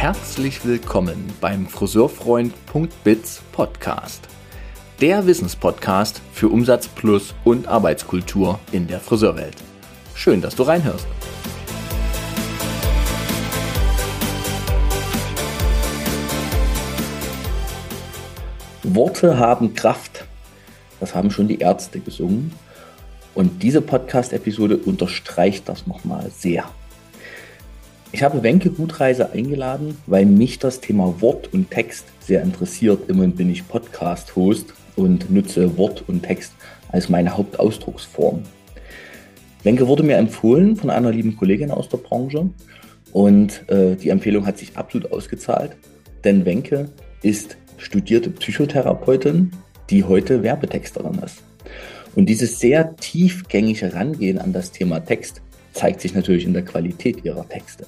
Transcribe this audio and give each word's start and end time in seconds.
herzlich 0.00 0.64
willkommen 0.64 1.16
beim 1.40 1.66
Friseurfreund.biz 1.66 3.42
Podcast. 3.50 4.28
Der 5.00 5.26
Wissenspodcast 5.26 6.22
für 6.32 6.48
Umsatz 6.50 6.86
plus 6.86 7.34
und 7.42 7.66
Arbeitskultur 7.66 8.60
in 8.70 8.86
der 8.86 9.00
Friseurwelt. 9.00 9.56
Schön, 10.14 10.40
dass 10.40 10.54
du 10.54 10.62
reinhörst. 10.62 11.04
Worte 18.84 19.36
haben 19.36 19.74
Kraft. 19.74 20.26
Das 21.00 21.16
haben 21.16 21.32
schon 21.32 21.48
die 21.48 21.58
Ärzte 21.58 21.98
gesungen. 21.98 22.52
Und 23.34 23.64
diese 23.64 23.82
Podcast-Episode 23.82 24.76
unterstreicht 24.76 25.68
das 25.68 25.88
nochmal 25.88 26.30
sehr. 26.30 26.70
Ich 28.10 28.22
habe 28.22 28.42
Wenke 28.42 28.70
Gutreise 28.70 29.32
eingeladen, 29.32 29.98
weil 30.06 30.24
mich 30.24 30.58
das 30.58 30.80
Thema 30.80 31.20
Wort 31.20 31.52
und 31.52 31.70
Text 31.70 32.06
sehr 32.20 32.42
interessiert. 32.42 33.08
Immerhin 33.10 33.34
bin 33.34 33.50
ich 33.50 33.68
Podcast-Host 33.68 34.72
und 34.96 35.30
nutze 35.30 35.76
Wort 35.76 36.04
und 36.08 36.22
Text 36.22 36.54
als 36.90 37.10
meine 37.10 37.36
Hauptausdrucksform. 37.36 38.44
Wenke 39.62 39.86
wurde 39.86 40.04
mir 40.04 40.16
empfohlen 40.16 40.76
von 40.76 40.88
einer 40.88 41.12
lieben 41.12 41.36
Kollegin 41.36 41.70
aus 41.70 41.90
der 41.90 41.98
Branche 41.98 42.48
und 43.12 43.68
äh, 43.68 43.94
die 43.96 44.08
Empfehlung 44.08 44.46
hat 44.46 44.56
sich 44.56 44.78
absolut 44.78 45.12
ausgezahlt, 45.12 45.76
denn 46.24 46.46
Wenke 46.46 46.88
ist 47.22 47.58
studierte 47.76 48.30
Psychotherapeutin, 48.30 49.52
die 49.90 50.04
heute 50.04 50.42
Werbetexterin 50.42 51.18
ist. 51.24 51.42
Und 52.14 52.26
dieses 52.26 52.58
sehr 52.58 52.96
tiefgängige 52.96 53.92
Rangehen 53.92 54.38
an 54.38 54.54
das 54.54 54.72
Thema 54.72 55.00
Text 55.00 55.42
zeigt 55.74 56.00
sich 56.00 56.14
natürlich 56.14 56.46
in 56.46 56.54
der 56.54 56.64
Qualität 56.64 57.24
ihrer 57.24 57.46
Texte. 57.46 57.86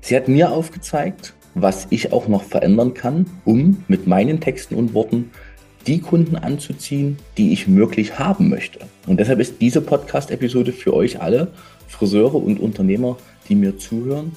Sie 0.00 0.16
hat 0.16 0.28
mir 0.28 0.50
aufgezeigt, 0.50 1.34
was 1.54 1.86
ich 1.90 2.12
auch 2.12 2.28
noch 2.28 2.42
verändern 2.42 2.94
kann, 2.94 3.26
um 3.44 3.84
mit 3.88 4.06
meinen 4.06 4.40
Texten 4.40 4.74
und 4.74 4.94
Worten 4.94 5.30
die 5.86 6.00
Kunden 6.00 6.36
anzuziehen, 6.36 7.16
die 7.36 7.52
ich 7.52 7.66
möglich 7.66 8.18
haben 8.18 8.48
möchte. 8.48 8.80
Und 9.06 9.18
deshalb 9.18 9.40
ist 9.40 9.60
diese 9.60 9.80
Podcast-Episode 9.80 10.72
für 10.72 10.94
euch 10.94 11.20
alle, 11.20 11.48
Friseure 11.88 12.36
und 12.36 12.60
Unternehmer, 12.60 13.16
die 13.48 13.54
mir 13.54 13.78
zuhören, 13.78 14.32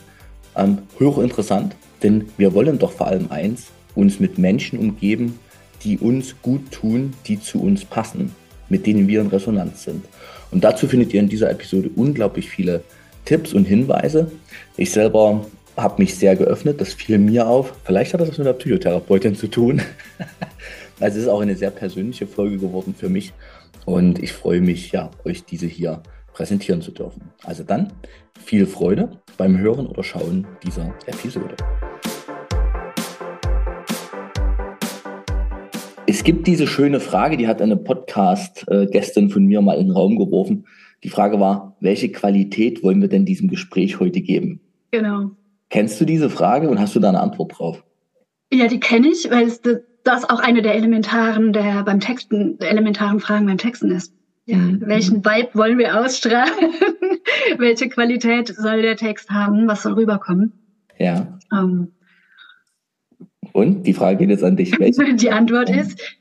ähm, 0.55 0.79
hochinteressant, 0.99 1.75
denn 2.01 2.29
wir 2.37 2.53
wollen 2.53 2.79
doch 2.79 2.91
vor 2.91 3.07
allem 3.07 3.31
eins, 3.31 3.67
uns 3.95 4.19
mit 4.19 4.37
Menschen 4.37 4.79
umgeben, 4.79 5.39
die 5.83 5.97
uns 5.97 6.35
gut 6.41 6.71
tun, 6.71 7.13
die 7.27 7.39
zu 7.39 7.61
uns 7.61 7.85
passen, 7.85 8.33
mit 8.69 8.87
denen 8.87 9.07
wir 9.07 9.21
in 9.21 9.27
Resonanz 9.27 9.83
sind. 9.83 10.05
Und 10.51 10.63
dazu 10.63 10.87
findet 10.87 11.13
ihr 11.13 11.19
in 11.19 11.29
dieser 11.29 11.49
Episode 11.49 11.89
unglaublich 11.95 12.49
viele 12.49 12.83
Tipps 13.25 13.53
und 13.53 13.65
Hinweise. 13.65 14.31
Ich 14.77 14.91
selber 14.91 15.45
habe 15.77 16.01
mich 16.01 16.15
sehr 16.15 16.35
geöffnet, 16.35 16.79
das 16.81 16.93
fiel 16.93 17.17
mir 17.17 17.47
auf. 17.47 17.73
Vielleicht 17.83 18.13
hat 18.13 18.21
das 18.21 18.29
was 18.29 18.37
mit 18.37 18.47
der 18.47 18.53
Psychotherapeutin 18.53 19.35
zu 19.35 19.47
tun. 19.47 19.81
also 20.99 21.17
es 21.17 21.23
ist 21.23 21.29
auch 21.29 21.41
eine 21.41 21.55
sehr 21.55 21.71
persönliche 21.71 22.27
Folge 22.27 22.57
geworden 22.57 22.93
für 22.97 23.09
mich 23.09 23.33
und 23.85 24.21
ich 24.21 24.31
freue 24.31 24.61
mich, 24.61 24.91
ja, 24.91 25.09
euch 25.25 25.45
diese 25.45 25.67
hier 25.67 26.01
präsentieren 26.33 26.81
zu 26.81 26.91
dürfen. 26.91 27.31
Also 27.43 27.63
dann 27.63 27.93
viel 28.43 28.65
Freude 28.65 29.09
beim 29.37 29.57
Hören 29.57 29.87
oder 29.87 30.03
Schauen 30.03 30.47
dieser 30.63 30.93
Episode. 31.05 31.55
Es 36.05 36.23
gibt 36.23 36.45
diese 36.47 36.67
schöne 36.67 36.99
Frage, 36.99 37.37
die 37.37 37.47
hat 37.47 37.61
eine 37.61 37.77
Podcast-Gästin 37.77 39.29
von 39.29 39.45
mir 39.45 39.61
mal 39.61 39.77
in 39.77 39.87
den 39.87 39.95
Raum 39.95 40.17
geworfen. 40.17 40.67
Die 41.03 41.09
Frage 41.09 41.39
war, 41.39 41.75
welche 41.79 42.11
Qualität 42.11 42.81
wollen 42.83 43.01
wir 43.01 43.09
denn 43.09 43.25
diesem 43.25 43.49
Gespräch 43.49 43.99
heute 43.99 44.21
geben? 44.21 44.61
Genau. 44.91 45.31
Kennst 45.69 45.99
du 45.99 46.05
diese 46.05 46.29
Frage 46.29 46.69
und 46.69 46.79
hast 46.79 46.95
du 46.95 46.99
da 46.99 47.09
eine 47.09 47.19
Antwort 47.19 47.57
drauf? 47.57 47.83
Ja, 48.51 48.67
die 48.67 48.79
kenne 48.79 49.09
ich, 49.09 49.29
weil 49.29 49.47
es 49.47 49.61
das 50.03 50.29
auch 50.29 50.39
eine 50.39 50.61
der 50.61 50.75
elementaren, 50.75 51.51
der 51.51 51.83
beim 51.83 51.99
Texten, 51.99 52.57
der 52.59 52.69
elementaren 52.69 53.19
Fragen 53.19 53.47
beim 53.47 53.57
Texten 53.57 53.91
ist. 53.91 54.13
Ja, 54.45 54.57
mhm. 54.57 54.81
welchen 54.85 55.23
Vibe 55.23 55.49
wollen 55.53 55.77
wir 55.77 55.99
ausstrahlen? 55.99 56.53
Welche 57.57 57.87
Qualität 57.87 58.53
soll 58.53 58.81
der 58.81 58.97
Text 58.97 59.29
haben? 59.29 59.67
Was 59.67 59.83
soll 59.83 59.93
rüberkommen? 59.93 60.51
Ja. 60.99 61.39
Ähm, 61.53 61.93
und 63.53 63.83
die 63.83 63.93
Frage 63.93 64.17
geht 64.17 64.29
jetzt 64.29 64.43
an 64.43 64.57
dich. 64.57 64.77
Welche? 64.77 65.13
Die 65.15 65.31
Antwort 65.31 65.69
ist, 65.69 66.17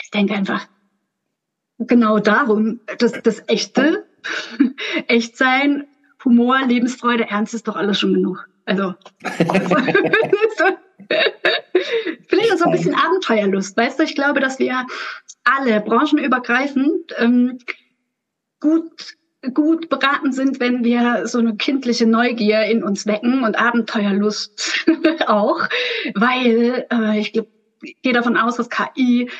ich 0.00 0.10
denke 0.10 0.34
einfach 0.34 0.68
genau 1.80 2.18
darum, 2.18 2.80
dass 2.98 3.12
das 3.22 3.42
Echte, 3.48 4.06
Echtsein, 5.08 5.86
Humor, 6.24 6.60
Lebensfreude, 6.66 7.28
Ernst 7.28 7.54
ist 7.54 7.66
doch 7.66 7.76
alles 7.76 7.98
schon 7.98 8.14
genug. 8.14 8.48
Also, 8.66 8.94
vielleicht 12.28 12.52
auch 12.52 12.58
so 12.58 12.64
ein 12.66 12.72
bisschen 12.72 12.94
Abenteuerlust. 12.94 13.76
Weißt 13.76 13.98
du, 13.98 14.04
ich 14.04 14.14
glaube, 14.14 14.40
dass 14.40 14.58
wir 14.58 14.86
alle 15.44 15.80
branchenübergreifend 15.80 17.14
ähm, 17.18 17.58
gut 18.60 19.16
gut 19.54 19.88
beraten 19.88 20.32
sind, 20.32 20.60
wenn 20.60 20.84
wir 20.84 21.26
so 21.26 21.38
eine 21.38 21.56
kindliche 21.56 22.06
Neugier 22.06 22.64
in 22.64 22.82
uns 22.82 23.06
wecken 23.06 23.42
und 23.42 23.58
Abenteuerlust 23.58 24.84
auch, 25.26 25.66
weil 26.14 26.86
äh, 26.92 27.18
ich, 27.18 27.32
glaub, 27.32 27.48
ich 27.82 28.00
gehe 28.02 28.12
davon 28.12 28.36
aus, 28.36 28.56
dass 28.56 28.68
KI 28.68 29.30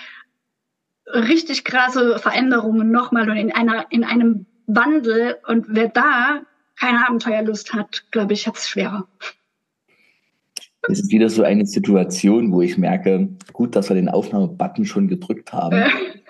richtig 1.12 1.64
krasse 1.64 2.18
Veränderungen 2.18 2.90
nochmal 2.90 3.28
und 3.30 3.36
in 3.36 3.52
einer 3.52 3.86
in 3.90 4.04
einem 4.04 4.46
Wandel 4.66 5.36
und 5.46 5.66
wer 5.68 5.88
da 5.88 6.42
keine 6.78 7.06
Abenteuerlust 7.06 7.74
hat, 7.74 8.04
glaube 8.10 8.32
ich, 8.32 8.46
hat 8.46 8.56
es 8.56 8.68
schwerer. 8.68 9.06
Es 10.88 11.00
ist 11.00 11.12
wieder 11.12 11.28
so 11.28 11.42
eine 11.42 11.66
Situation, 11.66 12.52
wo 12.52 12.62
ich 12.62 12.78
merke, 12.78 13.28
gut, 13.52 13.76
dass 13.76 13.90
wir 13.90 13.96
den 13.96 14.08
Aufnahmebutton 14.08 14.86
schon 14.86 15.08
gedrückt 15.08 15.52
haben. 15.52 15.84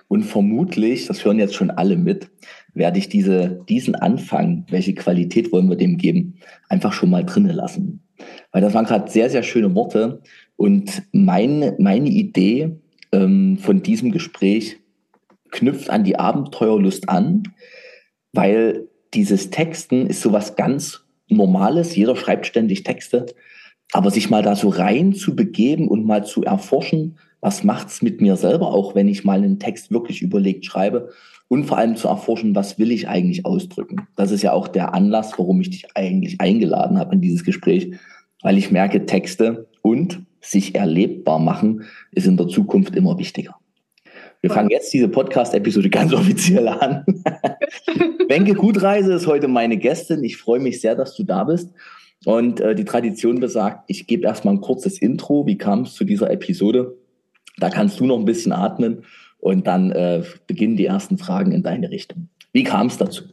Und 0.08 0.24
vermutlich, 0.24 1.06
das 1.06 1.24
hören 1.24 1.38
jetzt 1.38 1.54
schon 1.54 1.70
alle 1.70 1.96
mit, 1.96 2.30
werde 2.74 2.98
ich 2.98 3.08
diese, 3.08 3.64
diesen 3.68 3.94
Anfang, 3.94 4.66
welche 4.68 4.94
Qualität 4.94 5.52
wollen 5.52 5.68
wir 5.68 5.76
dem 5.76 5.98
geben, 5.98 6.34
einfach 6.68 6.92
schon 6.92 7.10
mal 7.10 7.24
drinnen 7.24 7.54
lassen. 7.54 8.02
Weil 8.50 8.60
das 8.60 8.74
waren 8.74 8.86
gerade 8.86 9.08
sehr, 9.08 9.30
sehr 9.30 9.44
schöne 9.44 9.72
Worte. 9.76 10.20
Und 10.56 11.04
meine, 11.12 11.76
meine 11.78 12.08
Idee 12.08 12.80
ähm, 13.12 13.58
von 13.58 13.82
diesem 13.82 14.12
Gespräch 14.12 14.78
knüpft 15.50 15.90
an 15.90 16.04
die 16.04 16.18
Abenteuerlust 16.18 17.08
an, 17.08 17.42
weil 18.32 18.88
dieses 19.14 19.50
Texten 19.50 20.06
ist 20.06 20.20
sowas 20.20 20.56
ganz 20.56 21.04
Normales. 21.28 21.94
Jeder 21.96 22.16
schreibt 22.16 22.46
ständig 22.46 22.82
Texte. 22.82 23.26
Aber 23.92 24.10
sich 24.10 24.30
mal 24.30 24.42
da 24.42 24.54
so 24.54 24.68
rein 24.68 25.14
zu 25.14 25.34
begeben 25.34 25.88
und 25.88 26.04
mal 26.04 26.24
zu 26.24 26.44
erforschen, 26.44 27.18
was 27.40 27.64
macht's 27.64 28.02
mit 28.02 28.20
mir 28.20 28.36
selber, 28.36 28.72
auch 28.72 28.94
wenn 28.94 29.08
ich 29.08 29.24
mal 29.24 29.38
einen 29.38 29.58
Text 29.58 29.90
wirklich 29.90 30.22
überlegt 30.22 30.64
schreibe 30.64 31.10
und 31.48 31.64
vor 31.64 31.78
allem 31.78 31.96
zu 31.96 32.06
erforschen, 32.06 32.54
was 32.54 32.78
will 32.78 32.92
ich 32.92 33.08
eigentlich 33.08 33.44
ausdrücken. 33.46 34.06
Das 34.14 34.30
ist 34.30 34.42
ja 34.42 34.52
auch 34.52 34.68
der 34.68 34.94
Anlass, 34.94 35.32
warum 35.38 35.60
ich 35.60 35.70
dich 35.70 35.96
eigentlich 35.96 36.40
eingeladen 36.40 36.98
habe 36.98 37.14
in 37.14 37.20
dieses 37.20 37.42
Gespräch, 37.42 37.92
weil 38.42 38.58
ich 38.58 38.70
merke, 38.70 39.06
Texte 39.06 39.68
und 39.82 40.22
sich 40.40 40.74
erlebbar 40.74 41.38
machen 41.38 41.84
ist 42.12 42.26
in 42.26 42.36
der 42.36 42.48
Zukunft 42.48 42.96
immer 42.96 43.18
wichtiger. 43.18 43.56
Wir 44.42 44.50
fangen 44.50 44.70
jetzt 44.70 44.92
diese 44.92 45.08
Podcast-Episode 45.08 45.90
ganz 45.90 46.12
offiziell 46.14 46.66
an. 46.68 47.04
Wenke 48.28 48.54
Gutreise 48.54 49.12
ist 49.12 49.26
heute 49.26 49.48
meine 49.48 49.76
Gästin. 49.76 50.24
Ich 50.24 50.38
freue 50.38 50.60
mich 50.60 50.80
sehr, 50.80 50.94
dass 50.94 51.14
du 51.14 51.24
da 51.24 51.44
bist. 51.44 51.70
Und 52.24 52.60
äh, 52.60 52.74
die 52.74 52.84
Tradition 52.84 53.40
besagt, 53.40 53.84
ich 53.88 54.06
gebe 54.06 54.26
erstmal 54.26 54.54
ein 54.54 54.60
kurzes 54.60 54.98
Intro. 54.98 55.46
Wie 55.46 55.58
kam 55.58 55.82
es 55.82 55.94
zu 55.94 56.04
dieser 56.04 56.30
Episode? 56.30 56.96
Da 57.58 57.68
kannst 57.68 58.00
du 58.00 58.06
noch 58.06 58.18
ein 58.18 58.24
bisschen 58.24 58.52
atmen 58.52 59.04
und 59.38 59.66
dann 59.66 59.90
äh, 59.92 60.22
beginnen 60.46 60.76
die 60.76 60.86
ersten 60.86 61.18
Fragen 61.18 61.52
in 61.52 61.62
deine 61.62 61.90
Richtung. 61.90 62.28
Wie 62.52 62.64
kam 62.64 62.88
es 62.88 62.98
dazu? 62.98 63.24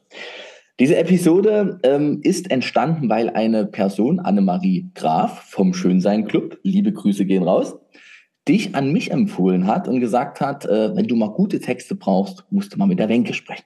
Diese 0.79 0.95
Episode 0.95 1.79
ähm, 1.81 2.19
ist 2.21 2.51
entstanden, 2.51 3.09
weil 3.09 3.31
eine 3.31 3.65
Person, 3.65 4.19
Annemarie 4.19 4.91
Graf 4.93 5.41
vom 5.49 5.73
Schönsein 5.73 6.27
Club, 6.27 6.59
liebe 6.61 6.93
Grüße 6.93 7.25
gehen 7.25 7.41
raus, 7.41 7.75
dich 8.47 8.75
an 8.75 8.93
mich 8.93 9.09
empfohlen 9.09 9.65
hat 9.65 9.87
und 9.87 9.99
gesagt 9.99 10.39
hat, 10.39 10.65
äh, 10.65 10.95
wenn 10.95 11.07
du 11.07 11.15
mal 11.15 11.31
gute 11.31 11.59
Texte 11.59 11.95
brauchst, 11.95 12.45
musst 12.51 12.73
du 12.73 12.77
mal 12.77 12.85
mit 12.85 12.99
der 12.99 13.09
Wenke 13.09 13.33
sprechen. 13.33 13.65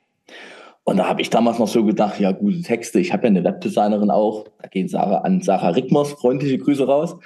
Und 0.86 0.98
da 0.98 1.10
habe 1.10 1.22
ich 1.22 1.30
damals 1.30 1.60
noch 1.60 1.68
so 1.68 1.84
gedacht, 1.84 2.18
ja, 2.20 2.32
gute 2.32 2.62
Texte, 2.62 3.02
ich 3.02 3.12
habe 3.12 3.24
ja 3.24 3.28
eine 3.28 3.44
Webdesignerin 3.44 4.10
auch, 4.10 4.46
da 4.62 4.70
gehen 4.70 4.88
Sarah 4.88 5.20
an 5.20 5.42
Sarah 5.42 5.70
Rickmers 5.70 6.14
freundliche 6.14 6.60
Grüße 6.60 6.88
raus 6.88 7.18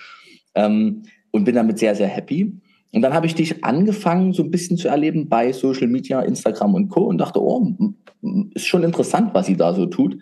ähm, 0.55 1.03
und 1.29 1.45
bin 1.45 1.53
damit 1.53 1.77
sehr, 1.77 1.93
sehr 1.93 2.07
happy. 2.07 2.59
Und 2.91 3.01
dann 3.03 3.13
habe 3.13 3.27
ich 3.27 3.35
dich 3.35 3.63
angefangen, 3.63 4.33
so 4.33 4.41
ein 4.41 4.51
bisschen 4.51 4.77
zu 4.77 4.87
erleben 4.87 5.29
bei 5.29 5.51
Social 5.53 5.87
Media, 5.87 6.21
Instagram 6.21 6.73
und 6.73 6.89
Co. 6.89 7.03
und 7.03 7.19
dachte, 7.19 7.41
oh, 7.41 7.71
ist 8.53 8.67
schon 8.67 8.83
interessant, 8.83 9.33
was 9.33 9.45
sie 9.45 9.57
da 9.57 9.73
so 9.73 9.85
tut. 9.85 10.17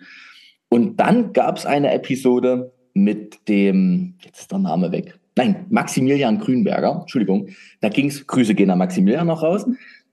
Und 0.68 0.98
dann 0.98 1.32
gab 1.32 1.56
es 1.56 1.66
eine 1.66 1.92
Episode 1.92 2.72
mit 2.94 3.48
dem, 3.48 4.14
jetzt 4.22 4.40
ist 4.40 4.52
der 4.52 4.58
Name 4.58 4.92
weg, 4.92 5.18
nein, 5.36 5.66
Maximilian 5.68 6.38
Grünberger, 6.38 7.00
Entschuldigung, 7.02 7.48
da 7.80 7.88
ging 7.88 8.08
es, 8.08 8.26
Grüße 8.26 8.54
gehen 8.54 8.70
an 8.70 8.78
Maximilian 8.78 9.26
noch 9.26 9.42
raus, 9.42 9.66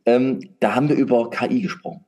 ähm, 0.05 0.39
da 0.59 0.75
haben 0.75 0.89
wir 0.89 0.95
über 0.95 1.29
KI 1.29 1.61
gesprochen. 1.61 2.05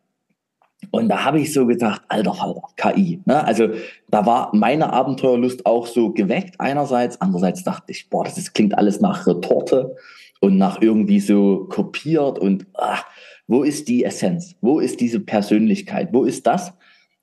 Und 0.92 1.10
da 1.10 1.24
habe 1.24 1.40
ich 1.40 1.54
so 1.54 1.66
gedacht, 1.66 2.02
alter 2.08 2.34
Falter, 2.34 2.62
KI. 2.76 3.22
Ne? 3.26 3.44
Also 3.44 3.70
da 4.10 4.26
war 4.26 4.50
meine 4.54 4.92
Abenteuerlust 4.92 5.66
auch 5.66 5.88
so 5.88 6.12
geweckt 6.12 6.60
einerseits. 6.60 7.22
Andererseits 7.22 7.64
dachte 7.64 7.92
ich, 7.92 8.10
boah, 8.10 8.26
das 8.26 8.38
ist, 8.38 8.54
klingt 8.54 8.78
alles 8.78 9.00
nach 9.00 9.26
Retorte 9.26 9.96
und 10.42 10.58
nach 10.58 10.82
irgendwie 10.82 11.20
so 11.20 11.66
kopiert. 11.70 12.38
Und 12.38 12.68
ach, 12.74 13.06
wo 13.54 13.62
ist 13.62 13.88
die 13.88 14.04
Essenz? 14.04 14.56
Wo 14.62 14.80
ist 14.80 15.00
diese 15.00 15.20
Persönlichkeit? 15.20 16.10
Wo 16.12 16.24
ist 16.24 16.48
das, 16.48 16.74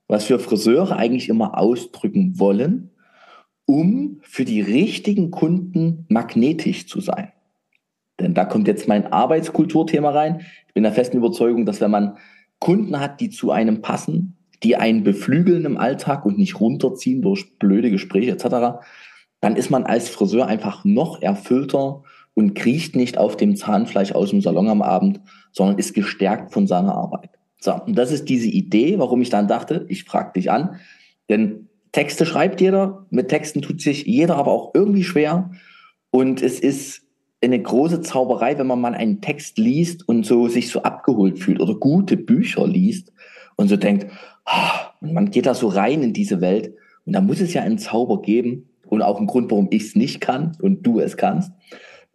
was 0.07 0.29
wir 0.29 0.39
Friseure 0.39 0.95
eigentlich 0.95 1.29
immer 1.29 1.59
ausdrücken 1.59 2.39
wollen, 2.39 2.91
um 3.67 4.21
für 4.23 4.45
die 4.45 4.61
richtigen 4.61 5.33
Kunden 5.33 6.07
magnetisch 6.09 6.87
zu 6.87 7.01
sein? 7.01 7.33
Denn 8.21 8.35
da 8.35 8.45
kommt 8.45 8.69
jetzt 8.69 8.87
mein 8.87 9.13
Arbeitskulturthema 9.13 10.11
rein. 10.11 10.43
Ich 10.69 10.75
bin 10.75 10.85
der 10.85 10.93
festen 10.93 11.17
Überzeugung, 11.17 11.67
dass 11.67 11.81
wenn 11.81 11.91
man 11.91 12.17
Kunden 12.61 13.01
hat, 13.01 13.21
die 13.21 13.31
zu 13.31 13.51
einem 13.51 13.83
passen, 13.83 14.37
die 14.63 14.77
einen 14.77 15.03
beflügeln 15.03 15.65
im 15.65 15.79
Alltag 15.79 16.25
und 16.25 16.39
nicht 16.39 16.61
runterziehen 16.61 17.23
durch 17.23 17.59
blöde 17.59 17.91
Gespräche 17.91 18.31
etc., 18.31 18.79
dann 19.41 19.57
ist 19.57 19.71
man 19.71 19.83
als 19.83 20.09
Friseur 20.09 20.47
einfach 20.47 20.85
noch 20.85 21.23
erfüllter 21.23 22.05
und 22.41 22.55
kriecht 22.55 22.97
nicht 22.97 23.19
auf 23.19 23.37
dem 23.37 23.55
Zahnfleisch 23.55 24.13
aus 24.13 24.31
dem 24.31 24.41
Salon 24.41 24.69
am 24.69 24.83
Abend, 24.83 25.21
sondern 25.53 25.79
ist 25.79 25.95
gestärkt 25.95 26.53
von 26.53 26.67
seiner 26.67 26.95
Arbeit. 26.95 27.31
So, 27.61 27.75
und 27.75 27.97
das 27.97 28.11
ist 28.11 28.29
diese 28.31 28.49
Idee, 28.49 28.99
warum 28.99 29.21
ich 29.21 29.29
dann 29.29 29.47
dachte, 29.47 29.85
ich 29.89 30.05
frage 30.05 30.33
dich 30.35 30.51
an, 30.51 30.77
denn 31.29 31.69
Texte 31.93 32.25
schreibt 32.25 32.61
jeder, 32.61 33.07
mit 33.11 33.29
Texten 33.29 33.61
tut 33.61 33.83
sich 33.83 34.07
jeder 34.07 34.37
aber 34.37 34.53
auch 34.53 34.71
irgendwie 34.75 35.05
schwer 35.05 35.51
und 36.11 36.41
es 36.41 36.59
ist 36.59 37.03
eine 37.43 37.61
große 37.61 38.01
Zauberei, 38.01 38.59
wenn 38.59 38.67
man 38.67 38.81
mal 38.81 38.95
einen 38.95 39.21
Text 39.21 39.59
liest 39.59 40.09
und 40.09 40.25
so 40.25 40.49
sich 40.49 40.71
so 40.71 40.83
abgeholt 40.83 41.39
fühlt 41.39 41.61
oder 41.61 41.75
gute 41.75 42.17
Bücher 42.17 42.67
liest 42.67 43.13
und 43.57 43.69
so 43.69 43.77
denkt, 43.77 44.07
oh, 44.47 45.07
man 45.07 45.31
geht 45.31 45.47
da 45.47 45.55
so 45.55 45.69
rein 45.69 46.03
in 46.03 46.15
diese 46.15 46.41
Welt 46.41 46.75
und 47.05 47.13
da 47.13 47.21
muss 47.21 47.41
es 47.41 47.53
ja 47.53 47.63
einen 47.63 47.79
Zauber 47.79 48.23
geben 48.23 48.71
und 48.87 49.03
auch 49.03 49.19
einen 49.19 49.27
Grund, 49.27 49.51
warum 49.51 49.69
ich 49.71 49.83
es 49.83 49.95
nicht 49.95 50.23
kann 50.23 50.57
und 50.63 50.87
du 50.87 51.01
es 51.01 51.19
kannst 51.19 51.53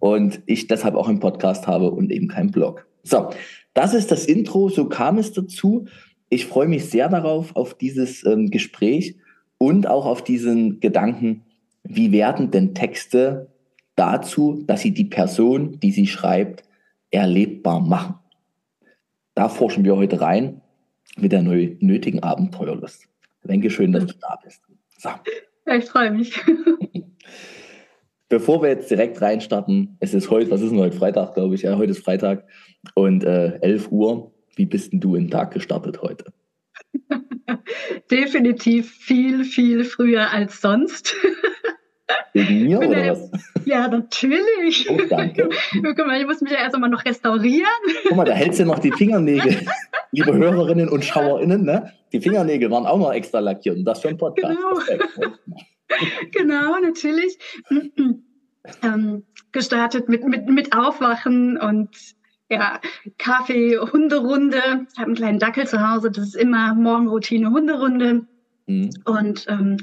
und 0.06 0.44
ich 0.46 0.68
deshalb 0.68 0.94
auch 0.94 1.10
einen 1.10 1.20
Podcast 1.20 1.66
habe 1.66 1.90
und 1.90 2.12
eben 2.12 2.28
keinen 2.28 2.52
Blog. 2.52 2.86
So, 3.02 3.32
das 3.74 3.96
ist 3.96 4.12
das 4.12 4.28
Intro, 4.28 4.70
so 4.70 4.88
kam 4.88 5.18
es 5.18 5.34
dazu. 5.34 5.88
Ich 6.30 6.46
freue 6.46 6.68
mich 6.68 6.86
sehr 6.86 7.10
darauf, 7.10 7.56
auf 7.56 7.76
dieses 7.76 8.24
ähm, 8.24 8.52
Gespräch 8.52 9.16
und 9.58 9.88
auch 9.88 10.06
auf 10.06 10.24
diesen 10.24 10.80
Gedanken, 10.80 11.44
wie 11.82 12.12
werden 12.12 12.52
denn 12.52 12.76
Texte 12.76 13.50
dazu, 13.96 14.64
dass 14.68 14.82
sie 14.82 14.92
die 14.92 15.06
Person, 15.06 15.80
die 15.80 15.92
sie 15.92 16.06
schreibt, 16.06 16.64
erlebbar 17.10 17.80
machen. 17.80 18.20
Da 19.34 19.50
forschen 19.50 19.86
wir 19.86 19.96
heute 19.96 20.22
rein 20.22 20.62
mit 21.18 21.32
der 21.32 21.42
nötigen 21.42 22.22
Abenteuerlust. 22.22 23.08
Danke 23.44 23.72
schön, 23.72 23.92
dass 23.92 24.06
du 24.06 24.14
da 24.22 24.38
bist. 24.44 24.62
So. 25.00 25.10
ich 25.66 25.86
freue 25.86 26.12
mich. 26.12 26.40
Bevor 28.28 28.64
wir 28.64 28.70
jetzt 28.70 28.90
direkt 28.90 29.22
reinstarten, 29.22 29.98
es 30.00 30.16
ist 30.16 30.32
heute, 30.32 30.50
was 30.50 30.62
ist 30.62 30.72
denn 30.72 30.80
heute? 30.80 30.98
Freitag, 30.98 31.36
glaube 31.36 31.54
ich. 31.54 31.62
Ja, 31.62 31.78
heute 31.78 31.92
ist 31.92 32.04
Freitag 32.04 32.48
und 32.96 33.24
äh, 33.24 33.60
11 33.62 33.92
Uhr. 33.92 34.32
Wie 34.56 34.66
bist 34.66 34.94
denn 34.94 35.00
du 35.00 35.16
in 35.16 35.26
den 35.26 35.32
Tag 35.32 35.54
gestartet 35.54 36.02
heute? 36.02 36.34
Definitiv 38.12 38.92
viel, 38.92 39.44
viel 39.44 39.84
früher 39.84 40.32
als 40.32 40.60
sonst. 40.60 41.16
Wegen 42.34 42.64
mir 42.64 42.80
oder 42.80 43.12
was? 43.12 43.32
Ja, 43.66 43.88
natürlich. 43.88 44.90
Oh, 44.90 45.00
danke. 45.08 45.50
Guck 45.72 45.98
mal, 46.00 46.20
ich 46.20 46.26
muss 46.26 46.42
mich 46.42 46.52
ja 46.52 46.60
erst 46.60 46.76
einmal 46.76 46.90
noch 46.90 47.06
restaurieren. 47.06 47.68
Guck 48.08 48.18
mal, 48.18 48.26
da 48.26 48.34
hältst 48.34 48.60
du 48.60 48.66
noch 48.66 48.80
die 48.80 48.92
Fingernägel. 48.92 49.66
Liebe 50.12 50.34
Hörerinnen 50.34 50.90
und 50.90 51.06
SchauerInnen, 51.06 51.64
ne? 51.64 51.94
Die 52.12 52.22
Fingernägel 52.22 52.72
waren 52.72 52.86
auch 52.86 52.98
noch 52.98 53.14
extra 53.14 53.40
lackiert 53.40 53.78
und 53.78 53.86
das 53.86 54.02
für 54.02 54.10
ein 54.10 54.18
Podcast. 54.18 54.58
Genau, 54.58 55.36
genau 56.32 56.80
natürlich. 56.80 57.38
ähm, 58.82 59.24
gestartet 59.52 60.10
mit, 60.10 60.26
mit, 60.26 60.48
mit 60.48 60.76
Aufwachen 60.76 61.58
und 61.58 61.90
ja, 62.50 62.80
Kaffee, 63.18 63.78
Hunderunde. 63.78 64.86
Ich 64.92 64.98
habe 64.98 65.08
einen 65.08 65.16
kleinen 65.16 65.40
Dackel 65.40 65.68
zu 65.68 65.88
Hause, 65.88 66.12
das 66.12 66.28
ist 66.28 66.36
immer 66.36 66.74
Morgenroutine, 66.76 67.50
Hunderunde. 67.50 68.28
Mhm. 68.68 68.90
Und 69.06 69.46
ähm, 69.48 69.78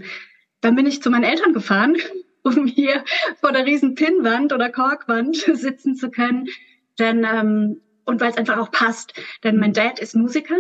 dann 0.61 0.77
bin 0.77 0.87
ich 0.87 1.03
zu 1.03 1.11
meinen 1.11 1.25
Eltern 1.25 1.53
gefahren 1.53 1.97
um 2.43 2.67
hier 2.67 3.05
vor 3.41 3.53
der 3.53 3.67
riesen 3.67 3.95
Pinnwand 3.95 4.53
oder 4.53 4.71
Korkwand 4.71 5.37
sitzen 5.53 5.97
zu 5.97 6.11
können. 6.11 6.47
Denn, 6.99 7.25
ähm, 7.25 7.81
und 8.05 8.21
weil 8.21 8.31
es 8.31 8.37
einfach 8.37 8.59
auch 8.59 8.71
passt, 8.71 9.15
denn 9.45 9.59
mein 9.59 9.73
Dad 9.73 10.01
ist 10.01 10.15
Musiker 10.15 10.57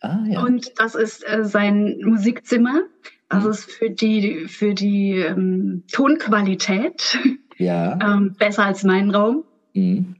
ah, 0.00 0.18
ja. 0.26 0.42
und 0.42 0.72
das 0.78 0.94
ist 0.94 1.26
äh, 1.26 1.44
sein 1.44 2.00
Musikzimmer. 2.02 2.82
Also 3.30 3.46
mhm. 3.46 3.52
ist 3.52 3.70
für 3.70 3.90
die, 3.90 4.46
für 4.48 4.74
die 4.74 5.12
ähm, 5.12 5.84
Tonqualität 5.90 7.18
ja. 7.56 7.98
ähm, 8.02 8.34
besser 8.38 8.64
als 8.64 8.82
mein 8.84 9.10
Raum. 9.10 9.44
Mhm. 9.72 10.16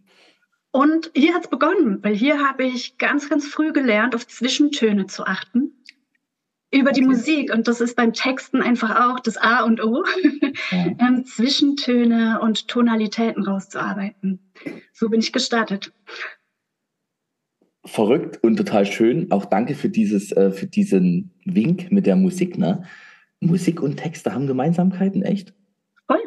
Und 0.73 1.11
hier 1.15 1.35
hat's 1.35 1.51
begonnen, 1.51 1.99
weil 2.03 2.15
hier 2.15 2.47
habe 2.47 2.65
ich 2.65 2.97
ganz, 2.97 3.29
ganz 3.29 3.47
früh 3.47 3.73
gelernt, 3.73 4.15
auf 4.15 4.27
Zwischentöne 4.27 5.09
zu 5.09 5.27
achten 5.27 5.73
über 6.73 6.93
die 6.93 7.03
Musik 7.03 7.53
und 7.53 7.67
das 7.67 7.81
ist 7.81 7.97
beim 7.97 8.13
Texten 8.13 8.63
einfach 8.63 8.95
auch 8.95 9.19
das 9.19 9.37
A 9.37 9.65
und 9.65 9.83
O, 9.83 10.05
ja. 10.71 10.85
ähm, 11.01 11.25
Zwischentöne 11.25 12.41
und 12.41 12.69
Tonalitäten 12.69 13.43
rauszuarbeiten. 13.43 14.39
So 14.93 15.09
bin 15.09 15.21
ich 15.21 15.33
gestartet. 15.33 15.93
Verrückt 17.85 18.43
und 18.43 18.57
total 18.57 18.85
schön. 18.85 19.31
Auch 19.31 19.47
danke 19.47 19.75
für 19.75 19.89
dieses, 19.89 20.33
äh, 20.33 20.51
für 20.51 20.67
diesen 20.67 21.31
Wink 21.45 21.91
mit 21.91 22.07
der 22.07 22.17
Musik. 22.17 22.59
Ne? 22.59 22.85
Musik 23.41 23.83
und 23.83 23.97
Texte 23.97 24.35
haben 24.35 24.47
Gemeinsamkeiten, 24.47 25.23
echt? 25.23 25.55
Voll. 26.07 26.21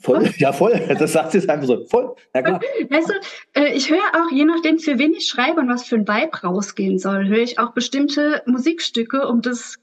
Voll, 0.00 0.30
ja 0.38 0.52
voll. 0.52 0.72
Das 0.98 1.12
sagt 1.12 1.34
es 1.36 1.48
einfach 1.48 1.68
so. 1.68 1.86
Voll. 1.86 2.16
Ja, 2.34 2.42
klar. 2.42 2.60
Weißt 2.90 3.08
du, 3.08 3.60
äh, 3.60 3.74
ich 3.74 3.90
höre 3.90 3.98
auch, 3.98 4.32
je 4.32 4.44
nachdem, 4.44 4.80
für 4.80 4.98
wen 4.98 5.12
ich 5.14 5.28
schreibe 5.28 5.60
und 5.60 5.68
was 5.68 5.84
für 5.84 5.96
ein 5.96 6.08
Vibe 6.08 6.42
rausgehen 6.42 6.98
soll, 6.98 7.28
höre 7.28 7.42
ich 7.42 7.60
auch 7.60 7.72
bestimmte 7.72 8.42
Musikstücke, 8.46 9.28
um 9.28 9.40
das 9.40 9.78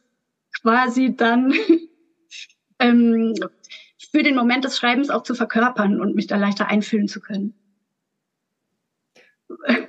quasi 0.62 1.16
dann 1.16 1.54
ähm, 2.80 3.36
für 4.12 4.24
den 4.24 4.36
Moment 4.36 4.66
des 4.66 4.78
Schreibens 4.78 5.10
auch 5.10 5.24
zu 5.24 5.34
verkörpern 5.34 6.02
und 6.02 6.16
mich 6.16 6.28
da 6.28 6.36
leichter 6.36 6.68
einfühlen 6.68 7.08
zu 7.08 7.22
können. 7.22 7.54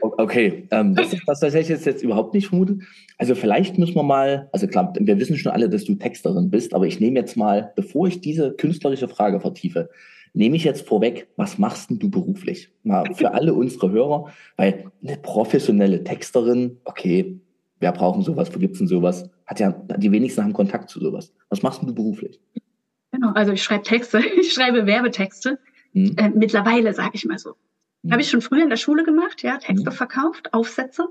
Okay, 0.00 0.66
ähm, 0.70 0.94
das 0.94 1.12
ist 1.12 1.26
was, 1.26 1.42
was 1.42 1.54
ich 1.54 1.68
jetzt, 1.68 1.86
jetzt 1.86 2.02
überhaupt 2.02 2.34
nicht 2.34 2.48
vermute. 2.48 2.78
Also 3.18 3.34
vielleicht 3.34 3.78
müssen 3.78 3.94
wir 3.94 4.02
mal, 4.02 4.48
also 4.52 4.66
klar, 4.66 4.92
wir 4.98 5.18
wissen 5.18 5.36
schon 5.36 5.52
alle, 5.52 5.68
dass 5.68 5.84
du 5.84 5.94
Texterin 5.94 6.50
bist, 6.50 6.74
aber 6.74 6.86
ich 6.86 7.00
nehme 7.00 7.18
jetzt 7.18 7.36
mal, 7.36 7.72
bevor 7.76 8.08
ich 8.08 8.20
diese 8.20 8.52
künstlerische 8.52 9.08
Frage 9.08 9.40
vertiefe, 9.40 9.90
nehme 10.32 10.56
ich 10.56 10.64
jetzt 10.64 10.86
vorweg, 10.86 11.28
was 11.36 11.58
machst 11.58 11.90
denn 11.90 11.98
du 11.98 12.10
beruflich? 12.10 12.72
Mal 12.82 13.14
für 13.14 13.32
alle 13.34 13.54
unsere 13.54 13.90
Hörer, 13.90 14.32
weil 14.56 14.90
eine 15.02 15.16
professionelle 15.18 16.04
Texterin, 16.04 16.78
okay, 16.84 17.40
wer 17.80 17.92
brauchen 17.92 18.22
sowas, 18.22 18.54
wo 18.54 18.58
gibt's 18.58 18.78
denn 18.78 18.88
sowas? 18.88 19.28
Hat 19.46 19.60
ja, 19.60 19.72
die 19.96 20.12
wenigsten 20.12 20.42
haben 20.42 20.52
Kontakt 20.52 20.88
zu 20.90 21.00
sowas. 21.00 21.34
Was 21.48 21.62
machst 21.62 21.80
denn 21.80 21.88
du 21.88 21.94
beruflich? 21.94 22.40
Genau, 23.12 23.32
also 23.32 23.52
ich 23.52 23.62
schreibe 23.62 23.82
Texte, 23.82 24.22
ich 24.40 24.52
schreibe 24.52 24.86
Werbetexte. 24.86 25.58
Hm. 25.92 26.14
Äh, 26.16 26.30
mittlerweile, 26.30 26.94
sage 26.94 27.12
ich 27.14 27.24
mal 27.24 27.38
so. 27.38 27.54
Hm. 28.02 28.12
Habe 28.12 28.22
ich 28.22 28.30
schon 28.30 28.40
früher 28.40 28.62
in 28.62 28.70
der 28.70 28.76
Schule 28.76 29.04
gemacht, 29.04 29.42
ja, 29.42 29.58
Texte 29.58 29.90
hm. 29.90 29.96
verkauft, 29.96 30.52
Aufsätze. 30.52 31.08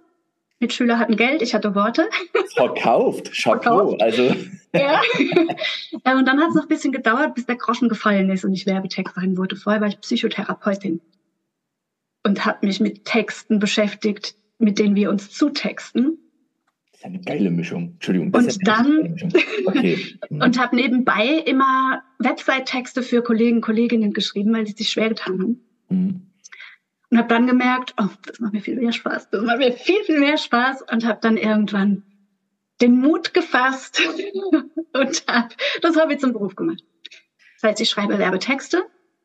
Mitschüler 0.61 0.99
hatten 0.99 1.15
Geld, 1.15 1.41
ich 1.41 1.53
hatte 1.53 1.73
Worte. 1.73 2.09
Verkauft, 2.55 3.31
Chapeau, 3.31 3.95
Verkauft. 3.97 4.01
also. 4.01 4.35
Ja. 4.73 5.01
und 6.17 6.25
dann 6.25 6.39
hat 6.39 6.49
es 6.49 6.55
noch 6.55 6.63
ein 6.63 6.67
bisschen 6.67 6.91
gedauert, 6.91 7.33
bis 7.33 7.45
der 7.45 7.55
Groschen 7.55 7.87
gefallen 7.87 8.29
ist 8.29 8.43
und 8.43 8.53
ich 8.53 8.65
Werbetexterin 8.65 9.37
wurde. 9.37 9.55
Vorher 9.55 9.79
war 9.81 9.87
ich 9.87 10.01
Psychotherapeutin 10.01 10.99
und 12.23 12.45
habe 12.45 12.65
mich 12.65 12.79
mit 12.81 13.05
Texten 13.05 13.59
beschäftigt, 13.59 14.35
mit 14.57 14.79
denen 14.79 14.95
wir 14.95 15.09
uns 15.09 15.31
zutexten. 15.31 16.17
Das 16.91 16.99
ist 16.99 17.05
eine 17.05 17.21
geile 17.21 17.49
Mischung. 17.49 17.93
Entschuldigung. 17.93 18.33
Und 18.33 18.67
dann 18.67 19.15
okay. 19.65 20.19
und 20.29 20.59
habe 20.59 20.75
nebenbei 20.75 21.41
immer 21.45 22.03
Website-Texte 22.19 23.01
für 23.01 23.23
Kollegen, 23.23 23.61
Kolleginnen 23.61 24.11
geschrieben, 24.11 24.53
weil 24.53 24.67
sie 24.67 24.73
sich 24.73 24.89
schwer 24.89 25.07
getan 25.07 25.39
haben. 25.39 25.61
Mhm. 25.87 26.28
Und 27.11 27.17
habe 27.17 27.27
dann 27.27 27.47
gemerkt, 27.47 27.95
oh, 27.99 28.07
das 28.25 28.39
macht 28.39 28.53
mir 28.53 28.61
viel 28.61 28.75
mehr 28.75 28.91
Spaß. 28.91 29.29
Das 29.31 29.43
macht 29.43 29.57
mir 29.57 29.73
viel, 29.73 30.03
viel 30.03 30.19
mehr 30.19 30.37
Spaß. 30.37 30.83
Und 30.91 31.05
habe 31.05 31.19
dann 31.21 31.37
irgendwann 31.37 32.03
den 32.81 32.99
Mut 32.99 33.33
gefasst 33.33 34.01
und 34.93 35.23
habe 35.27 35.55
das 35.81 35.95
Hobby 35.97 36.17
zum 36.17 36.33
Beruf 36.33 36.55
gemacht. 36.55 36.83
Das 37.61 37.71
heißt, 37.71 37.81
ich 37.81 37.89
schreibe 37.89 38.17
Werbetexte, 38.17 38.77
mhm. 38.77 38.83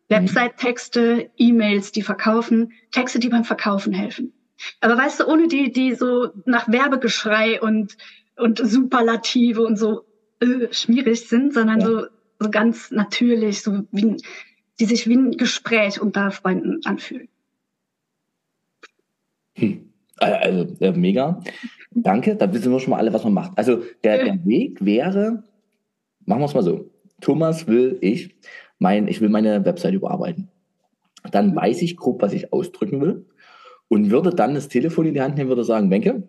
Website-Texte, 0.08 1.30
E-Mails, 1.36 1.92
die 1.92 2.02
verkaufen, 2.02 2.72
Texte, 2.90 3.18
die 3.18 3.28
beim 3.28 3.44
Verkaufen 3.44 3.92
helfen. 3.92 4.32
Aber 4.80 4.96
weißt 4.96 5.20
du, 5.20 5.26
ohne 5.26 5.48
die, 5.48 5.72
die 5.72 5.94
so 5.94 6.30
nach 6.44 6.68
Werbegeschrei 6.68 7.60
und, 7.60 7.96
und 8.36 8.58
Superlative 8.58 9.62
und 9.62 9.76
so 9.76 10.04
äh, 10.40 10.72
schmierig 10.72 11.28
sind, 11.28 11.54
sondern 11.54 11.80
ja. 11.80 11.86
so, 11.86 12.06
so 12.38 12.50
ganz 12.50 12.90
natürlich, 12.90 13.62
so 13.62 13.84
wie, 13.90 14.16
die 14.80 14.84
sich 14.84 15.08
wie 15.08 15.16
ein 15.16 15.36
Gespräch 15.36 16.00
unter 16.00 16.30
Freunden 16.30 16.80
anfühlen. 16.84 17.28
Hm. 19.54 19.90
Also 20.16 20.76
äh, 20.80 20.92
mega. 20.92 21.40
Danke, 21.90 22.36
da 22.36 22.52
wissen 22.52 22.72
wir 22.72 22.80
schon 22.80 22.90
mal 22.90 22.98
alle, 22.98 23.12
was 23.12 23.24
man 23.24 23.34
macht. 23.34 23.52
Also 23.56 23.82
der, 24.02 24.24
der 24.24 24.44
Weg 24.44 24.84
wäre, 24.84 25.44
machen 26.24 26.40
wir 26.40 26.46
es 26.46 26.54
mal 26.54 26.62
so. 26.62 26.90
Thomas 27.20 27.66
will 27.66 27.98
ich, 28.00 28.34
mein, 28.78 29.08
ich 29.08 29.20
will 29.20 29.28
meine 29.28 29.64
Website 29.64 29.94
überarbeiten. 29.94 30.48
Dann 31.30 31.54
weiß 31.54 31.82
ich 31.82 31.96
grob, 31.96 32.22
was 32.22 32.32
ich 32.32 32.52
ausdrücken 32.52 33.00
will 33.00 33.26
und 33.88 34.10
würde 34.10 34.30
dann 34.30 34.54
das 34.54 34.68
Telefon 34.68 35.06
in 35.06 35.14
die 35.14 35.20
Hand 35.20 35.36
nehmen, 35.36 35.48
würde 35.48 35.64
sagen, 35.64 35.90
Wenke, 35.90 36.28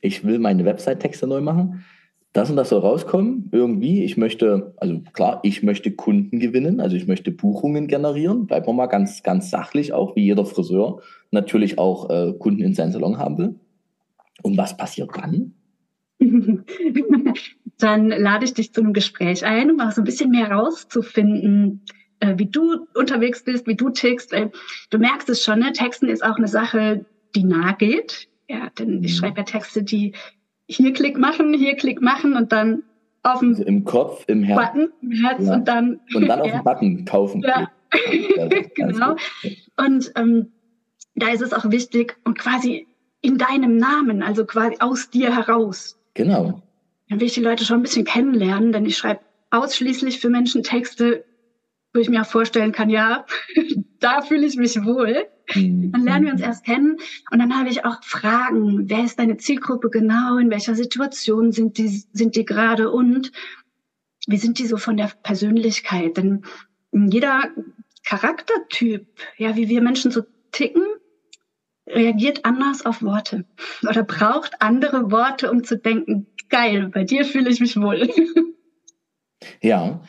ich 0.00 0.24
will 0.24 0.38
meine 0.38 0.64
Website-Texte 0.64 1.26
neu 1.26 1.40
machen. 1.40 1.84
Das 2.32 2.50
und 2.50 2.56
das 2.56 2.68
soll 2.68 2.80
rauskommen, 2.80 3.48
irgendwie. 3.52 4.04
Ich 4.04 4.18
möchte, 4.18 4.74
also 4.76 5.00
klar, 5.14 5.40
ich 5.42 5.62
möchte 5.62 5.92
Kunden 5.92 6.38
gewinnen, 6.38 6.80
also 6.80 6.94
ich 6.94 7.06
möchte 7.06 7.30
Buchungen 7.30 7.86
generieren. 7.86 8.46
Bleiben 8.46 8.66
wir 8.66 8.74
mal 8.74 8.86
ganz, 8.86 9.22
ganz 9.22 9.50
sachlich, 9.50 9.94
auch 9.94 10.16
wie 10.16 10.24
jeder 10.24 10.44
Friseur 10.44 11.00
natürlich 11.30 11.78
auch 11.78 12.10
äh, 12.10 12.34
Kunden 12.38 12.62
in 12.62 12.74
seinen 12.74 12.92
Salon 12.92 13.18
haben 13.18 13.38
will. 13.38 13.54
Und 14.42 14.58
was 14.58 14.76
passiert 14.76 15.10
dann? 15.16 15.54
dann 17.78 18.08
lade 18.08 18.44
ich 18.44 18.54
dich 18.54 18.72
zu 18.72 18.80
einem 18.80 18.92
Gespräch 18.92 19.44
ein, 19.44 19.70
um 19.70 19.80
auch 19.80 19.92
so 19.92 20.00
ein 20.00 20.04
bisschen 20.04 20.30
mehr 20.30 20.50
rauszufinden, 20.50 21.84
äh, 22.20 22.34
wie 22.36 22.46
du 22.46 22.86
unterwegs 22.94 23.44
bist, 23.44 23.66
wie 23.66 23.76
du 23.76 23.90
tickst. 23.90 24.32
Äh, 24.32 24.50
du 24.90 24.98
merkst 24.98 25.28
es 25.28 25.44
schon, 25.44 25.58
ne? 25.58 25.72
Texten 25.72 26.08
ist 26.08 26.24
auch 26.24 26.36
eine 26.36 26.48
Sache, 26.48 27.06
die 27.34 27.44
nahe 27.44 27.74
geht. 27.78 28.28
Ja, 28.48 28.70
denn 28.78 29.02
ich 29.02 29.12
mhm. 29.12 29.16
schreibe 29.16 29.38
ja 29.38 29.44
Texte, 29.44 29.82
die 29.82 30.14
hier 30.66 30.92
Klick 30.92 31.18
machen, 31.18 31.54
hier 31.54 31.76
Klick 31.76 32.00
machen 32.00 32.34
und 32.34 32.52
dann 32.52 32.82
auf 33.22 33.40
dem 33.40 33.50
also 33.50 33.64
im 33.64 33.84
Kopf, 33.84 34.24
im 34.28 34.42
Herz, 34.42 34.72
Button, 34.72 34.92
im 35.02 35.10
Herz 35.12 35.46
ja. 35.46 35.54
und 35.54 35.68
dann 35.68 36.00
und 36.14 36.28
dann 36.28 36.40
auf 36.40 36.46
ja. 36.46 36.58
den 36.58 36.64
Button 36.64 37.04
kaufen. 37.04 37.42
Ja. 37.42 37.70
genau. 38.74 39.16
Und 39.76 40.12
ähm, 40.16 40.52
da 41.14 41.28
ist 41.28 41.42
es 41.42 41.52
auch 41.52 41.70
wichtig 41.70 42.16
und 42.24 42.38
quasi 42.38 42.86
in 43.22 43.38
deinem 43.38 43.76
Namen, 43.76 44.22
also 44.22 44.44
quasi 44.44 44.76
aus 44.80 45.10
dir 45.10 45.34
heraus. 45.34 45.98
Genau. 46.14 46.62
Dann 47.08 47.20
will 47.20 47.26
ich 47.26 47.34
die 47.34 47.40
Leute 47.40 47.64
schon 47.64 47.80
ein 47.80 47.82
bisschen 47.82 48.04
kennenlernen, 48.04 48.72
denn 48.72 48.84
ich 48.86 48.96
schreibe 48.96 49.20
ausschließlich 49.50 50.20
für 50.20 50.28
Menschen 50.28 50.62
Texte, 50.62 51.24
wo 51.96 52.00
ich 52.00 52.08
mir 52.08 52.20
auch 52.20 52.26
vorstellen 52.26 52.72
kann, 52.72 52.90
ja, 52.90 53.26
da 54.00 54.22
fühle 54.22 54.46
ich 54.46 54.56
mich 54.56 54.76
wohl. 54.84 55.26
Mhm. 55.54 55.92
Dann 55.92 56.04
lernen 56.04 56.26
wir 56.26 56.32
uns 56.32 56.42
erst 56.42 56.64
kennen 56.64 56.98
und 57.30 57.38
dann 57.38 57.58
habe 57.58 57.68
ich 57.68 57.84
auch 57.84 58.02
Fragen. 58.02 58.88
Wer 58.88 59.04
ist 59.04 59.18
deine 59.18 59.38
Zielgruppe 59.38 59.90
genau? 59.90 60.38
In 60.38 60.50
welcher 60.50 60.74
Situation 60.74 61.52
sind 61.52 61.78
die, 61.78 61.88
sind 61.88 62.36
die 62.36 62.44
gerade 62.44 62.90
und 62.90 63.32
wie 64.28 64.36
sind 64.36 64.58
die 64.58 64.66
so 64.66 64.76
von 64.76 64.96
der 64.96 65.10
Persönlichkeit? 65.22 66.16
Denn 66.16 66.44
jeder 66.92 67.50
Charaktertyp, 68.04 69.06
ja, 69.36 69.56
wie 69.56 69.68
wir 69.68 69.80
Menschen 69.80 70.10
so 70.10 70.22
ticken, 70.52 70.82
reagiert 71.88 72.44
anders 72.44 72.84
auf 72.84 73.02
Worte 73.02 73.44
oder 73.88 74.02
braucht 74.02 74.60
andere 74.60 75.10
Worte, 75.10 75.50
um 75.50 75.64
zu 75.64 75.78
denken, 75.78 76.26
geil, 76.48 76.90
bei 76.92 77.04
dir 77.04 77.24
fühle 77.24 77.50
ich 77.50 77.60
mich 77.60 77.76
wohl. 77.76 78.08
Ja, 79.60 80.02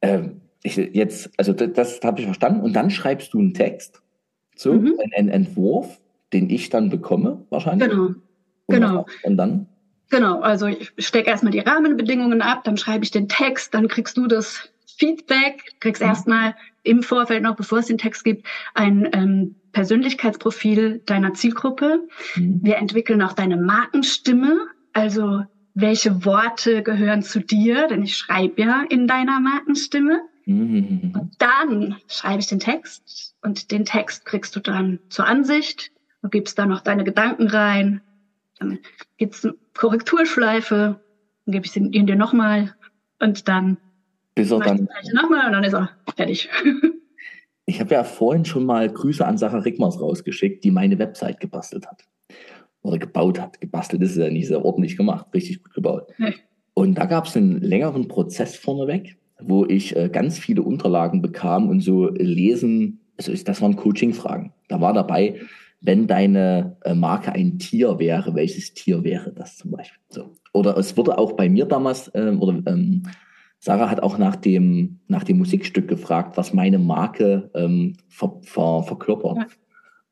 äh, 0.00 0.28
ich 0.64 0.76
jetzt, 0.76 1.30
also 1.36 1.52
das, 1.52 1.72
das 1.72 2.00
habe 2.02 2.20
ich 2.20 2.26
verstanden. 2.26 2.62
Und 2.62 2.72
dann 2.72 2.90
schreibst 2.90 3.32
du 3.34 3.38
einen 3.38 3.54
Text, 3.54 4.02
so 4.56 4.72
mhm. 4.72 4.98
einen 5.14 5.28
Entwurf, 5.28 6.00
den 6.32 6.50
ich 6.50 6.70
dann 6.70 6.90
bekomme, 6.90 7.46
wahrscheinlich. 7.50 7.88
Genau. 7.88 8.06
Und 8.06 8.20
genau. 8.66 9.06
Und 9.22 9.36
dann? 9.36 9.68
Genau, 10.10 10.40
also 10.40 10.66
ich 10.66 10.92
stecke 10.98 11.30
erstmal 11.30 11.52
die 11.52 11.60
Rahmenbedingungen 11.60 12.42
ab, 12.42 12.64
dann 12.64 12.76
schreibe 12.76 13.04
ich 13.04 13.10
den 13.10 13.28
Text, 13.28 13.74
dann 13.74 13.88
kriegst 13.88 14.16
du 14.16 14.26
das 14.26 14.70
Feedback, 14.96 15.76
kriegst 15.80 16.02
mhm. 16.02 16.08
erstmal 16.08 16.54
im 16.82 17.02
Vorfeld 17.02 17.42
noch, 17.42 17.56
bevor 17.56 17.78
es 17.78 17.86
den 17.86 17.98
Text 17.98 18.24
gibt, 18.24 18.46
ein 18.74 19.08
ähm, 19.12 19.56
Persönlichkeitsprofil 19.72 21.02
deiner 21.04 21.34
Zielgruppe. 21.34 22.06
Mhm. 22.36 22.60
Wir 22.62 22.76
entwickeln 22.76 23.22
auch 23.22 23.32
deine 23.32 23.56
Markenstimme, 23.56 24.66
also 24.92 25.42
welche 25.74 26.24
Worte 26.24 26.82
gehören 26.82 27.22
zu 27.22 27.40
dir, 27.40 27.88
denn 27.88 28.02
ich 28.02 28.16
schreibe 28.16 28.62
ja 28.62 28.84
in 28.88 29.06
deiner 29.06 29.40
Markenstimme. 29.40 30.20
Mhm. 30.46 31.12
Und 31.14 31.30
dann 31.38 31.96
schreibe 32.08 32.40
ich 32.40 32.46
den 32.46 32.60
Text 32.60 33.34
und 33.42 33.70
den 33.70 33.84
Text 33.84 34.24
kriegst 34.24 34.54
du 34.56 34.60
dann 34.60 34.98
zur 35.08 35.26
Ansicht. 35.26 35.90
Du 36.22 36.28
gibst 36.28 36.58
da 36.58 36.66
noch 36.66 36.80
deine 36.80 37.04
Gedanken 37.04 37.48
rein. 37.48 38.00
Dann 38.58 38.78
gibt's 39.16 39.44
eine 39.44 39.54
Korrekturschleife, 39.74 41.00
dann 41.46 41.52
gebe 41.52 41.66
ich 41.66 41.76
ihn 41.76 42.06
dir 42.06 42.16
nochmal 42.16 42.74
und 43.20 43.48
dann 43.48 43.78
bis 44.34 44.50
er 44.50 44.60
dann 44.60 44.88
nochmal 45.12 45.46
und 45.46 45.52
dann 45.52 45.64
ist 45.64 45.74
er 45.74 45.90
fertig. 46.16 46.48
Ich 47.66 47.80
habe 47.80 47.94
ja 47.94 48.04
vorhin 48.04 48.44
schon 48.44 48.66
mal 48.66 48.90
Grüße 48.90 49.24
an 49.26 49.38
Sarah 49.38 49.60
Rickmers 49.60 49.98
rausgeschickt, 49.98 50.64
die 50.64 50.70
meine 50.70 50.98
Website 50.98 51.40
gebastelt 51.40 51.86
hat. 51.86 52.04
Oder 52.82 52.98
gebaut 52.98 53.40
hat. 53.40 53.58
Gebastelt 53.58 54.02
ist 54.02 54.10
es 54.10 54.16
ja 54.18 54.28
nicht 54.28 54.48
sehr 54.48 54.62
ordentlich 54.62 54.98
gemacht, 54.98 55.28
richtig 55.32 55.62
gut 55.62 55.72
gebaut. 55.72 56.12
Nee. 56.18 56.34
Und 56.74 56.96
da 56.96 57.06
gab 57.06 57.24
es 57.24 57.36
einen 57.38 57.62
längeren 57.62 58.06
Prozess 58.06 58.54
vorneweg, 58.56 59.16
wo 59.40 59.64
ich 59.66 59.96
äh, 59.96 60.08
ganz 60.08 60.38
viele 60.38 60.62
Unterlagen 60.62 61.22
bekam 61.22 61.68
und 61.68 61.80
so 61.80 62.08
lesen, 62.08 63.00
also 63.16 63.32
das 63.32 63.60
waren 63.62 63.76
Coaching-Fragen. 63.76 64.52
Da 64.68 64.80
war 64.80 64.92
dabei, 64.92 65.40
wenn 65.80 66.06
deine 66.06 66.76
äh, 66.84 66.94
Marke 66.94 67.32
ein 67.32 67.58
Tier 67.58 67.98
wäre, 67.98 68.34
welches 68.34 68.74
Tier 68.74 69.04
wäre 69.04 69.32
das 69.32 69.58
zum 69.58 69.70
Beispiel? 69.70 70.00
So. 70.08 70.32
Oder 70.52 70.76
es 70.78 70.96
wurde 70.96 71.18
auch 71.18 71.32
bei 71.32 71.48
mir 71.48 71.66
damals, 71.66 72.08
äh, 72.08 72.30
oder 72.30 72.62
ähm, 72.66 73.02
Sarah 73.58 73.90
hat 73.90 74.02
auch 74.02 74.18
nach 74.18 74.36
dem, 74.36 75.00
nach 75.08 75.24
dem 75.24 75.38
Musikstück 75.38 75.88
gefragt, 75.88 76.36
was 76.36 76.52
meine 76.52 76.78
Marke 76.78 77.50
ähm, 77.54 77.96
ver, 78.08 78.38
ver, 78.42 78.82
verkörpert. 78.82 79.38
Ja. 79.38 79.46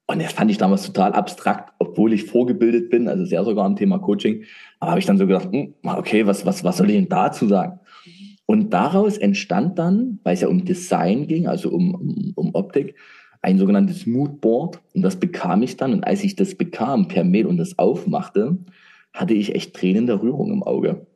Und 0.07 0.21
das 0.21 0.33
fand 0.33 0.51
ich 0.51 0.59
damals 0.59 0.85
total 0.85 1.13
abstrakt, 1.13 1.73
obwohl 1.79 2.13
ich 2.13 2.25
vorgebildet 2.25 2.91
bin, 2.91 3.09
also 3.09 3.25
sehr 3.25 3.45
sogar 3.45 3.65
am 3.65 3.77
Thema 3.77 3.99
Coaching. 3.99 4.45
Aber 4.79 4.91
habe 4.91 5.01
ich 5.01 5.07
dann 5.07 5.17
so 5.17 5.27
gedacht, 5.27 5.49
hm, 5.51 5.75
okay, 5.83 6.27
was, 6.27 6.45
was, 6.45 6.65
was 6.65 6.77
soll 6.77 6.91
ich 6.91 6.97
denn 6.97 7.09
dazu 7.09 7.47
sagen? 7.47 7.81
Und 8.53 8.69
daraus 8.75 9.17
entstand 9.17 9.79
dann, 9.79 10.21
weil 10.25 10.35
es 10.35 10.43
ja 10.43 10.49
um 10.49 10.67
Design 10.67 11.27
ging, 11.27 11.47
also 11.47 11.71
um, 11.71 11.95
um, 11.95 12.33
um 12.35 12.55
Optik, 12.55 12.97
ein 13.41 13.57
sogenanntes 13.57 14.07
Moodboard. 14.07 14.79
Und 14.93 15.01
das 15.01 15.17
bekam 15.17 15.63
ich 15.63 15.79
dann. 15.79 15.95
Und 15.95 16.05
als 16.05 16.23
ich 16.23 16.37
das 16.37 16.55
bekam 16.55 17.09
per 17.09 17.25
Mail 17.25 17.47
und 17.47 17.57
das 17.57 17.79
aufmachte, 17.79 18.59
hatte 19.15 19.33
ich 19.33 19.55
echt 19.55 19.73
Tränen 19.73 20.07
der 20.07 20.21
Rührung 20.21 20.53
im 20.53 20.63
Auge. 20.63 21.07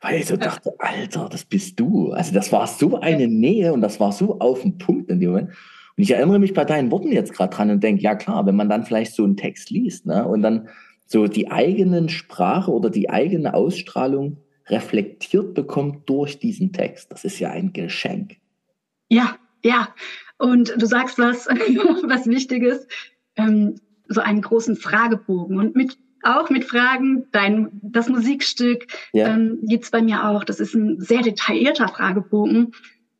Weil 0.00 0.20
ich 0.20 0.28
so 0.28 0.38
dachte, 0.38 0.72
Alter, 0.78 1.28
das 1.30 1.44
bist 1.44 1.78
du. 1.78 2.12
Also 2.12 2.32
das 2.32 2.52
war 2.52 2.66
so 2.66 2.98
eine 2.98 3.28
Nähe 3.28 3.74
und 3.74 3.82
das 3.82 4.00
war 4.00 4.12
so 4.12 4.38
auf 4.38 4.62
den 4.62 4.78
Punkt 4.78 5.10
in 5.10 5.20
dem 5.20 5.32
Moment. 5.32 5.50
Und 5.50 6.02
ich 6.02 6.12
erinnere 6.12 6.38
mich 6.38 6.54
bei 6.54 6.64
deinen 6.64 6.90
Worten 6.90 7.12
jetzt 7.12 7.34
gerade 7.34 7.54
dran 7.54 7.70
und 7.70 7.84
denke, 7.84 8.00
ja 8.00 8.14
klar, 8.14 8.46
wenn 8.46 8.56
man 8.56 8.70
dann 8.70 8.84
vielleicht 8.86 9.12
so 9.12 9.24
einen 9.24 9.36
Text 9.36 9.68
liest 9.68 10.06
ne, 10.06 10.26
und 10.26 10.40
dann 10.40 10.68
so 11.04 11.26
die 11.26 11.50
eigenen 11.50 12.08
Sprache 12.08 12.72
oder 12.72 12.88
die 12.88 13.10
eigene 13.10 13.52
Ausstrahlung 13.52 14.38
reflektiert 14.68 15.54
bekommt 15.54 16.08
durch 16.08 16.38
diesen 16.38 16.72
Text, 16.72 17.10
das 17.12 17.24
ist 17.24 17.38
ja 17.38 17.50
ein 17.50 17.72
Geschenk. 17.72 18.36
Ja, 19.08 19.36
ja. 19.62 19.94
Und 20.38 20.74
du 20.76 20.86
sagst 20.86 21.18
was, 21.18 21.46
was 22.06 22.26
Wichtiges, 22.26 22.86
ähm, 23.36 23.76
so 24.08 24.20
einen 24.20 24.42
großen 24.42 24.76
Fragebogen. 24.76 25.58
Und 25.58 25.76
mit 25.76 25.98
auch 26.22 26.50
mit 26.50 26.64
Fragen. 26.64 27.26
Dein, 27.32 27.68
das 27.82 28.08
Musikstück 28.08 28.86
ja. 29.12 29.28
ähm, 29.28 29.58
gibt's 29.62 29.90
bei 29.90 30.02
mir 30.02 30.28
auch. 30.28 30.44
Das 30.44 30.60
ist 30.60 30.74
ein 30.74 31.00
sehr 31.00 31.22
detaillierter 31.22 31.88
Fragebogen. 31.88 32.72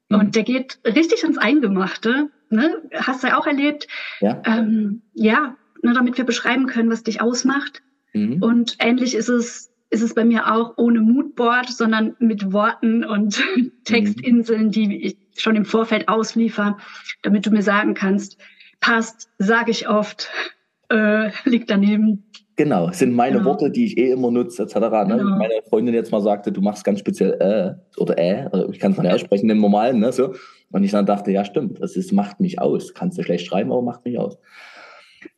Mhm. 0.08 0.18
Und 0.18 0.36
der 0.36 0.42
geht 0.42 0.78
richtig 0.84 1.22
ins 1.22 1.38
Eingemachte. 1.38 2.30
Ne? 2.50 2.82
Hast 2.92 3.22
du 3.22 3.28
ja 3.28 3.38
auch 3.38 3.46
erlebt. 3.46 3.88
Ja, 4.20 4.42
ähm, 4.44 5.02
ja 5.14 5.56
ne, 5.82 5.92
damit 5.92 6.18
wir 6.18 6.24
beschreiben 6.24 6.66
können, 6.66 6.90
was 6.90 7.02
dich 7.02 7.20
ausmacht. 7.20 7.82
Mhm. 8.12 8.42
Und 8.42 8.76
ähnlich 8.80 9.14
ist 9.14 9.28
es, 9.28 9.67
ist 9.90 10.02
es 10.02 10.14
bei 10.14 10.24
mir 10.24 10.52
auch 10.52 10.74
ohne 10.76 11.00
Moodboard, 11.00 11.68
sondern 11.68 12.14
mit 12.18 12.52
Worten 12.52 13.04
und 13.04 13.42
Textinseln, 13.84 14.70
die 14.70 15.06
ich 15.06 15.16
schon 15.36 15.56
im 15.56 15.64
Vorfeld 15.64 16.08
ausliefer, 16.08 16.76
damit 17.22 17.46
du 17.46 17.50
mir 17.50 17.62
sagen 17.62 17.94
kannst, 17.94 18.38
passt, 18.80 19.30
sage 19.38 19.70
ich 19.70 19.88
oft, 19.88 20.30
äh, 20.90 21.30
liegt 21.44 21.70
daneben, 21.70 22.24
Genau, 22.58 22.90
sind 22.90 23.14
meine 23.14 23.36
genau. 23.36 23.50
Worte, 23.50 23.70
die 23.70 23.84
ich 23.84 23.96
eh 23.98 24.10
immer 24.10 24.32
nutze, 24.32 24.64
etc. 24.64 24.74
Ne? 24.74 25.16
Genau. 25.18 25.38
Meine 25.38 25.62
Freundin 25.68 25.94
jetzt 25.94 26.10
mal 26.10 26.20
sagte, 26.20 26.50
du 26.50 26.60
machst 26.60 26.82
ganz 26.82 26.98
speziell 26.98 27.34
äh 27.34 28.00
oder 28.00 28.18
äh, 28.18 28.48
oder 28.48 28.68
ich 28.70 28.80
kann 28.80 28.90
es 28.90 28.96
von 28.96 29.04
ja 29.06 29.16
sprechen 29.16 29.48
im 29.48 29.60
Normalen, 29.60 30.00
ne? 30.00 30.10
So. 30.10 30.34
Und 30.72 30.82
ich 30.82 30.90
dann 30.90 31.06
dachte, 31.06 31.30
ja, 31.30 31.44
stimmt, 31.44 31.80
das 31.80 31.94
ist, 31.94 32.12
macht 32.12 32.40
mich 32.40 32.60
aus. 32.60 32.94
Kannst 32.94 33.16
du 33.16 33.22
schlecht 33.22 33.46
schreiben, 33.46 33.70
aber 33.70 33.82
macht 33.82 34.04
mich 34.04 34.18
aus. 34.18 34.38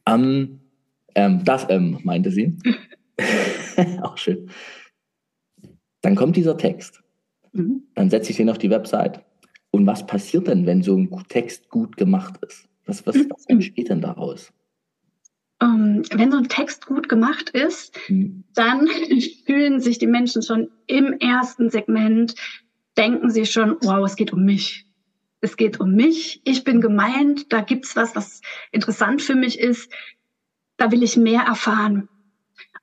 Ähm, 0.06 0.60
ähm, 1.14 1.44
das 1.44 1.66
ähm, 1.68 1.98
meinte 2.04 2.30
sie. 2.30 2.56
Auch 4.02 4.16
schön. 4.16 4.50
Dann 6.02 6.16
kommt 6.16 6.36
dieser 6.36 6.56
Text. 6.56 7.02
Mhm. 7.52 7.82
Dann 7.94 8.10
setze 8.10 8.30
ich 8.30 8.36
den 8.36 8.50
auf 8.50 8.58
die 8.58 8.70
Website. 8.70 9.24
Und 9.70 9.86
was 9.86 10.06
passiert 10.06 10.48
denn, 10.48 10.66
wenn 10.66 10.82
so 10.82 10.96
ein 10.96 11.10
Text 11.28 11.68
gut 11.68 11.96
gemacht 11.96 12.34
ist? 12.46 12.68
Was, 12.86 13.06
was, 13.06 13.16
was 13.16 13.46
entsteht 13.46 13.88
denn 13.88 14.00
daraus? 14.00 14.52
ähm, 15.60 16.02
wenn 16.12 16.32
so 16.32 16.38
ein 16.38 16.48
Text 16.48 16.86
gut 16.86 17.08
gemacht 17.08 17.50
ist, 17.50 17.96
mhm. 18.08 18.44
dann 18.54 18.88
fühlen 19.46 19.80
sich 19.80 19.98
die 19.98 20.06
Menschen 20.06 20.42
schon 20.42 20.70
im 20.86 21.12
ersten 21.20 21.70
Segment, 21.70 22.34
denken 22.96 23.30
sie 23.30 23.46
schon, 23.46 23.76
wow, 23.82 24.04
es 24.04 24.16
geht 24.16 24.32
um 24.32 24.44
mich. 24.44 24.86
Es 25.42 25.56
geht 25.56 25.80
um 25.80 25.94
mich, 25.94 26.42
ich 26.44 26.64
bin 26.64 26.82
gemeint, 26.82 27.50
da 27.50 27.62
gibt's 27.62 27.96
was, 27.96 28.14
was 28.14 28.42
interessant 28.72 29.22
für 29.22 29.34
mich 29.34 29.58
ist, 29.58 29.90
da 30.76 30.92
will 30.92 31.02
ich 31.02 31.16
mehr 31.16 31.42
erfahren. 31.42 32.08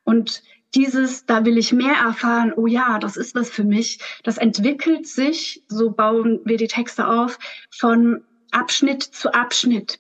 Und 0.04 0.42
dieses, 0.78 1.26
da 1.26 1.44
will 1.44 1.58
ich 1.58 1.74
mehr 1.74 1.96
erfahren, 1.96 2.54
oh 2.56 2.68
ja, 2.68 3.00
das 3.00 3.18
ist 3.18 3.34
was 3.36 3.50
für 3.50 3.64
mich, 3.64 4.00
das 4.24 4.38
entwickelt 4.38 5.08
sich, 5.08 5.64
so 5.68 5.90
bauen 5.90 6.40
wir 6.46 6.58
die 6.58 6.68
Texte 6.68 7.08
auf, 7.08 7.40
von 7.72 8.24
Abschnitt 8.52 9.02
zu 9.02 9.34
Abschnitt. 9.34 10.00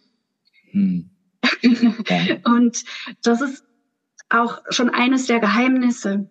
Hm. 0.72 1.10
Ja. 2.08 2.38
Und 2.46 2.84
das 3.24 3.42
ist 3.42 3.66
auch 4.30 4.62
schon 4.70 4.90
eines 4.90 5.26
der 5.26 5.40
Geheimnisse. 5.40 6.30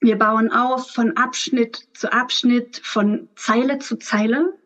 Wir 0.00 0.18
bauen 0.18 0.52
auf 0.52 0.90
von 0.90 1.16
Abschnitt 1.16 1.88
zu 1.94 2.12
Abschnitt, 2.12 2.80
von 2.82 3.28
Zeile 3.36 3.78
zu 3.78 3.96
Zeile. 3.96 4.58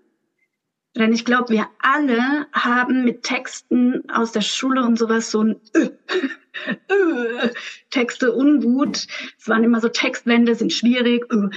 Denn 0.96 1.12
ich 1.12 1.24
glaube, 1.24 1.52
wir 1.52 1.66
alle 1.80 2.46
haben 2.52 3.04
mit 3.04 3.24
Texten 3.24 4.08
aus 4.10 4.32
der 4.32 4.42
Schule 4.42 4.84
und 4.84 4.96
sowas 4.96 5.30
so 5.30 5.42
ein 5.42 5.56
äh, 5.74 5.90
äh, 6.92 7.50
Texte 7.90 8.32
ungut. 8.32 9.06
Es 9.38 9.48
waren 9.48 9.64
immer 9.64 9.80
so 9.80 9.88
Textwände, 9.88 10.54
sind 10.54 10.72
schwierig. 10.72 11.24
Äh. 11.30 11.48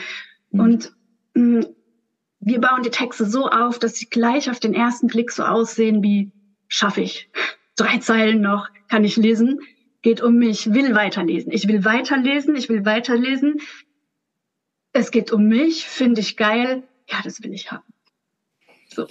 Und 0.52 0.92
mh, 1.36 1.60
mm, 1.60 1.66
wir 2.40 2.62
bauen 2.62 2.84
die 2.84 2.90
Texte 2.90 3.26
so 3.26 3.48
auf, 3.50 3.78
dass 3.78 3.96
sie 3.96 4.10
gleich 4.10 4.50
auf 4.50 4.60
den 4.60 4.74
ersten 4.74 5.08
Blick 5.08 5.32
so 5.32 5.44
aussehen 5.44 6.02
wie 6.02 6.32
schaffe 6.68 7.02
ich. 7.02 7.30
Drei 7.76 7.98
Zeilen 7.98 8.42
noch, 8.42 8.70
kann 8.88 9.04
ich 9.04 9.18
lesen. 9.18 9.60
Geht 10.02 10.22
um 10.22 10.36
mich, 10.36 10.74
will 10.74 10.96
weiterlesen. 10.96 11.52
Ich 11.52 11.68
will 11.68 11.84
weiterlesen, 11.84 12.56
ich 12.56 12.70
will 12.70 12.86
weiterlesen. 12.86 13.60
Es 14.94 15.12
geht 15.12 15.32
um 15.32 15.48
mich, 15.48 15.86
finde 15.86 16.22
ich 16.22 16.38
geil. 16.38 16.84
Ja, 17.10 17.18
das 17.24 17.44
will 17.44 17.54
ich 17.54 17.72
haben. 17.72 17.84
So. 18.98 19.06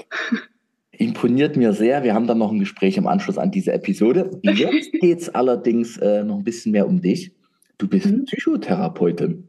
Imponiert 0.90 1.56
mir 1.56 1.72
sehr. 1.72 2.02
Wir 2.02 2.12
haben 2.12 2.26
dann 2.26 2.38
noch 2.38 2.50
ein 2.50 2.58
Gespräch 2.58 2.96
im 2.96 3.06
Anschluss 3.06 3.38
an 3.38 3.52
diese 3.52 3.72
Episode. 3.72 4.40
Jetzt 4.42 4.90
geht 5.00 5.20
es 5.20 5.28
allerdings 5.32 5.96
äh, 5.98 6.24
noch 6.24 6.38
ein 6.38 6.44
bisschen 6.44 6.72
mehr 6.72 6.88
um 6.88 7.00
dich. 7.00 7.32
Du 7.78 7.86
bist 7.86 8.06
mhm. 8.06 8.24
Psychotherapeutin. 8.24 9.46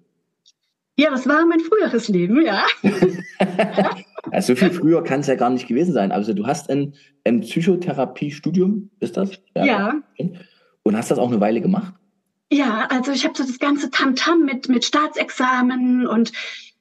Ja, 1.00 1.10
das 1.10 1.28
war 1.28 1.44
mein 1.48 1.60
früheres 1.60 2.08
Leben, 2.08 2.46
ja. 2.46 2.66
ja 4.32 4.42
so 4.42 4.56
viel 4.56 4.70
früher 4.70 5.04
kann 5.04 5.22
es 5.22 5.28
ja 5.28 5.36
gar 5.36 5.50
nicht 5.50 5.68
gewesen 5.68 5.94
sein. 5.94 6.12
Also 6.12 6.34
du 6.34 6.46
hast 6.46 6.70
ein, 6.70 6.94
ein 7.24 7.42
Psychotherapiestudium, 7.42 8.92
ist 9.00 9.18
das? 9.18 9.32
Ja. 9.56 9.66
ja. 9.66 9.94
Und 10.84 10.98
hast 10.98 11.10
das 11.10 11.18
auch 11.18 11.30
eine 11.30 11.42
Weile 11.42 11.62
gemacht? 11.62 11.94
Ja, 12.52 12.88
also 12.92 13.12
ich 13.12 13.26
habe 13.26 13.36
so 13.36 13.44
das 13.44 13.58
ganze 13.58 13.90
Tamtam 13.90 14.42
-Tam 14.42 14.46
mit, 14.46 14.70
mit 14.70 14.86
Staatsexamen 14.86 16.06
und 16.06 16.32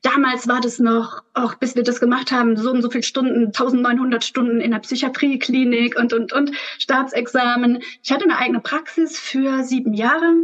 damals 0.03 0.49
war 0.49 0.61
das 0.61 0.79
noch, 0.79 1.23
auch 1.35 1.55
bis 1.57 1.75
wir 1.75 1.83
das 1.83 2.00
gemacht 2.00 2.33
haben, 2.33 2.57
so 2.57 2.71
und 2.71 2.83
so 2.83 2.91
viele 2.91 3.03
Stunden, 3.03 3.47
1900 3.47 4.25
Stunden 4.25 4.61
in 4.61 4.71
der 4.71 4.79
Psychiatrieklinik 4.79 5.99
und, 5.99 6.12
und, 6.12 6.33
und 6.33 6.53
Staatsexamen. 6.79 7.83
Ich 8.03 8.12
hatte 8.12 8.25
eine 8.25 8.38
eigene 8.38 8.61
Praxis 8.61 9.19
für 9.19 9.62
sieben 9.62 9.95
Jahre. 9.95 10.35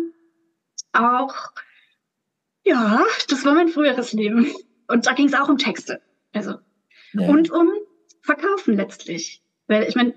Auch, 0.93 1.35
ja, 2.65 3.05
das 3.29 3.45
war 3.45 3.55
mein 3.55 3.69
früheres 3.69 4.13
Leben. 4.13 4.53
Und 4.89 5.07
da 5.07 5.13
ging 5.13 5.27
es 5.27 5.35
auch 5.35 5.49
um 5.49 5.59
Texte. 5.59 6.01
Also, 6.33 6.57
ja. 7.13 7.29
und 7.29 7.51
um 7.51 7.69
Verkaufen 8.23 8.77
letztlich. 8.77 9.43
Weil 9.67 9.85
ich 9.85 9.95
meine, 9.95 10.15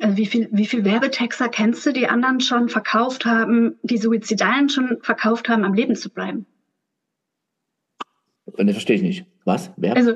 also 0.00 0.16
wie 0.16 0.26
viel, 0.26 0.48
wie 0.52 0.66
viel 0.66 0.84
Werbetexter 0.84 1.48
kennst 1.48 1.84
du, 1.86 1.92
die 1.92 2.08
anderen 2.08 2.40
schon 2.40 2.68
verkauft 2.68 3.24
haben, 3.24 3.78
die 3.82 3.98
Suizidalen 3.98 4.68
schon 4.68 4.98
verkauft 5.02 5.48
haben, 5.48 5.64
am 5.64 5.74
Leben 5.74 5.96
zu 5.96 6.10
bleiben? 6.10 6.46
Das 8.56 8.72
verstehe 8.72 8.96
ich 8.96 9.02
nicht. 9.02 9.26
Was? 9.44 9.70
Wer? 9.76 9.96
Also, 9.96 10.14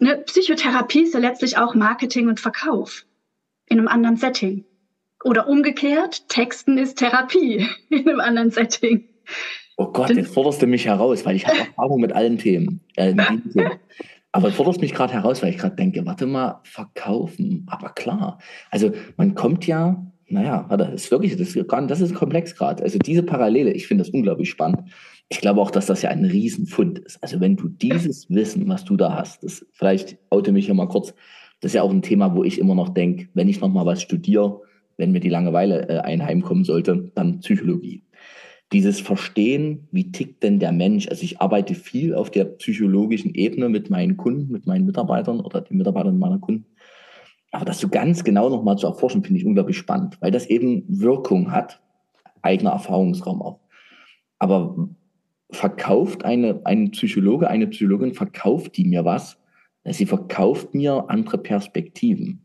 eine 0.00 0.18
Psychotherapie 0.18 1.02
ist 1.02 1.14
ja 1.14 1.20
letztlich 1.20 1.58
auch 1.58 1.74
Marketing 1.74 2.28
und 2.28 2.40
Verkauf 2.40 3.04
in 3.66 3.78
einem 3.78 3.88
anderen 3.88 4.16
Setting. 4.16 4.64
Oder 5.24 5.48
umgekehrt, 5.48 6.28
Texten 6.28 6.78
ist 6.78 6.98
Therapie 6.98 7.66
in 7.90 8.08
einem 8.08 8.20
anderen 8.20 8.50
Setting. 8.50 9.04
Oh 9.76 9.86
Gott, 9.86 10.10
jetzt 10.10 10.32
forderst 10.32 10.62
du 10.62 10.66
mich 10.66 10.86
heraus, 10.86 11.24
weil 11.24 11.36
ich 11.36 11.46
habe 11.46 11.58
Erfahrung 11.58 12.00
mit 12.00 12.12
allen 12.12 12.38
Themen. 12.38 12.80
Äh. 12.96 13.14
Aber 14.32 14.52
forderst 14.52 14.80
mich 14.80 14.92
gerade 14.92 15.14
heraus, 15.14 15.42
weil 15.42 15.50
ich 15.50 15.58
gerade 15.58 15.76
denke, 15.76 16.04
warte 16.04 16.26
mal, 16.26 16.60
verkaufen. 16.64 17.66
Aber 17.68 17.90
klar. 17.90 18.38
Also 18.70 18.92
man 19.16 19.34
kommt 19.34 19.66
ja, 19.66 20.04
naja, 20.28 20.66
warte, 20.68 20.84
das 20.84 21.04
ist 21.04 21.10
wirklich, 21.10 21.36
das 21.36 21.56
ist, 21.56 21.66
das 21.66 22.00
ist 22.00 22.14
komplex 22.14 22.54
gerade. 22.54 22.82
Also 22.82 22.98
diese 22.98 23.22
Parallele, 23.22 23.72
ich 23.72 23.86
finde 23.86 24.04
das 24.04 24.12
unglaublich 24.12 24.50
spannend 24.50 24.82
ich 25.28 25.40
glaube 25.40 25.60
auch, 25.60 25.70
dass 25.70 25.86
das 25.86 26.02
ja 26.02 26.10
ein 26.10 26.24
Riesenfund 26.24 26.98
ist. 27.00 27.22
Also 27.22 27.40
wenn 27.40 27.56
du 27.56 27.68
dieses 27.68 28.30
Wissen, 28.30 28.66
was 28.68 28.84
du 28.84 28.96
da 28.96 29.14
hast, 29.14 29.42
das 29.42 29.66
vielleicht 29.72 30.16
oute 30.30 30.52
mich 30.52 30.66
hier 30.66 30.74
mal 30.74 30.88
kurz, 30.88 31.14
das 31.60 31.70
ist 31.70 31.74
ja 31.74 31.82
auch 31.82 31.90
ein 31.90 32.02
Thema, 32.02 32.34
wo 32.34 32.44
ich 32.44 32.58
immer 32.58 32.74
noch 32.74 32.88
denke, 32.90 33.28
wenn 33.34 33.48
ich 33.48 33.60
noch 33.60 33.68
mal 33.68 33.84
was 33.84 34.00
studiere, 34.00 34.62
wenn 34.96 35.12
mir 35.12 35.20
die 35.20 35.28
Langeweile 35.28 35.88
äh, 35.88 35.98
einheimkommen 35.98 36.64
sollte, 36.64 37.10
dann 37.14 37.40
Psychologie. 37.40 38.02
Dieses 38.72 39.00
Verstehen, 39.00 39.88
wie 39.92 40.12
tickt 40.12 40.42
denn 40.42 40.58
der 40.58 40.72
Mensch? 40.72 41.08
Also 41.08 41.22
ich 41.22 41.40
arbeite 41.40 41.74
viel 41.74 42.14
auf 42.14 42.30
der 42.30 42.44
psychologischen 42.44 43.34
Ebene 43.34 43.68
mit 43.68 43.90
meinen 43.90 44.16
Kunden, 44.16 44.52
mit 44.52 44.66
meinen 44.66 44.86
Mitarbeitern 44.86 45.40
oder 45.40 45.62
den 45.62 45.78
Mitarbeitern 45.78 46.18
meiner 46.18 46.38
Kunden. 46.38 46.66
Aber 47.50 47.64
das 47.64 47.80
so 47.80 47.88
ganz 47.88 48.24
genau 48.24 48.50
noch 48.50 48.62
mal 48.62 48.76
zu 48.76 48.86
erforschen, 48.86 49.22
finde 49.24 49.40
ich 49.40 49.46
unglaublich 49.46 49.78
spannend, 49.78 50.18
weil 50.20 50.30
das 50.30 50.46
eben 50.46 50.84
Wirkung 50.86 51.50
hat, 51.50 51.80
eigener 52.42 52.72
Erfahrungsraum 52.72 53.40
auch. 53.40 53.60
Aber 54.38 54.88
verkauft 55.50 56.24
eine, 56.24 56.60
ein 56.64 56.90
Psychologe, 56.90 57.48
eine 57.48 57.66
Psychologin, 57.66 58.14
verkauft 58.14 58.76
die 58.76 58.84
mir 58.84 59.04
was? 59.04 59.38
Sie 59.84 60.06
verkauft 60.06 60.74
mir 60.74 61.08
andere 61.08 61.38
Perspektiven. 61.38 62.42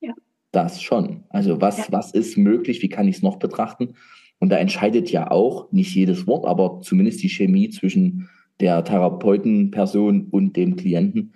Ja. 0.00 0.14
Das 0.50 0.82
schon. 0.82 1.24
Also 1.30 1.60
was, 1.60 1.78
ja. 1.78 1.84
was 1.90 2.12
ist 2.12 2.36
möglich? 2.36 2.82
Wie 2.82 2.88
kann 2.88 3.08
ich 3.08 3.16
es 3.16 3.22
noch 3.22 3.36
betrachten? 3.36 3.94
Und 4.38 4.50
da 4.50 4.56
entscheidet 4.56 5.10
ja 5.10 5.30
auch 5.30 5.70
nicht 5.72 5.94
jedes 5.94 6.26
Wort, 6.26 6.46
aber 6.46 6.80
zumindest 6.82 7.22
die 7.22 7.28
Chemie 7.28 7.70
zwischen 7.70 8.28
der 8.60 8.84
Therapeutenperson 8.84 10.26
und 10.30 10.56
dem 10.56 10.76
Klienten. 10.76 11.34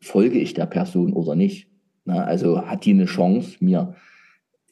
Folge 0.00 0.38
ich 0.38 0.54
der 0.54 0.66
Person 0.66 1.12
oder 1.12 1.36
nicht? 1.36 1.68
Na, 2.04 2.24
also 2.24 2.66
hat 2.66 2.84
die 2.84 2.90
eine 2.90 3.04
Chance, 3.04 3.58
mir, 3.60 3.94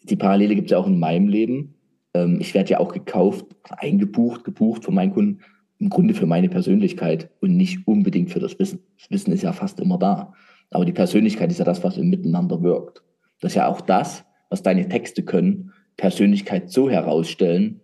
die 0.03 0.17
Parallele 0.17 0.57
gibt 0.57 0.67
es 0.67 0.73
ja 0.73 0.79
auch 0.79 0.89
in 0.89 0.99
meinem 0.99 1.29
Leben. 1.29 1.75
Ähm, 2.15 2.39
ich 2.41 2.55
werde 2.55 2.71
ja 2.71 2.81
auch 2.81 2.93
gekauft, 2.93 3.47
eingebucht, 3.69 4.43
gebucht 4.43 4.85
von 4.85 4.95
meinen 4.95 5.13
Kunden 5.13 5.41
im 5.81 5.89
Grunde 5.89 6.15
für 6.15 6.27
meine 6.27 6.49
Persönlichkeit 6.49 7.31
und 7.41 7.57
nicht 7.57 7.87
unbedingt 7.89 8.31
für 8.31 8.39
das 8.39 8.59
Wissen. 8.59 8.81
Das 8.99 9.11
Wissen 9.11 9.33
ist 9.33 9.43
ja 9.43 9.53
fast 9.53 9.81
immer 9.81 9.99
da. 9.99 10.35
Aber 10.71 10.85
die 10.85 10.93
Persönlichkeit 10.93 11.51
ist 11.51 11.59
ja 11.59 11.65
das, 11.65 11.83
was 11.83 11.97
im 11.97 12.11
Miteinander 12.11 12.63
wirkt. 12.63 13.03
Das 13.41 13.53
ist 13.53 13.57
ja 13.57 13.67
auch 13.67 13.81
das, 13.81 14.25
was 14.51 14.63
deine 14.63 14.89
Texte 14.89 15.23
können, 15.23 15.73
Persönlichkeit 15.97 16.71
so 16.71 16.91
herausstellen, 16.91 17.81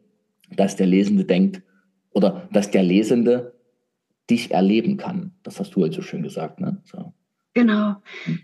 dass 0.55 0.77
der 0.77 0.87
Lesende 0.87 1.25
denkt 1.25 1.63
oder 2.11 2.49
dass 2.53 2.71
der 2.71 2.83
Lesende 2.83 3.55
dich 4.31 4.53
erleben 4.53 4.97
kann. 4.99 5.33
Das 5.43 5.59
hast 5.59 5.75
du 5.75 5.83
heute 5.83 5.97
so 5.97 6.03
schön 6.03 6.23
gesagt, 6.23 6.61
ne? 6.61 6.81
So. 6.85 7.13
Genau. 7.55 7.97
Hm. 8.25 8.41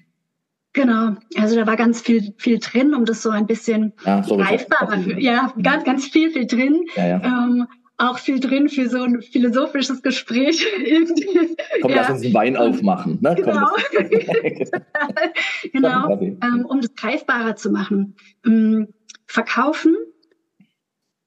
Genau, 0.75 1.17
also 1.37 1.57
da 1.57 1.67
war 1.67 1.77
ganz 1.77 2.01
viel, 2.01 2.33
viel 2.39 2.59
drin, 2.59 2.95
um 2.95 3.05
das 3.05 3.21
so 3.21 3.29
ein 3.29 3.47
bisschen 3.47 3.93
ja, 4.07 4.21
greifbarer, 4.23 5.19
ja, 5.19 5.53
ganz, 5.63 5.85
ganz 5.85 6.07
viel, 6.07 6.31
viel 6.31 6.47
drin. 6.47 6.87
Ja, 6.97 7.07
ja. 7.09 7.23
Ähm, 7.23 7.67
auch 8.03 8.19
viel 8.19 8.41
drin 8.41 8.69
für 8.69 8.89
so 8.89 9.03
ein 9.03 9.23
philosophisches 9.23 10.03
Gespräch. 10.03 10.67
Komm, 11.83 11.91
ja. 11.91 11.97
lass 11.97 12.11
uns 12.11 12.25
einen 12.25 12.35
Wein 12.35 12.57
aufmachen. 12.57 13.19
Ne? 13.21 13.35
Genau, 13.37 13.69
genau 15.73 16.21
ähm, 16.21 16.67
um 16.67 16.81
das 16.81 16.95
greifbarer 16.95 17.55
zu 17.55 17.71
machen. 17.71 18.17
Ähm, 18.45 18.89
verkaufen, 19.27 19.97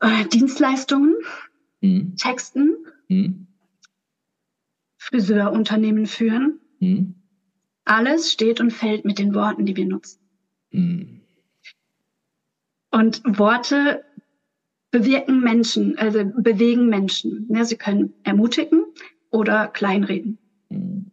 äh, 0.02 0.26
Dienstleistungen, 0.26 1.16
mhm. 1.80 2.16
Texten, 2.18 2.76
mhm. 3.08 3.48
Friseurunternehmen 4.98 6.08
führen. 6.08 6.60
Mhm. 6.80 7.16
Alles 7.86 8.34
steht 8.34 8.60
und 8.60 8.72
fällt 8.72 9.06
mit 9.06 9.18
den 9.18 9.34
Worten, 9.34 9.66
die 9.66 9.78
wir 9.78 9.86
nutzen. 9.86 10.20
Mhm. 10.72 11.22
Und 12.92 13.22
Worte 13.26 14.04
bewirken 14.96 15.42
Menschen, 15.42 15.98
also 15.98 16.24
bewegen 16.38 16.88
Menschen. 16.88 17.50
Ja, 17.54 17.66
sie 17.66 17.76
können 17.76 18.14
ermutigen 18.24 18.86
oder 19.30 19.68
kleinreden. 19.68 20.38
Mhm. 20.70 21.12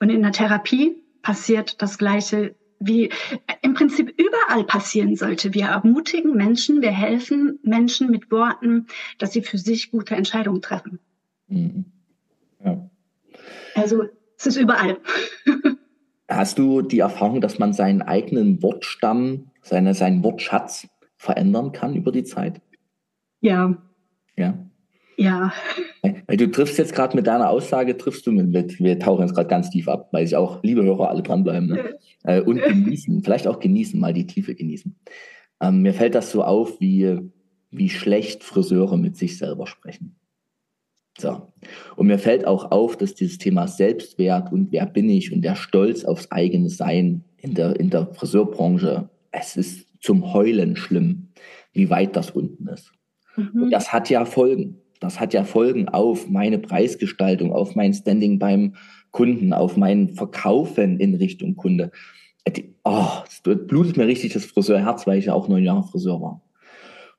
Und 0.00 0.10
in 0.10 0.22
der 0.22 0.32
Therapie 0.32 0.96
passiert 1.22 1.80
das 1.80 1.98
Gleiche, 1.98 2.56
wie 2.80 3.10
im 3.62 3.74
Prinzip 3.74 4.12
überall 4.18 4.64
passieren 4.64 5.14
sollte. 5.14 5.54
Wir 5.54 5.66
ermutigen 5.66 6.34
Menschen, 6.34 6.82
wir 6.82 6.90
helfen 6.90 7.60
Menschen 7.62 8.10
mit 8.10 8.32
Worten, 8.32 8.88
dass 9.18 9.32
sie 9.32 9.42
für 9.42 9.58
sich 9.58 9.92
gute 9.92 10.16
Entscheidungen 10.16 10.60
treffen. 10.60 10.98
Mhm. 11.46 11.84
Ja. 12.64 12.90
Also 13.76 14.02
es 14.36 14.46
ist 14.46 14.56
überall. 14.56 14.98
Hast 16.28 16.58
du 16.58 16.82
die 16.82 16.98
Erfahrung, 16.98 17.40
dass 17.40 17.60
man 17.60 17.72
seinen 17.72 18.02
eigenen 18.02 18.64
Wortstamm, 18.64 19.52
seine, 19.60 19.94
seinen 19.94 20.24
Wortschatz 20.24 20.88
verändern 21.18 21.70
kann 21.70 21.94
über 21.94 22.10
die 22.10 22.24
Zeit? 22.24 22.60
Ja. 23.42 23.76
Ja. 24.36 24.58
Ja. 25.18 25.52
Weil 26.26 26.36
du 26.36 26.50
triffst 26.50 26.78
jetzt 26.78 26.94
gerade 26.94 27.14
mit 27.14 27.26
deiner 27.26 27.50
Aussage, 27.50 27.96
triffst 27.96 28.26
du 28.26 28.32
mit, 28.32 28.48
mit 28.48 28.80
wir 28.80 28.98
tauchen 28.98 29.22
jetzt 29.22 29.34
gerade 29.34 29.48
ganz 29.48 29.70
tief 29.70 29.88
ab, 29.88 30.08
weil 30.12 30.24
ich 30.24 30.34
auch, 30.34 30.62
liebe 30.62 30.82
Hörer, 30.82 31.10
alle 31.10 31.22
dranbleiben. 31.22 31.68
Ne? 31.68 31.98
Äh, 32.24 32.40
und 32.40 32.62
genießen, 32.62 33.22
vielleicht 33.22 33.46
auch 33.48 33.58
genießen, 33.58 33.98
mal 33.98 34.14
die 34.14 34.26
Tiefe 34.26 34.54
genießen. 34.54 34.96
Ähm, 35.60 35.82
mir 35.82 35.92
fällt 35.92 36.14
das 36.14 36.30
so 36.30 36.44
auf, 36.44 36.80
wie, 36.80 37.18
wie 37.70 37.90
schlecht 37.90 38.44
Friseure 38.44 38.96
mit 38.96 39.16
sich 39.16 39.38
selber 39.38 39.66
sprechen. 39.66 40.16
So. 41.18 41.52
Und 41.96 42.06
mir 42.06 42.18
fällt 42.18 42.46
auch 42.46 42.70
auf, 42.70 42.96
dass 42.96 43.14
dieses 43.14 43.38
Thema 43.38 43.68
Selbstwert 43.68 44.52
und 44.52 44.72
wer 44.72 44.86
bin 44.86 45.10
ich 45.10 45.32
und 45.32 45.42
der 45.42 45.56
Stolz 45.56 46.04
aufs 46.04 46.30
eigene 46.30 46.70
Sein 46.70 47.24
in 47.38 47.54
der, 47.54 47.78
in 47.78 47.90
der 47.90 48.06
Friseurbranche, 48.06 49.10
es 49.30 49.56
ist 49.56 49.88
zum 50.00 50.32
Heulen 50.32 50.76
schlimm, 50.76 51.28
wie 51.72 51.90
weit 51.90 52.16
das 52.16 52.30
unten 52.30 52.68
ist. 52.68 52.92
Mhm. 53.36 53.64
Und 53.64 53.70
das 53.70 53.92
hat 53.92 54.10
ja 54.10 54.24
Folgen. 54.24 54.78
Das 55.00 55.18
hat 55.18 55.34
ja 55.34 55.44
Folgen 55.44 55.88
auf 55.88 56.28
meine 56.28 56.58
Preisgestaltung, 56.58 57.52
auf 57.52 57.74
mein 57.74 57.92
Standing 57.92 58.38
beim 58.38 58.74
Kunden, 59.10 59.52
auf 59.52 59.76
mein 59.76 60.10
Verkaufen 60.10 61.00
in 61.00 61.14
Richtung 61.14 61.56
Kunde. 61.56 61.90
Oh, 62.84 63.08
es 63.28 63.40
blutet 63.42 63.96
mir 63.96 64.06
richtig 64.06 64.32
das 64.32 64.44
Friseurherz, 64.44 65.06
weil 65.06 65.18
ich 65.18 65.26
ja 65.26 65.34
auch 65.34 65.48
neun 65.48 65.64
Jahre 65.64 65.84
Friseur 65.84 66.20
war. 66.20 66.42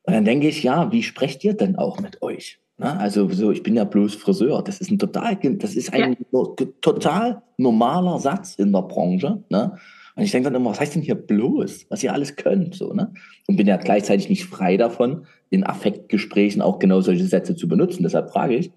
Und 0.04 0.13
dann 0.13 0.26
denke 0.26 0.47
ich, 0.47 0.63
ja, 0.63 0.91
wie 0.91 1.04
sprecht 1.04 1.43
ihr 1.43 1.54
denn 1.54 1.78
auch 1.78 1.99
mit 1.99 2.21
euch? 2.21 2.60
Na, 2.78 2.97
also 2.97 3.30
so, 3.30 3.52
ich 3.52 3.63
bin 3.63 3.76
ja 3.76 3.84
bloß 3.84 4.15
Friseur. 4.15 4.63
Das 4.63 4.82
ist 4.82 4.91
ein 4.91 4.99
total, 4.99 5.36
das 5.36 5.76
ist 5.76 5.93
ein 5.93 6.17
ja. 6.32 6.45
total 6.82 7.41
normaler 7.58 8.19
Satz 8.19 8.56
in 8.56 8.73
der 8.73 8.82
Branche. 8.82 9.43
Ne? 9.49 9.78
Und 10.15 10.23
ich 10.23 10.32
denke 10.32 10.49
dann 10.49 10.60
immer, 10.60 10.71
was 10.71 10.80
heißt 10.80 10.95
denn 10.95 11.02
hier 11.02 11.15
bloß, 11.15 11.88
was 11.89 12.04
ihr 12.04 12.13
alles 12.13 12.36
könnt? 12.36 12.76
So, 12.76 12.93
ne? 12.93 13.13
Und 13.47 13.58
bin 13.58 13.67
ja 13.67 13.78
gleichzeitig 13.78 14.30
nicht 14.30 14.45
frei 14.45 14.78
davon, 14.78 15.26
in 15.54 15.63
Affektgesprächen 15.63 16.63
auch 16.63 16.80
genau 16.80 17.02
solche 17.02 17.26
Sätze 17.26 17.56
zu 17.56 17.68
benutzen. 17.68 18.02
Deshalb 18.02 18.32
frage 18.32 18.56
ich, 18.56 18.72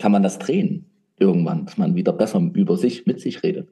kann 0.00 0.10
man 0.10 0.22
das 0.22 0.38
drehen 0.38 0.86
irgendwann, 1.18 1.66
dass 1.66 1.76
man 1.76 1.96
wieder 1.96 2.12
besser 2.12 2.40
über 2.54 2.78
sich, 2.78 3.04
mit 3.04 3.20
sich 3.20 3.42
redet? 3.42 3.68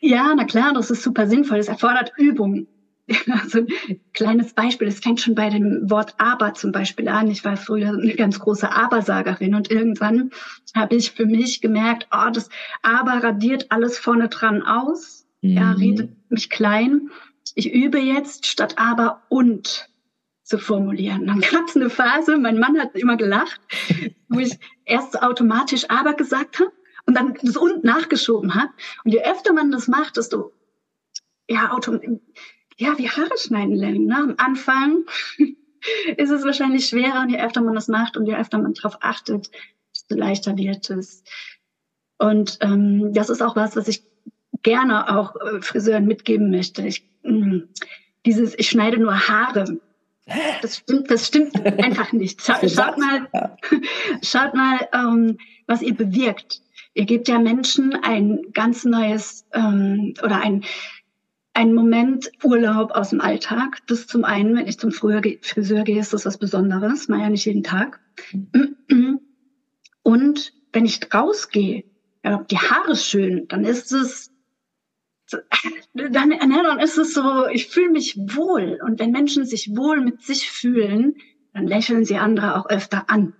Ja, 0.00 0.32
na 0.34 0.44
klar, 0.44 0.72
das 0.72 0.90
ist 0.90 1.02
super 1.02 1.26
sinnvoll. 1.26 1.58
Es 1.58 1.68
erfordert 1.68 2.12
Übung. 2.16 2.66
Also 3.28 3.58
ein 3.58 4.00
kleines 4.14 4.54
Beispiel, 4.54 4.88
es 4.88 5.00
fängt 5.00 5.20
schon 5.20 5.34
bei 5.34 5.50
dem 5.50 5.90
Wort 5.90 6.14
aber 6.16 6.54
zum 6.54 6.72
Beispiel 6.72 7.06
an. 7.06 7.30
Ich 7.30 7.44
war 7.44 7.58
früher 7.58 7.90
eine 7.90 8.14
ganz 8.14 8.38
große 8.38 8.70
Abersagerin 8.72 9.54
und 9.54 9.70
irgendwann 9.70 10.30
habe 10.74 10.96
ich 10.96 11.10
für 11.10 11.26
mich 11.26 11.60
gemerkt, 11.60 12.08
oh, 12.10 12.30
das 12.32 12.48
aber 12.80 13.22
radiert 13.22 13.66
alles 13.68 13.98
vorne 13.98 14.30
dran 14.30 14.62
aus, 14.62 15.26
mhm. 15.42 15.50
ja, 15.50 15.72
redet 15.72 16.12
mich 16.30 16.48
klein. 16.48 17.10
Ich 17.54 17.70
übe 17.70 17.98
jetzt 17.98 18.46
statt 18.46 18.76
aber 18.78 19.20
und 19.28 19.90
zu 20.44 20.58
formulieren. 20.58 21.26
Dann 21.26 21.40
gab 21.40 21.68
es 21.68 21.76
eine 21.76 21.90
Phase, 21.90 22.36
mein 22.36 22.58
Mann 22.58 22.78
hat 22.78 22.94
immer 22.94 23.16
gelacht, 23.16 23.60
wo 24.28 24.38
ich 24.38 24.58
erst 24.84 25.20
automatisch 25.22 25.88
aber 25.88 26.14
gesagt 26.14 26.60
habe 26.60 26.72
und 27.06 27.16
dann 27.16 27.34
das 27.42 27.56
und 27.56 27.82
nachgeschoben 27.82 28.54
habe. 28.54 28.70
Und 29.04 29.12
je 29.12 29.22
öfter 29.24 29.52
man 29.52 29.70
das 29.70 29.88
macht, 29.88 30.16
desto 30.16 30.52
ja, 31.48 31.72
automatisch 31.72 32.10
ja, 32.76 32.98
wie 32.98 33.08
Haare 33.08 33.38
schneiden 33.38 33.74
lernen. 33.74 34.06
Ne? 34.06 34.16
Am 34.16 34.34
Anfang 34.36 35.04
ist 36.16 36.30
es 36.30 36.44
wahrscheinlich 36.44 36.86
schwerer 36.86 37.20
und 37.20 37.30
je 37.30 37.40
öfter 37.40 37.60
man 37.60 37.74
das 37.74 37.88
macht 37.88 38.16
und 38.16 38.26
je 38.26 38.34
öfter 38.34 38.58
man 38.58 38.74
darauf 38.74 38.98
achtet, 39.00 39.50
desto 39.94 40.16
leichter 40.16 40.56
wird 40.56 40.90
es. 40.90 41.22
Und 42.18 42.58
ähm, 42.60 43.12
das 43.12 43.30
ist 43.30 43.42
auch 43.42 43.56
was, 43.56 43.76
was 43.76 43.88
ich 43.88 44.04
gerne 44.62 45.16
auch 45.16 45.36
äh, 45.36 45.60
Friseuren 45.60 46.06
mitgeben 46.06 46.50
möchte. 46.50 46.86
Ich, 46.86 47.08
mh, 47.22 47.46
mm, 47.46 47.68
dieses, 48.26 48.58
ich 48.58 48.68
schneide 48.70 48.98
nur 48.98 49.28
Haare. 49.28 49.80
Das 50.62 50.78
stimmt, 50.78 51.10
das 51.10 51.26
stimmt 51.26 51.54
einfach 51.82 52.12
nicht. 52.12 52.42
Scha 52.42 52.66
schaut 52.68 52.98
mal, 52.98 53.28
schaut 54.22 54.54
mal, 54.54 54.88
ähm, 54.92 55.38
was 55.66 55.82
ihr 55.82 55.94
bewirkt. 55.94 56.62
Ihr 56.94 57.04
gebt 57.04 57.28
ja 57.28 57.38
Menschen 57.38 57.94
ein 57.94 58.40
ganz 58.52 58.84
neues 58.84 59.46
ähm, 59.52 60.14
oder 60.22 60.40
ein 60.40 60.64
ein 61.56 61.72
Moment 61.72 62.32
Urlaub 62.42 62.90
aus 62.90 63.10
dem 63.10 63.20
Alltag. 63.20 63.78
Das 63.86 64.08
zum 64.08 64.24
einen, 64.24 64.56
wenn 64.56 64.66
ich 64.66 64.78
zum 64.78 64.90
Friseur 64.90 65.20
gehe, 65.20 66.00
ist 66.00 66.12
das 66.12 66.26
was 66.26 66.36
Besonderes, 66.36 67.06
mal 67.08 67.20
ja 67.20 67.30
nicht 67.30 67.44
jeden 67.44 67.62
Tag. 67.62 68.00
Und 70.02 70.52
wenn 70.72 70.84
ich 70.84 71.14
rausgehe, 71.14 71.84
ja, 72.24 72.44
die 72.50 72.58
Haare 72.58 72.96
schön, 72.96 73.46
dann 73.48 73.64
ist 73.64 73.92
es, 73.92 74.32
dann, 75.94 76.30
dann 76.30 76.80
ist 76.80 76.98
es 76.98 77.14
so, 77.14 77.46
ich 77.52 77.68
fühle 77.68 77.90
mich 77.90 78.16
wohl. 78.16 78.78
Und 78.84 79.00
wenn 79.00 79.10
Menschen 79.10 79.44
sich 79.44 79.76
wohl 79.76 80.00
mit 80.00 80.22
sich 80.22 80.50
fühlen, 80.50 81.16
dann 81.52 81.66
lächeln 81.66 82.04
sie 82.04 82.16
andere 82.16 82.58
auch 82.58 82.68
öfter 82.68 83.04
an. 83.08 83.34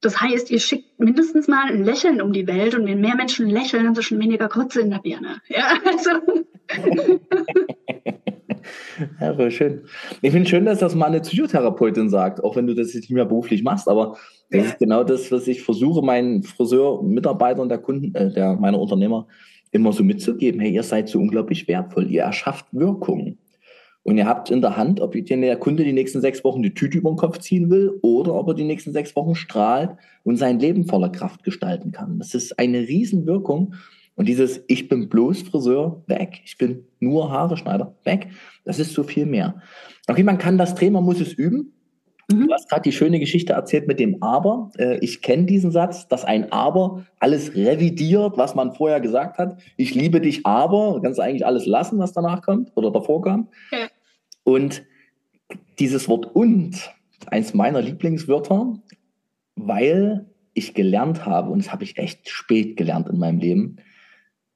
Das 0.00 0.20
heißt, 0.20 0.50
ihr 0.50 0.60
schickt 0.60 1.00
mindestens 1.00 1.48
mal 1.48 1.68
ein 1.68 1.82
Lächeln 1.82 2.20
um 2.20 2.32
die 2.32 2.46
Welt 2.46 2.74
und 2.74 2.86
wenn 2.86 3.00
mehr 3.00 3.16
Menschen 3.16 3.48
lächeln, 3.48 3.86
haben 3.86 3.94
sie 3.94 4.02
schon 4.02 4.20
weniger 4.20 4.48
Kurze 4.48 4.80
in 4.80 4.90
der 4.90 4.98
Birne. 4.98 5.40
Ja, 5.48 5.72
also 5.84 6.10
ja, 9.20 9.34
voll 9.34 9.50
schön. 9.50 9.82
Ich 10.22 10.32
finde 10.32 10.48
schön, 10.48 10.64
dass 10.64 10.78
das 10.78 10.94
mal 10.94 11.06
eine 11.06 11.20
Psychotherapeutin 11.20 12.10
sagt, 12.10 12.42
auch 12.44 12.56
wenn 12.56 12.66
du 12.66 12.74
das 12.74 12.94
jetzt 12.94 13.04
nicht 13.04 13.12
mehr 13.12 13.24
beruflich 13.24 13.62
machst, 13.62 13.88
aber 13.88 14.16
das 14.50 14.62
ja. 14.62 14.68
ist 14.68 14.78
genau 14.78 15.02
das, 15.02 15.32
was 15.32 15.48
ich 15.48 15.62
versuche, 15.62 16.02
meinen 16.02 16.42
Friseur-Mitarbeitern 16.42 17.68
der 17.68 17.78
Kunden, 17.78 18.14
äh, 18.14 18.32
der 18.32 18.54
meiner 18.54 18.78
Unternehmer 18.78 19.26
immer 19.70 19.92
so 19.92 20.02
mitzugeben. 20.04 20.60
Hey, 20.60 20.72
ihr 20.72 20.82
seid 20.82 21.08
so 21.08 21.18
unglaublich 21.18 21.68
wertvoll, 21.68 22.10
ihr 22.10 22.22
erschafft 22.22 22.66
Wirkung. 22.72 23.38
Und 24.02 24.18
ihr 24.18 24.26
habt 24.26 24.50
in 24.50 24.60
der 24.60 24.76
Hand, 24.76 25.00
ob 25.00 25.12
der 25.12 25.56
Kunde 25.56 25.82
die 25.82 25.92
nächsten 25.92 26.20
sechs 26.20 26.44
Wochen 26.44 26.62
die 26.62 26.74
Tüte 26.74 26.98
über 26.98 27.10
den 27.10 27.16
Kopf 27.16 27.38
ziehen 27.38 27.70
will 27.70 27.98
oder 28.02 28.34
ob 28.34 28.46
er 28.46 28.54
die 28.54 28.62
nächsten 28.62 28.92
sechs 28.92 29.16
Wochen 29.16 29.34
strahlt 29.34 29.96
und 30.22 30.36
sein 30.36 30.60
Leben 30.60 30.86
voller 30.86 31.08
Kraft 31.08 31.42
gestalten 31.42 31.90
kann. 31.90 32.20
Das 32.20 32.32
ist 32.32 32.56
eine 32.56 32.78
Riesenwirkung. 32.80 33.74
Und 34.14 34.28
dieses 34.28 34.62
Ich 34.68 34.88
bin 34.88 35.08
bloß 35.08 35.42
Friseur, 35.42 36.04
weg. 36.06 36.40
Ich 36.44 36.56
bin 36.56 36.84
nur 37.00 37.32
Haare 37.32 37.56
Schneider, 37.56 37.96
weg. 38.04 38.28
Das 38.64 38.78
ist 38.78 38.92
so 38.92 39.02
viel 39.02 39.26
mehr. 39.26 39.60
Okay, 40.06 40.22
man 40.22 40.38
kann 40.38 40.56
das 40.56 40.76
drehen, 40.76 40.92
man 40.92 41.04
muss 41.04 41.20
es 41.20 41.32
üben. 41.32 41.72
Mhm. 42.30 42.48
Du 42.48 42.54
hast 42.54 42.68
gerade 42.68 42.82
die 42.82 42.92
schöne 42.92 43.20
Geschichte 43.20 43.52
erzählt 43.52 43.86
mit 43.86 44.00
dem 44.00 44.22
Aber. 44.22 44.70
Äh, 44.78 44.98
ich 44.98 45.22
kenne 45.22 45.44
diesen 45.44 45.70
Satz, 45.70 46.08
dass 46.08 46.24
ein 46.24 46.50
Aber 46.52 47.04
alles 47.20 47.54
revidiert, 47.54 48.36
was 48.36 48.54
man 48.54 48.74
vorher 48.74 49.00
gesagt 49.00 49.38
hat. 49.38 49.60
Ich 49.76 49.94
liebe 49.94 50.20
dich, 50.20 50.44
aber. 50.44 50.94
Du 50.94 51.02
kannst 51.02 51.20
eigentlich 51.20 51.46
alles 51.46 51.66
lassen, 51.66 51.98
was 51.98 52.12
danach 52.12 52.42
kommt 52.42 52.72
oder 52.74 52.90
davor 52.90 53.22
kam. 53.22 53.48
Ja. 53.70 53.88
Und 54.42 54.84
dieses 55.78 56.08
Wort 56.08 56.34
und, 56.34 56.92
eins 57.26 57.54
meiner 57.54 57.80
Lieblingswörter, 57.80 58.74
weil 59.54 60.26
ich 60.54 60.74
gelernt 60.74 61.26
habe, 61.26 61.50
und 61.50 61.64
das 61.64 61.72
habe 61.72 61.84
ich 61.84 61.98
echt 61.98 62.28
spät 62.28 62.76
gelernt 62.76 63.08
in 63.08 63.18
meinem 63.18 63.38
Leben, 63.38 63.76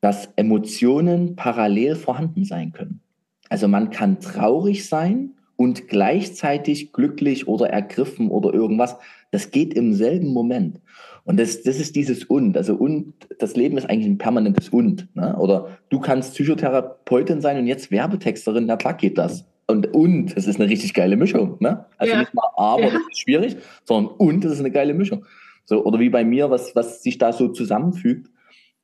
dass 0.01 0.31
Emotionen 0.37 1.37
parallel 1.37 1.95
vorhanden 1.95 2.45
sein 2.45 2.73
können. 2.73 3.01
Also 3.49 3.69
man 3.69 3.91
kann 3.91 4.21
traurig 4.21 4.89
sein 4.89 5.35
und 5.61 5.89
gleichzeitig 5.89 6.91
glücklich 6.95 7.47
oder 7.47 7.69
ergriffen 7.69 8.31
oder 8.31 8.55
irgendwas. 8.55 8.97
Das 9.31 9.51
geht 9.51 9.75
im 9.75 9.93
selben 9.93 10.29
Moment. 10.29 10.81
Und 11.25 11.39
das, 11.39 11.63
das 11.63 11.79
ist 11.79 11.97
dieses 11.97 12.25
Und. 12.25 12.57
Also 12.57 12.77
und, 12.77 13.13
das 13.39 13.57
Leben 13.57 13.77
ist 13.77 13.85
eigentlich 13.85 14.07
ein 14.07 14.17
permanentes 14.17 14.71
Und. 14.71 15.15
Ne? 15.15 15.37
Oder 15.37 15.77
du 15.91 16.01
kannst 16.01 16.33
Psychotherapeutin 16.33 17.43
sein 17.43 17.59
und 17.59 17.67
jetzt 17.67 17.91
Werbetexterin, 17.91 18.65
na 18.65 18.79
klar 18.79 18.95
geht 18.95 19.19
das. 19.19 19.45
Und 19.67 19.95
und, 19.95 20.35
das 20.35 20.47
ist 20.47 20.59
eine 20.59 20.71
richtig 20.71 20.95
geile 20.95 21.19
Mischung. 21.19 21.59
Ne? 21.61 21.85
Also 21.99 22.15
ja. 22.15 22.21
nicht 22.21 22.33
mal 22.33 22.49
aber, 22.57 22.85
ja. 22.85 22.91
das 22.93 23.03
ist 23.11 23.21
schwierig, 23.21 23.59
sondern 23.85 24.15
und, 24.15 24.43
das 24.43 24.53
ist 24.53 24.61
eine 24.61 24.71
geile 24.71 24.95
Mischung. 24.95 25.27
So, 25.67 25.85
oder 25.85 26.01
wie 26.01 26.09
bei 26.09 26.25
mir, 26.25 26.49
was, 26.49 26.75
was 26.75 27.03
sich 27.03 27.19
da 27.19 27.35
so 27.35 27.49
zusammenfügt. 27.49 28.31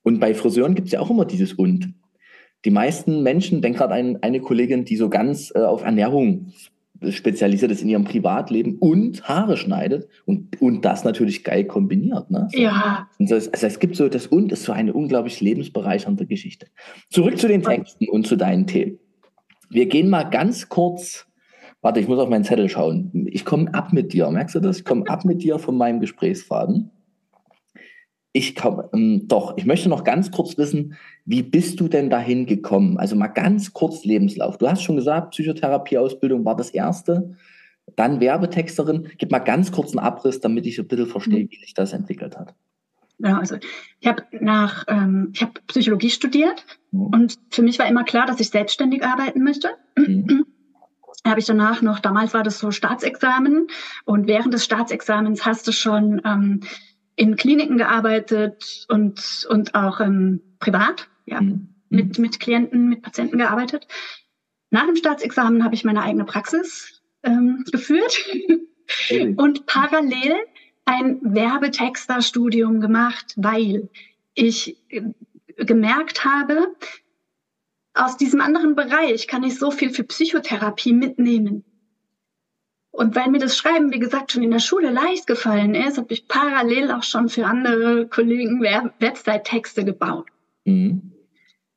Und 0.03 0.21
bei 0.21 0.35
Friseuren 0.35 0.75
gibt 0.75 0.89
es 0.89 0.93
ja 0.93 1.01
auch 1.01 1.09
immer 1.09 1.25
dieses 1.25 1.55
Und. 1.55 1.95
Die 2.66 2.72
meisten 2.72 3.22
Menschen, 3.22 3.62
denk 3.62 3.76
gerade 3.76 3.94
an 3.94 4.18
eine 4.22 4.40
Kollegin, 4.40 4.85
die 4.85 4.96
so 4.96 5.09
ganz 5.09 5.52
äh, 5.55 5.61
auf 5.61 5.85
Ernährung 5.85 6.52
spezialisiert 7.11 7.70
ist 7.70 7.83
in 7.83 7.88
ihrem 7.88 8.02
Privatleben 8.02 8.79
und 8.79 9.22
Haare 9.29 9.57
schneidet 9.57 10.09
und, 10.24 10.61
und 10.61 10.85
das 10.85 11.05
natürlich 11.05 11.44
geil 11.44 11.64
kombiniert. 11.64 12.29
Ne? 12.31 12.48
So. 12.50 12.61
Ja. 12.61 13.09
Es, 13.20 13.31
also 13.31 13.66
es 13.66 13.79
gibt 13.79 13.94
so, 13.94 14.09
das 14.09 14.26
Und 14.26 14.50
ist 14.50 14.64
so 14.64 14.72
eine 14.72 14.92
unglaublich 14.92 15.40
lebensbereichernde 15.40 16.26
Geschichte. 16.26 16.66
Zurück 17.09 17.38
zu 17.38 17.46
den 17.46 17.62
Texten 17.62 18.09
und 18.09 18.26
zu 18.26 18.35
deinen 18.35 18.66
Themen. 18.66 18.98
Wir 19.70 19.87
gehen 19.87 20.09
mal 20.09 20.24
ganz 20.24 20.68
kurz, 20.68 21.29
warte, 21.83 22.00
ich 22.00 22.09
muss 22.09 22.18
auf 22.18 22.29
meinen 22.29 22.44
Zettel 22.44 22.68
schauen. 22.68 23.29
Ich 23.31 23.44
komme 23.44 23.72
ab 23.74 23.92
mit 23.92 24.12
dir, 24.12 24.29
merkst 24.29 24.57
du 24.57 24.61
das? 24.61 24.79
Ich 24.79 24.85
komme 24.85 25.07
ab 25.09 25.24
mit 25.24 25.40
dir 25.44 25.61
von 25.61 25.76
meinem 25.76 26.00
Gesprächsfaden. 26.00 26.90
Ich 28.37 28.55
komme, 28.55 28.90
ähm, 28.92 29.27
doch, 29.29 29.57
ich 29.57 29.64
möchte 29.64 29.88
noch 29.88 30.05
ganz 30.05 30.31
kurz 30.31 30.59
wissen, 30.59 30.94
wie 31.25 31.42
bist 31.42 31.81
du 31.81 31.88
denn 31.88 32.11
dahin 32.11 32.44
gekommen? 32.44 32.99
Also 32.99 33.16
mal 33.16 33.29
ganz 33.29 33.72
kurz 33.72 34.05
Lebenslauf. 34.05 34.59
Du 34.59 34.68
hast 34.68 34.83
schon 34.83 34.96
gesagt, 34.96 35.31
Psychotherapieausbildung 35.31 36.44
war 36.44 36.55
das 36.55 36.68
erste, 36.68 37.35
dann 37.96 38.20
Werbetexterin. 38.20 39.09
Gib 39.16 39.31
mal 39.31 39.38
ganz 39.38 39.72
kurz 39.72 39.96
einen 39.96 40.01
Abriss, 40.01 40.38
damit 40.42 40.66
ich 40.66 40.79
ein 40.79 40.87
bisschen 40.87 41.07
verstehe, 41.07 41.44
mhm. 41.44 41.51
wie 41.51 41.61
sich 41.61 41.72
das 41.72 41.94
entwickelt 41.94 42.37
hat. 42.37 42.55
Ja, 43.20 43.38
also 43.38 43.57
ich 44.01 44.07
habe 44.07 44.25
nach, 44.38 44.85
ähm, 44.88 45.31
ich 45.33 45.40
habe 45.40 45.53
Psychologie 45.68 46.11
studiert 46.11 46.66
mhm. 46.90 47.07
und 47.07 47.38
für 47.49 47.62
mich 47.62 47.79
war 47.79 47.88
immer 47.88 48.05
klar, 48.05 48.27
dass 48.27 48.38
ich 48.38 48.51
selbstständig 48.51 49.03
arbeiten 49.03 49.44
möchte. 49.44 49.70
Mhm. 49.96 50.44
habe 51.27 51.40
ich 51.40 51.46
danach 51.46 51.81
noch, 51.81 52.01
damals 52.01 52.35
war 52.35 52.42
das 52.42 52.59
so 52.59 52.70
Staatsexamen 52.70 53.68
und 54.05 54.27
während 54.29 54.53
des 54.53 54.66
Staatsexamens 54.66 55.46
hast 55.46 55.66
du 55.66 55.72
schon 55.72 56.20
ähm, 56.27 56.61
in 57.16 57.37
Kliniken 57.37 57.79
gearbeitet 57.79 58.87
und, 58.88 59.46
und 59.50 59.74
auch 59.74 60.00
ähm, 60.00 60.42
privat, 60.61 61.09
ja, 61.24 61.40
mhm. 61.40 61.68
mit, 61.88 62.18
mit 62.18 62.40
Klienten, 62.40 62.88
mit 62.88 63.02
Patienten 63.02 63.38
gearbeitet. 63.38 63.87
Nach 64.70 64.87
dem 64.87 64.96
Staatsexamen 64.96 65.64
habe 65.64 65.74
ich 65.74 65.85
meine 65.85 66.02
eigene 66.02 66.24
Praxis 66.24 67.02
ähm, 67.22 67.64
geführt. 67.70 68.18
Mhm. 69.11 69.35
und 69.37 69.66
parallel 69.66 70.37
ein 70.85 71.18
Werbetexterstudium 71.22 72.81
gemacht, 72.81 73.35
weil 73.37 73.88
ich 74.35 74.76
äh, 74.90 75.02
gemerkt 75.57 76.24
habe, 76.24 76.76
aus 77.94 78.16
diesem 78.16 78.40
anderen 78.40 78.76
Bereich 78.76 79.26
kann 79.26 79.42
ich 79.42 79.59
so 79.59 79.70
viel 79.70 79.90
für 79.90 80.05
Psychotherapie 80.05 80.92
mitnehmen. 80.92 81.64
Und 82.97 83.15
weil 83.15 83.31
mir 83.31 83.39
das 83.39 83.59
Schreiben, 83.59 83.93
wie 83.93 83.99
gesagt, 83.99 84.33
schon 84.33 84.43
in 84.43 84.51
der 84.51 84.59
Schule 84.59 84.91
leicht 84.91 85.27
gefallen 85.27 85.75
ist, 85.75 85.99
habe 85.99 86.15
ich 86.15 86.29
parallel 86.29 86.91
auch 86.91 87.03
schon 87.03 87.29
für 87.29 87.45
andere 87.45 88.07
Kollegen 88.07 88.63
Website-Texte 88.63 89.85
gebaut. 89.85 90.29
Mhm. 90.65 91.13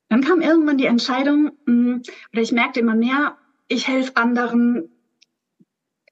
Dann 0.07 0.21
kam 0.21 0.39
irgendwann 0.39 0.77
die 0.77 0.85
Entscheidung, 0.85 1.51
hm, 1.65 2.03
oder 2.31 2.41
ich 2.41 2.53
merkte 2.53 2.79
immer 2.79 2.95
mehr, 2.95 3.35
ich 3.67 3.89
helfe 3.89 4.15
anderen, 4.15 4.91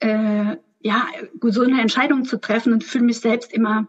äh, 0.02 0.58
ja, 0.82 1.08
so 1.41 1.62
eine 1.62 1.80
Entscheidung 1.80 2.26
zu 2.26 2.41
treffen 2.41 2.74
und 2.74 2.84
fühle 2.84 3.06
mich 3.06 3.22
selbst 3.22 3.54
immer 3.54 3.88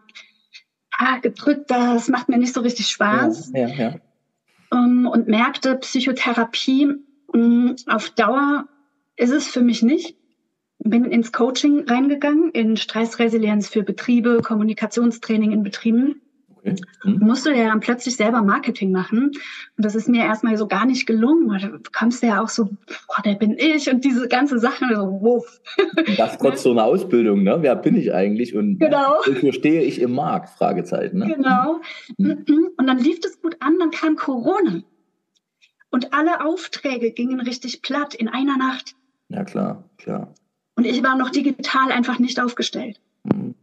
ah, 0.97 1.17
gedrückt, 1.17 1.69
das 1.69 2.07
macht 2.07 2.29
mir 2.29 2.37
nicht 2.37 2.53
so 2.53 2.61
richtig 2.61 2.87
Spaß. 2.87 3.51
Ja, 3.53 3.67
ja, 3.67 3.75
ja. 3.75 3.95
Um, 4.71 4.99
ähm, 4.99 5.07
und 5.07 5.27
merkte, 5.27 5.75
Psychotherapie 5.75 6.93
um, 7.27 7.33
hm, 7.33 7.75
auf 7.87 8.09
Dauer 8.11 8.69
ist 9.17 9.31
es 9.31 9.49
für 9.49 9.61
mich 9.61 9.83
nicht 9.83 10.18
bin 10.79 11.05
ins 11.05 11.31
Coaching 11.31 11.87
reingegangen, 11.87 12.51
in 12.51 12.77
Stressresilienz 12.77 13.69
für 13.69 13.83
Betriebe, 13.83 14.41
Kommunikationstraining 14.43 15.51
in 15.51 15.63
Betrieben. 15.63 16.21
Okay. 16.59 16.75
Mhm. 17.03 17.19
Musste 17.19 17.53
ja 17.53 17.67
dann 17.67 17.79
plötzlich 17.79 18.15
selber 18.15 18.41
Marketing 18.41 18.91
machen. 18.91 19.31
Und 19.77 19.85
das 19.85 19.95
ist 19.95 20.09
mir 20.09 20.23
erstmal 20.25 20.57
so 20.57 20.67
gar 20.67 20.85
nicht 20.85 21.05
gelungen. 21.05 21.81
Du 21.83 21.89
kommst 21.91 22.21
ja 22.21 22.41
auch 22.41 22.49
so, 22.49 22.65
boah, 22.65 23.21
der 23.23 23.35
bin 23.35 23.55
ich 23.57 23.89
und 23.89 24.03
diese 24.03 24.27
ganze 24.27 24.59
Sache, 24.59 24.85
so, 24.93 25.21
wuff. 25.21 25.61
Das 26.17 26.37
trotz 26.37 26.63
so 26.63 26.71
einer 26.71 26.83
Ausbildung, 26.83 27.43
ne? 27.43 27.57
Wer 27.61 27.75
bin 27.75 27.95
ich 27.95 28.13
eigentlich? 28.13 28.55
Und 28.55 28.79
genau. 28.79 29.19
wofür 29.25 29.53
stehe 29.53 29.83
ich 29.83 30.01
im 30.01 30.13
Markt? 30.13 30.49
Fragezeichen. 30.49 31.19
Ne? 31.19 31.33
Genau. 31.33 31.79
Mhm. 32.17 32.71
Und 32.77 32.87
dann 32.87 32.97
lief 32.97 33.19
es 33.23 33.41
gut 33.41 33.55
an, 33.59 33.77
dann 33.79 33.91
kam 33.91 34.15
Corona. 34.15 34.81
Und 35.91 36.13
alle 36.13 36.45
Aufträge 36.45 37.11
gingen 37.11 37.39
richtig 37.39 37.81
platt 37.81 38.13
in 38.13 38.27
einer 38.27 38.57
Nacht. 38.57 38.95
Ja, 39.29 39.43
klar, 39.43 39.89
klar. 39.97 40.33
Und 40.79 40.85
ich 40.85 41.03
war 41.03 41.17
noch 41.17 41.29
digital 41.29 41.91
einfach 41.91 42.19
nicht 42.19 42.39
aufgestellt. 42.39 43.01
Mhm. 43.25 43.53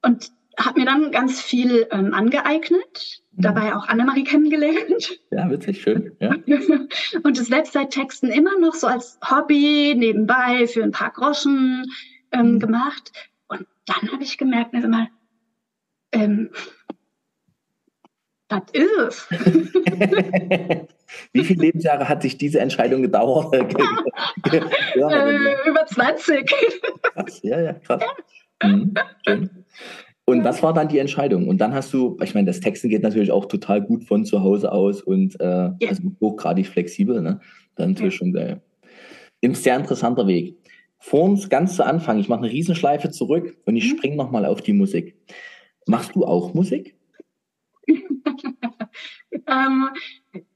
Und 0.00 0.32
habe 0.58 0.80
mir 0.80 0.86
dann 0.86 1.12
ganz 1.12 1.38
viel 1.38 1.86
ähm, 1.90 2.14
angeeignet, 2.14 3.22
mhm. 3.32 3.42
dabei 3.42 3.76
auch 3.76 3.86
Annemarie 3.88 4.24
kennengelernt. 4.24 5.20
Ja, 5.30 5.50
witzig, 5.50 5.82
schön. 5.82 6.16
Ja. 6.18 6.30
und 7.24 7.38
das 7.38 7.50
Website-Texten 7.50 8.30
immer 8.30 8.58
noch 8.58 8.72
so 8.72 8.86
als 8.86 9.18
Hobby 9.22 9.94
nebenbei 9.98 10.66
für 10.66 10.82
ein 10.82 10.92
paar 10.92 11.10
Groschen 11.10 11.84
ähm, 12.32 12.52
mhm. 12.52 12.60
gemacht. 12.60 13.12
Und 13.48 13.66
dann 13.84 14.10
habe 14.10 14.22
ich 14.22 14.38
gemerkt, 14.38 14.74
also 14.74 14.88
mal, 14.88 15.08
ähm, 16.12 16.48
das 18.48 18.62
ist 18.72 18.98
es. 18.98 19.28
Wie 21.32 21.44
viele 21.44 21.62
Lebensjahre 21.62 22.08
hat 22.08 22.22
sich 22.22 22.38
diese 22.38 22.60
Entscheidung 22.60 23.02
gedauert? 23.02 23.54
ja, 24.94 25.28
äh, 25.28 25.68
über 25.68 25.86
20. 25.86 26.46
Krass, 27.02 27.40
ja, 27.42 27.60
ja, 27.60 27.72
krass. 27.74 28.02
Mhm, 28.62 28.94
und 30.28 30.44
was 30.44 30.62
war 30.62 30.74
dann 30.74 30.88
die 30.88 30.98
Entscheidung? 30.98 31.48
Und 31.48 31.58
dann 31.58 31.72
hast 31.72 31.94
du, 31.94 32.18
ich 32.22 32.34
meine, 32.34 32.46
das 32.46 32.60
Texten 32.60 32.90
geht 32.90 33.02
natürlich 33.02 33.32
auch 33.32 33.46
total 33.46 33.80
gut 33.80 34.04
von 34.04 34.26
zu 34.26 34.42
Hause 34.42 34.70
aus 34.72 35.00
und 35.00 35.40
äh, 35.40 35.44
ja. 35.44 35.74
also 35.88 36.02
hochgradig 36.20 36.66
flexibel, 36.66 37.22
ne? 37.22 37.40
Dann 37.76 37.92
natürlich 37.92 38.14
ja. 38.14 38.18
schon 38.18 38.32
geil. 38.34 38.60
Ein 39.42 39.54
sehr 39.54 39.76
interessanter 39.76 40.26
Weg. 40.26 40.56
Vor 40.98 41.22
uns 41.22 41.48
ganz 41.48 41.76
zu 41.76 41.86
Anfang, 41.86 42.18
ich 42.18 42.28
mache 42.28 42.40
eine 42.42 42.50
Riesenschleife 42.50 43.08
zurück 43.10 43.56
und 43.64 43.76
ich 43.76 43.84
mhm. 43.84 43.96
springe 43.96 44.16
nochmal 44.16 44.44
auf 44.44 44.60
die 44.60 44.74
Musik. 44.74 45.16
Machst 45.86 46.14
du 46.14 46.26
auch 46.26 46.52
Musik? 46.52 46.97
ähm, 49.46 49.88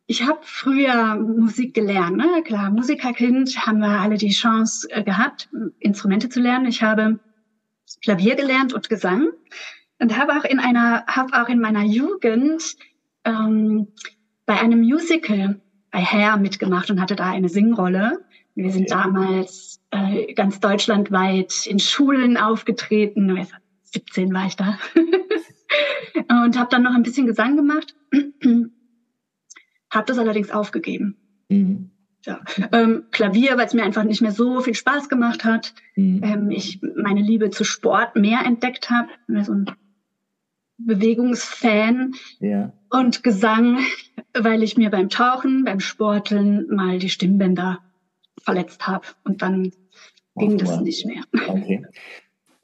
ich 0.06 0.26
habe 0.26 0.40
früher 0.42 1.16
Musik 1.16 1.74
gelernt. 1.74 2.16
Ne? 2.16 2.42
Klar, 2.44 2.70
Musikerkind 2.70 3.56
haben 3.66 3.78
wir 3.78 4.00
alle 4.00 4.16
die 4.16 4.30
Chance 4.30 4.88
äh, 4.90 5.02
gehabt, 5.02 5.48
Instrumente 5.78 6.28
zu 6.28 6.40
lernen. 6.40 6.66
Ich 6.66 6.82
habe 6.82 7.18
Klavier 8.02 8.34
gelernt 8.34 8.72
und 8.72 8.88
Gesang 8.88 9.28
und 9.98 10.18
habe 10.18 10.32
auch 10.32 10.44
in 10.44 10.58
einer, 10.58 11.04
habe 11.06 11.40
auch 11.40 11.48
in 11.48 11.60
meiner 11.60 11.84
Jugend 11.84 12.76
ähm, 13.24 13.88
bei 14.44 14.60
einem 14.60 14.80
Musical 14.80 15.60
bei 15.90 16.00
Hair 16.00 16.36
mitgemacht 16.38 16.90
und 16.90 17.00
hatte 17.00 17.16
da 17.16 17.30
eine 17.30 17.48
Singrolle. 17.48 18.24
Wir 18.54 18.70
sind 18.70 18.92
okay. 18.92 19.02
damals 19.02 19.80
äh, 19.90 20.32
ganz 20.34 20.60
deutschlandweit 20.60 21.66
in 21.66 21.78
Schulen 21.78 22.36
aufgetreten. 22.36 23.46
17 23.82 24.34
war 24.34 24.46
ich 24.46 24.56
da. 24.56 24.78
und 26.28 26.58
habe 26.58 26.68
dann 26.70 26.82
noch 26.82 26.94
ein 26.94 27.02
bisschen 27.02 27.26
Gesang 27.26 27.56
gemacht, 27.56 27.94
habe 29.90 30.06
das 30.06 30.18
allerdings 30.18 30.50
aufgegeben. 30.50 31.16
Mhm. 31.48 31.90
Ja. 32.24 32.40
Ähm, 32.70 33.04
Klavier, 33.10 33.56
weil 33.56 33.66
es 33.66 33.74
mir 33.74 33.82
einfach 33.82 34.04
nicht 34.04 34.22
mehr 34.22 34.30
so 34.30 34.60
viel 34.60 34.74
Spaß 34.74 35.08
gemacht 35.08 35.44
hat. 35.44 35.74
Mhm. 35.96 36.20
Ähm, 36.22 36.50
ich 36.50 36.80
meine 36.96 37.20
Liebe 37.20 37.50
zu 37.50 37.64
Sport 37.64 38.14
mehr 38.16 38.44
entdeckt 38.44 38.90
habe, 38.90 39.08
so 39.42 39.52
ein 39.52 39.66
Bewegungsfan. 40.78 42.12
Ja. 42.38 42.72
Und 42.90 43.22
Gesang, 43.22 43.78
weil 44.34 44.62
ich 44.62 44.76
mir 44.76 44.90
beim 44.90 45.08
Tauchen, 45.08 45.64
beim 45.64 45.80
Sporteln 45.80 46.68
mal 46.68 46.98
die 46.98 47.08
Stimmbänder 47.08 47.80
verletzt 48.40 48.86
habe. 48.86 49.06
Und 49.24 49.42
dann 49.42 49.72
ging 50.36 50.58
das 50.58 50.80
nicht 50.80 51.06
mehr. 51.06 51.22
Okay. 51.48 51.84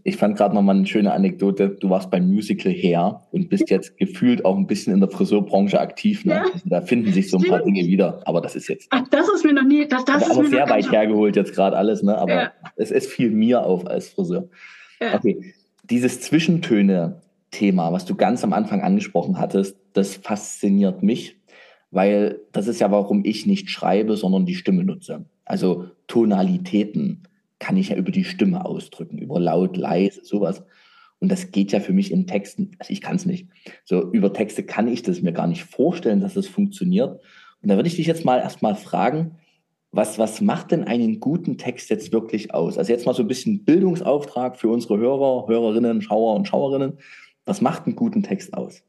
Ich 0.09 0.17
fand 0.17 0.39
gerade 0.39 0.55
nochmal 0.55 0.75
eine 0.75 0.87
schöne 0.87 1.13
Anekdote. 1.13 1.69
Du 1.69 1.91
warst 1.91 2.11
beim 2.11 2.27
Musical 2.27 2.73
her 2.73 3.21
und 3.31 3.51
bist 3.51 3.69
jetzt 3.69 3.99
gefühlt 3.99 4.43
auch 4.43 4.57
ein 4.57 4.67
bisschen 4.67 4.95
in 4.95 5.01
der 5.01 5.11
Friseurbranche 5.11 5.79
aktiv. 5.79 6.25
Ne? 6.25 6.33
Ja. 6.33 6.43
Also 6.45 6.67
da 6.67 6.81
finden 6.81 7.13
sich 7.13 7.31
so 7.31 7.37
ein 7.37 7.45
paar 7.45 7.63
Dinge 7.63 7.87
wieder. 7.87 8.23
Aber 8.25 8.41
das 8.41 8.57
ist 8.57 8.69
jetzt. 8.69 8.87
Ach, 8.89 9.07
das 9.11 9.29
ist 9.29 9.45
mir 9.45 9.53
noch 9.53 9.65
nie. 9.65 9.87
Das, 9.87 10.07
das 10.07 10.23
ist 10.23 10.31
aber 10.31 10.47
sehr 10.47 10.67
weit 10.71 10.91
hergeholt 10.91 11.37
jetzt 11.37 11.53
gerade 11.55 11.77
alles. 11.77 12.03
Ne? 12.03 12.17
Aber 12.17 12.35
ja. 12.35 12.53
es, 12.77 12.91
es 12.91 13.07
fiel 13.07 13.31
mir 13.31 13.67
auf 13.67 13.87
als 13.87 14.09
Friseur. 14.09 14.49
Ja. 14.99 15.15
Okay. 15.15 15.55
Dieses 15.85 16.23
Zwischentöne-Thema, 16.23 17.93
was 17.93 18.07
du 18.07 18.15
ganz 18.15 18.43
am 18.45 18.55
Anfang 18.55 18.81
angesprochen 18.81 19.39
hattest, 19.39 19.77
das 19.93 20.17
fasziniert 20.17 21.03
mich, 21.03 21.37
weil 21.91 22.41
das 22.53 22.67
ist 22.67 22.81
ja, 22.81 22.91
warum 22.91 23.27
ich 23.27 23.45
nicht 23.45 23.69
schreibe, 23.69 24.17
sondern 24.17 24.47
die 24.47 24.55
Stimme 24.55 24.85
nutze. 24.85 25.27
Also 25.45 25.85
Tonalitäten 26.07 27.25
kann 27.59 27.77
ich 27.77 27.91
ja 27.91 27.97
über 27.97 28.13
die 28.13 28.25
Stimme 28.25 28.65
ausdrücken, 28.65 29.19
über 29.19 29.41
laut, 29.41 29.77
leise, 29.77 30.25
sowas. 30.25 30.63
Und 31.21 31.33
das 31.33 31.51
geht 31.51 31.73
ja 31.73 31.81
für 31.81 31.93
mich 31.93 32.13
in 32.13 32.27
Texten, 32.27 32.73
also 32.79 32.93
ich 32.93 33.01
kann 33.01 33.17
es 33.17 33.27
nicht. 33.27 33.49
So 33.85 34.13
über 34.13 34.33
Texte 34.33 34.63
kann 34.63 34.87
ich 34.87 35.03
das 35.03 35.21
mir 35.21 35.33
gar 35.33 35.47
nicht 35.49 35.65
vorstellen, 35.65 36.21
dass 36.21 36.37
es 36.37 36.47
das 36.47 36.55
funktioniert. 36.55 37.21
Und 37.61 37.69
da 37.69 37.77
würde 37.77 37.89
ich 37.89 37.97
dich 37.97 38.07
jetzt 38.07 38.25
mal 38.25 38.39
erstmal 38.39 38.77
fragen, 38.77 39.37
was, 39.91 40.19
was 40.19 40.41
macht 40.41 40.71
denn 40.71 40.85
einen 40.85 41.19
guten 41.19 41.59
Text 41.59 41.91
jetzt 41.91 42.13
wirklich 42.13 42.55
aus? 42.55 42.79
Also 42.79 42.93
jetzt 42.93 43.07
mal 43.07 43.15
so 43.15 43.23
ein 43.23 43.29
bisschen 43.29 43.65
Bildungsauftrag 43.65 44.57
für 44.57 44.69
unsere 44.69 44.99
Hörer, 44.99 45.49
Hörerinnen, 45.49 46.03
Schauer 46.03 46.37
und 46.37 46.47
Schauerinnen. 46.47 46.99
Was 47.47 47.61
macht 47.61 47.87
einen 47.87 47.97
guten 47.97 48.23
Text 48.23 48.55
aus? 48.55 48.83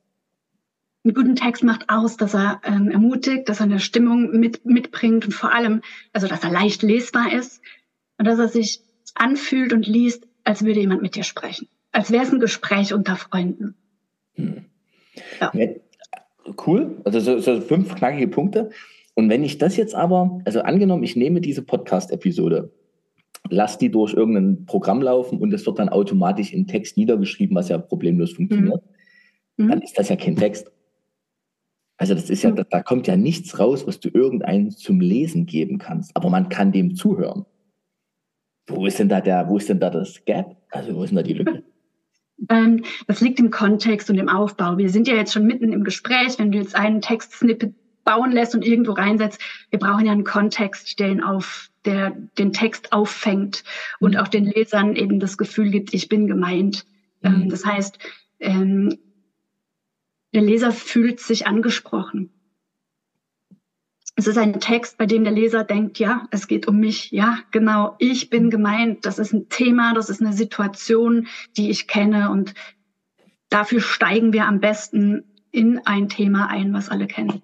Einen 1.05 1.13
guten 1.13 1.35
Text 1.35 1.63
macht 1.63 1.89
aus, 1.89 2.17
dass 2.17 2.35
er 2.35 2.59
ähm, 2.65 2.91
ermutigt, 2.91 3.47
dass 3.47 3.61
er 3.61 3.67
eine 3.67 3.79
Stimmung 3.79 4.31
mit, 4.37 4.65
mitbringt 4.65 5.25
und 5.25 5.31
vor 5.31 5.53
allem, 5.53 5.81
also 6.11 6.27
dass 6.27 6.43
er 6.43 6.51
leicht 6.51 6.83
lesbar 6.83 7.31
ist, 7.31 7.61
und 8.19 8.25
dass 8.25 8.37
er 8.37 8.49
sich 8.49 8.81
anfühlt 9.15 9.73
und 9.73 9.87
liest, 9.87 10.27
als 10.43 10.63
würde 10.63 10.81
jemand 10.81 11.01
mit 11.01 11.15
dir 11.15 11.23
sprechen. 11.23 11.67
Als 11.91 12.11
wäre 12.11 12.23
es 12.23 12.31
ein 12.31 12.39
Gespräch 12.39 12.93
unter 12.93 13.15
Freunden. 13.15 13.75
Hm. 14.35 14.65
Ja. 15.41 15.51
Cool. 16.65 17.01
Also 17.05 17.19
so, 17.19 17.39
so 17.39 17.61
fünf 17.61 17.95
knackige 17.95 18.27
Punkte. 18.27 18.69
Und 19.15 19.29
wenn 19.29 19.43
ich 19.43 19.57
das 19.57 19.77
jetzt 19.77 19.95
aber, 19.95 20.41
also 20.45 20.61
angenommen, 20.61 21.03
ich 21.03 21.15
nehme 21.15 21.41
diese 21.41 21.61
Podcast-Episode, 21.61 22.71
lass 23.49 23.77
die 23.77 23.89
durch 23.89 24.13
irgendein 24.13 24.65
Programm 24.65 25.01
laufen 25.01 25.39
und 25.39 25.53
es 25.53 25.65
wird 25.65 25.79
dann 25.79 25.89
automatisch 25.89 26.53
in 26.53 26.67
Text 26.67 26.97
niedergeschrieben, 26.97 27.55
was 27.55 27.69
ja 27.69 27.77
problemlos 27.77 28.33
funktioniert, 28.33 28.83
mhm. 29.57 29.69
dann 29.69 29.81
ist 29.81 29.97
das 29.97 30.09
ja 30.09 30.15
kein 30.15 30.35
Text. 30.35 30.71
Also 31.97 32.13
das 32.13 32.29
ist 32.29 32.43
ja, 32.43 32.51
mhm. 32.51 32.63
da 32.69 32.81
kommt 32.81 33.07
ja 33.07 33.17
nichts 33.17 33.59
raus, 33.59 33.85
was 33.85 33.99
du 33.99 34.09
irgendeinem 34.09 34.71
zum 34.71 34.99
Lesen 34.99 35.45
geben 35.45 35.77
kannst. 35.79 36.15
Aber 36.15 36.29
man 36.29 36.49
kann 36.49 36.71
dem 36.71 36.95
zuhören. 36.95 37.45
Wo 38.69 38.85
ist 38.85 38.99
denn 38.99 39.09
da 39.09 39.21
der, 39.21 39.47
wo 39.47 39.57
ist 39.57 39.69
denn 39.69 39.79
da 39.79 39.89
das 39.89 40.23
Gap? 40.25 40.55
Also 40.71 40.95
wo 40.95 41.03
ist 41.03 41.09
denn 41.09 41.17
da 41.17 41.23
die 41.23 41.33
Lücke? 41.33 41.63
Ähm, 42.47 42.85
das 43.05 43.19
liegt 43.19 43.37
im 43.41 43.51
Kontext 43.51 44.09
und 44.09 44.17
im 44.17 44.29
Aufbau. 44.29 44.77
Wir 44.77 44.89
sind 44.89 45.09
ja 45.09 45.15
jetzt 45.15 45.33
schon 45.33 45.45
mitten 45.45 45.73
im 45.73 45.83
Gespräch, 45.83 46.39
wenn 46.39 46.53
du 46.53 46.57
jetzt 46.57 46.73
einen 46.73 47.01
Text-Snippet 47.01 47.73
bauen 48.05 48.31
lässt 48.31 48.55
und 48.55 48.65
irgendwo 48.65 48.93
reinsetzt. 48.93 49.41
Wir 49.71 49.79
brauchen 49.79 50.05
ja 50.05 50.13
einen 50.13 50.23
Kontext, 50.23 50.99
der 50.99 51.09
ihn 51.09 51.21
auf, 51.21 51.69
der 51.83 52.11
den 52.37 52.53
Text 52.53 52.93
auffängt 52.93 53.65
und 53.99 54.13
mhm. 54.13 54.19
auch 54.19 54.29
den 54.29 54.45
Lesern 54.45 54.95
eben 54.95 55.19
das 55.19 55.37
Gefühl 55.37 55.69
gibt, 55.69 55.93
ich 55.93 56.07
bin 56.07 56.27
gemeint. 56.27 56.85
Ähm, 57.23 57.43
mhm. 57.43 57.49
das 57.49 57.65
heißt, 57.65 57.99
ähm, 58.39 58.97
der 60.33 60.41
Leser 60.41 60.71
fühlt 60.71 61.19
sich 61.19 61.45
angesprochen. 61.45 62.31
Es 64.19 64.27
ist 64.27 64.37
ein 64.37 64.59
Text, 64.59 64.97
bei 64.97 65.05
dem 65.05 65.23
der 65.23 65.31
Leser 65.31 65.63
denkt, 65.63 65.97
ja, 65.97 66.27
es 66.29 66.49
geht 66.49 66.67
um 66.67 66.77
mich, 66.77 67.09
ja, 67.11 67.39
genau, 67.51 67.95
ich 67.99 68.29
bin 68.29 68.49
gemeint, 68.49 69.05
das 69.05 69.17
ist 69.17 69.31
ein 69.31 69.47
Thema, 69.47 69.93
das 69.93 70.09
ist 70.09 70.19
eine 70.19 70.33
Situation, 70.33 71.27
die 71.55 71.69
ich 71.69 71.87
kenne 71.87 72.29
und 72.29 72.53
dafür 73.49 73.79
steigen 73.79 74.33
wir 74.33 74.45
am 74.45 74.59
besten 74.59 75.23
in 75.51 75.79
ein 75.85 76.09
Thema 76.09 76.47
ein, 76.49 76.73
was 76.73 76.89
alle 76.89 77.07
kennen. 77.07 77.41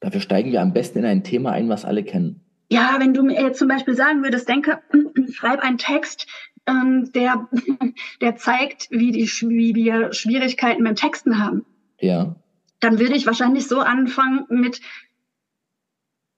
Dafür 0.00 0.20
steigen 0.20 0.52
wir 0.52 0.60
am 0.60 0.74
besten 0.74 0.98
in 0.98 1.06
ein 1.06 1.24
Thema 1.24 1.52
ein, 1.52 1.70
was 1.70 1.86
alle 1.86 2.04
kennen. 2.04 2.42
Ja, 2.70 2.96
wenn 2.98 3.14
du 3.14 3.22
mir 3.22 3.40
jetzt 3.40 3.58
zum 3.58 3.68
Beispiel 3.68 3.94
sagen 3.94 4.22
würdest, 4.22 4.50
denke, 4.50 4.80
schreib 5.32 5.60
einen 5.60 5.78
Text, 5.78 6.26
ähm, 6.66 7.10
der, 7.14 7.48
der 8.20 8.36
zeigt, 8.36 8.90
wie, 8.90 9.12
die, 9.12 9.24
wie 9.24 9.74
wir 9.74 10.12
Schwierigkeiten 10.12 10.84
beim 10.84 10.94
Texten 10.94 11.42
haben. 11.42 11.64
Ja. 11.98 12.36
Dann 12.80 12.98
würde 12.98 13.14
ich 13.14 13.26
wahrscheinlich 13.26 13.68
so 13.68 13.80
anfangen 13.80 14.46
mit, 14.48 14.80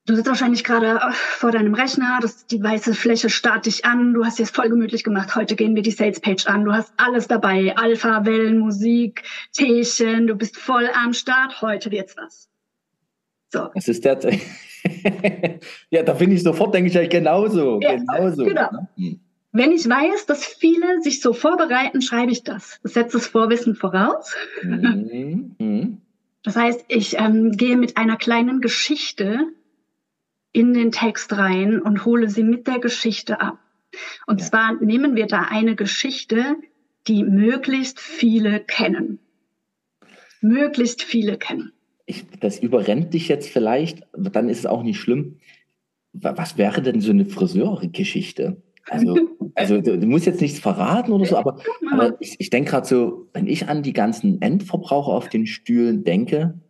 du 0.07 0.16
sitzt 0.16 0.28
wahrscheinlich 0.28 0.64
gerade 0.64 1.00
vor 1.14 1.52
deinem 1.52 1.74
Rechner, 1.74 2.18
das, 2.20 2.46
die 2.46 2.62
weiße 2.62 2.94
Fläche 2.94 3.31
starrt 3.31 3.66
dich 3.66 3.85
an, 3.85 4.14
du 4.14 4.24
hast 4.24 4.40
es 4.40 4.50
voll 4.50 4.68
gemütlich 4.68 5.05
gemacht, 5.05 5.37
heute 5.37 5.55
gehen 5.55 5.74
wir 5.74 5.83
die 5.83 5.92
Sales 5.92 6.20
Page 6.20 6.46
an, 6.46 6.64
du 6.64 6.72
hast 6.72 6.92
alles 6.96 7.28
dabei, 7.28 7.76
Alpha, 7.76 8.26
Wellen, 8.26 8.59
Musik, 8.59 9.22
Teechen, 9.52 10.26
du 10.26 10.35
bist 10.35 10.57
voll 10.57 10.88
am 11.05 11.12
Start, 11.12 11.62
heute 11.62 11.90
wird's 11.90 12.16
was. 12.16 12.48
So. 13.50 13.68
Das 13.74 13.87
ist 13.87 14.05
der, 14.05 14.18
ja, 15.90 16.02
da 16.02 16.14
finde 16.14 16.37
ich 16.37 16.42
sofort, 16.42 16.74
denke 16.74 16.88
ich 16.88 16.94
ja 16.94 17.07
genauso, 17.07 17.81
ja, 17.81 17.96
genauso. 17.96 18.44
Genau. 18.44 18.70
Ne? 18.72 18.88
Hm. 18.96 19.20
Wenn 19.52 19.72
ich 19.72 19.87
weiß, 19.87 20.24
dass 20.26 20.46
viele 20.46 21.02
sich 21.02 21.20
so 21.20 21.35
vorbereiten, 21.35 22.00
schreibe 22.00 22.33
ich 22.33 22.42
das. 22.42 22.81
Das 22.83 22.94
setzt 22.94 23.14
das 23.14 23.26
Vorwissen 23.26 23.74
voraus. 23.74 24.35
Mhm. 24.62 25.55
Mhm. 25.59 25.98
Das 26.42 26.57
heißt, 26.57 26.85
ich 26.88 27.18
ähm, 27.18 27.52
gehe 27.52 27.76
mit 27.76 27.96
einer 27.96 28.16
kleinen 28.16 28.61
Geschichte 28.61 29.46
in 30.52 30.74
den 30.74 30.92
Text 30.92 31.33
rein 31.33 31.81
und 31.81 32.05
hole 32.05 32.28
sie 32.28 32.42
mit 32.42 32.66
der 32.66 32.78
Geschichte 32.78 33.40
ab. 33.40 33.59
Und 34.26 34.40
ja. 34.40 34.46
zwar 34.46 34.74
nehmen 34.83 35.16
wir 35.16 35.26
da 35.26 35.42
eine 35.42 35.76
Geschichte, 35.76 36.57
die 37.07 37.24
möglichst 37.24 38.00
viele 38.00 38.61
kennen. 38.61 39.18
Möglichst 40.40 41.02
viele 41.02 41.38
kennen. 41.38 41.72
Ich, 42.07 42.24
das 42.40 42.59
überrennt 42.59 43.14
dich 43.14 43.28
jetzt 43.28 43.48
vielleicht, 43.48 44.02
dann 44.12 44.48
ist 44.48 44.61
es 44.61 44.66
auch 44.66 44.83
nicht 44.83 44.98
schlimm. 44.98 45.38
Was 46.12 46.59
wäre 46.59 46.83
denn 46.83 47.00
so 47.00 47.11
eine 47.11 47.26
Friseurgeschichte? 47.26 48.61
Also, 48.88 49.16
also 49.55 49.81
du, 49.81 49.99
du, 49.99 50.07
musst 50.07 50.27
jetzt 50.27 50.40
nichts 50.40 50.59
verraten 50.59 51.12
oder 51.12 51.27
so, 51.27 51.37
aber, 51.37 51.59
aber 51.90 52.16
ich, 52.21 52.37
ich 52.38 52.51
denke 52.51 52.71
gerade 52.71 52.87
so, 52.87 53.29
wenn 53.33 53.47
ich 53.47 53.68
an 53.68 53.83
die 53.83 53.92
ganzen 53.92 54.40
Endverbraucher 54.42 55.12
auf 55.12 55.29
den 55.29 55.47
Stühlen 55.47 56.05
denke, 56.05 56.61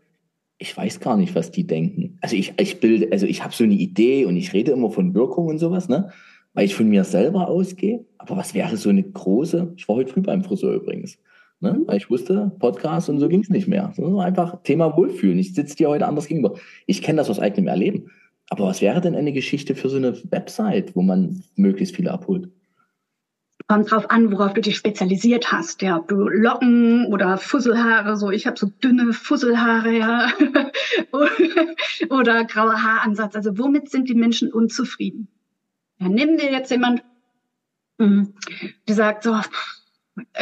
ich 0.63 0.77
weiß 0.77 1.01
gar 1.01 1.17
nicht, 1.17 1.35
was 1.35 1.51
die 1.51 1.67
denken. 1.67 2.19
Also 2.21 2.37
ich, 2.37 2.55
ich 2.57 2.79
bilde, 2.79 3.09
also 3.11 3.27
ich 3.27 3.43
habe 3.43 3.53
so 3.53 3.65
eine 3.65 3.75
Idee 3.75 4.27
und 4.27 4.37
ich 4.37 4.53
rede 4.53 4.71
immer 4.71 4.93
von 4.93 5.13
Wirkung 5.13 5.49
und 5.49 5.59
sowas, 5.59 5.89
ne? 5.89 6.11
Weil 6.55 6.67
ich 6.67 6.75
von 6.77 6.89
mir 6.89 7.03
selber 7.03 7.49
ausgehe. 7.49 8.05
Aber 8.19 8.37
was 8.37 8.55
wäre 8.55 8.77
so 8.77 8.91
eine 8.91 9.03
große, 9.03 9.73
ich 9.77 9.89
war 9.89 9.97
heute 9.97 10.13
früh 10.13 10.21
beim 10.21 10.45
Friseur 10.45 10.75
übrigens, 10.75 11.19
ne? 11.59 11.83
Weil 11.87 11.97
ich 11.97 12.11
wusste, 12.11 12.53
Podcast 12.61 13.09
und 13.09 13.19
so 13.19 13.29
ging 13.29 13.41
es 13.41 13.49
nicht 13.49 13.67
mehr. 13.67 13.93
So 13.97 14.21
einfach 14.21 14.63
Thema 14.63 14.97
Wohlfühlen. 14.97 15.39
Ich 15.41 15.53
sitze 15.53 15.75
dir 15.75 15.89
heute 15.89 16.07
anders 16.07 16.29
gegenüber. 16.29 16.55
Ich 16.87 17.03
kenne 17.03 17.17
das 17.17 17.29
aus 17.29 17.41
eigenem 17.41 17.67
Erleben. 17.67 18.13
Aber 18.51 18.67
was 18.67 18.81
wäre 18.81 19.01
denn 19.01 19.15
eine 19.15 19.33
Geschichte 19.33 19.75
für 19.75 19.89
so 19.89 19.97
eine 19.97 20.17
Website, 20.31 20.95
wo 20.95 21.03
man 21.03 21.43
möglichst 21.57 21.97
viele 21.97 22.11
abholt? 22.11 22.51
Kommt 23.69 23.91
drauf 23.91 24.11
an, 24.11 24.31
worauf 24.33 24.53
du 24.55 24.61
dich 24.61 24.77
spezialisiert 24.77 25.53
hast. 25.53 25.83
Ja, 25.83 25.99
ob 25.99 26.09
du 26.09 26.29
Locken 26.29 27.07
oder 27.07 27.39
Fusselhaare, 27.39 28.17
so 28.17 28.31
ich 28.31 28.47
habe 28.47 28.59
so 28.59 28.67
dünne 28.67 29.13
Fusselhaare, 29.13 29.97
ja, 29.97 30.33
oder 32.11 32.45
grauer 32.45 32.83
Haaransatz. 32.83 33.37
Also 33.37 33.57
womit 33.59 33.91
sind 33.91 34.09
die 34.09 34.15
Menschen 34.15 34.53
unzufrieden? 34.53 35.29
Ja, 35.99 36.09
nehmen 36.09 36.39
wir 36.39 36.51
jetzt 36.51 36.71
jemand, 36.71 37.03
hm, 37.99 38.35
die 38.89 38.93
sagt 38.93 39.23
so, 39.23 39.39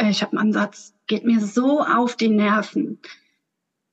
ich 0.09 0.21
habe 0.21 0.37
einen 0.37 0.47
Ansatz, 0.47 0.93
geht 1.07 1.23
mir 1.23 1.39
so 1.39 1.81
auf 1.81 2.15
die 2.15 2.29
Nerven 2.29 2.99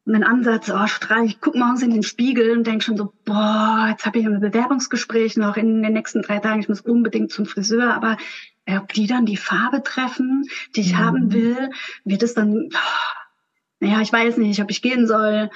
einen 0.09 0.25
Ansatz, 0.25 0.71
oh, 0.71 0.87
strahl, 0.87 1.25
ich 1.25 1.41
gucke 1.41 1.59
morgens 1.59 1.83
in 1.83 1.91
den 1.91 2.03
Spiegel 2.03 2.57
und 2.57 2.67
denke 2.67 2.85
schon 2.85 2.97
so, 2.97 3.13
boah, 3.25 3.89
jetzt 3.91 4.07
habe 4.07 4.19
ich 4.19 4.27
ein 4.27 4.41
Bewerbungsgespräch 4.41 5.37
noch 5.37 5.57
in 5.57 5.83
den 5.83 5.93
nächsten 5.93 6.23
drei 6.23 6.39
Tagen, 6.39 6.61
ich 6.61 6.69
muss 6.69 6.81
unbedingt 6.81 7.31
zum 7.31 7.47
Friseur, 7.47 7.95
aber 7.95 8.17
äh, 8.65 8.77
ob 8.79 8.93
die 8.93 9.07
dann 9.07 9.27
die 9.27 9.37
Farbe 9.37 9.83
treffen, 9.83 10.45
die 10.77 10.81
ich 10.81 10.93
mhm. 10.93 10.99
haben 10.99 11.33
will, 11.33 11.71
wird 12.05 12.23
es 12.23 12.35
dann, 12.35 12.69
oh, 12.73 13.19
naja, 13.81 14.01
ich 14.01 14.13
weiß 14.13 14.37
nicht, 14.39 14.61
ob 14.61 14.71
ich 14.71 14.83
gehen 14.83 15.07
soll. 15.07 15.51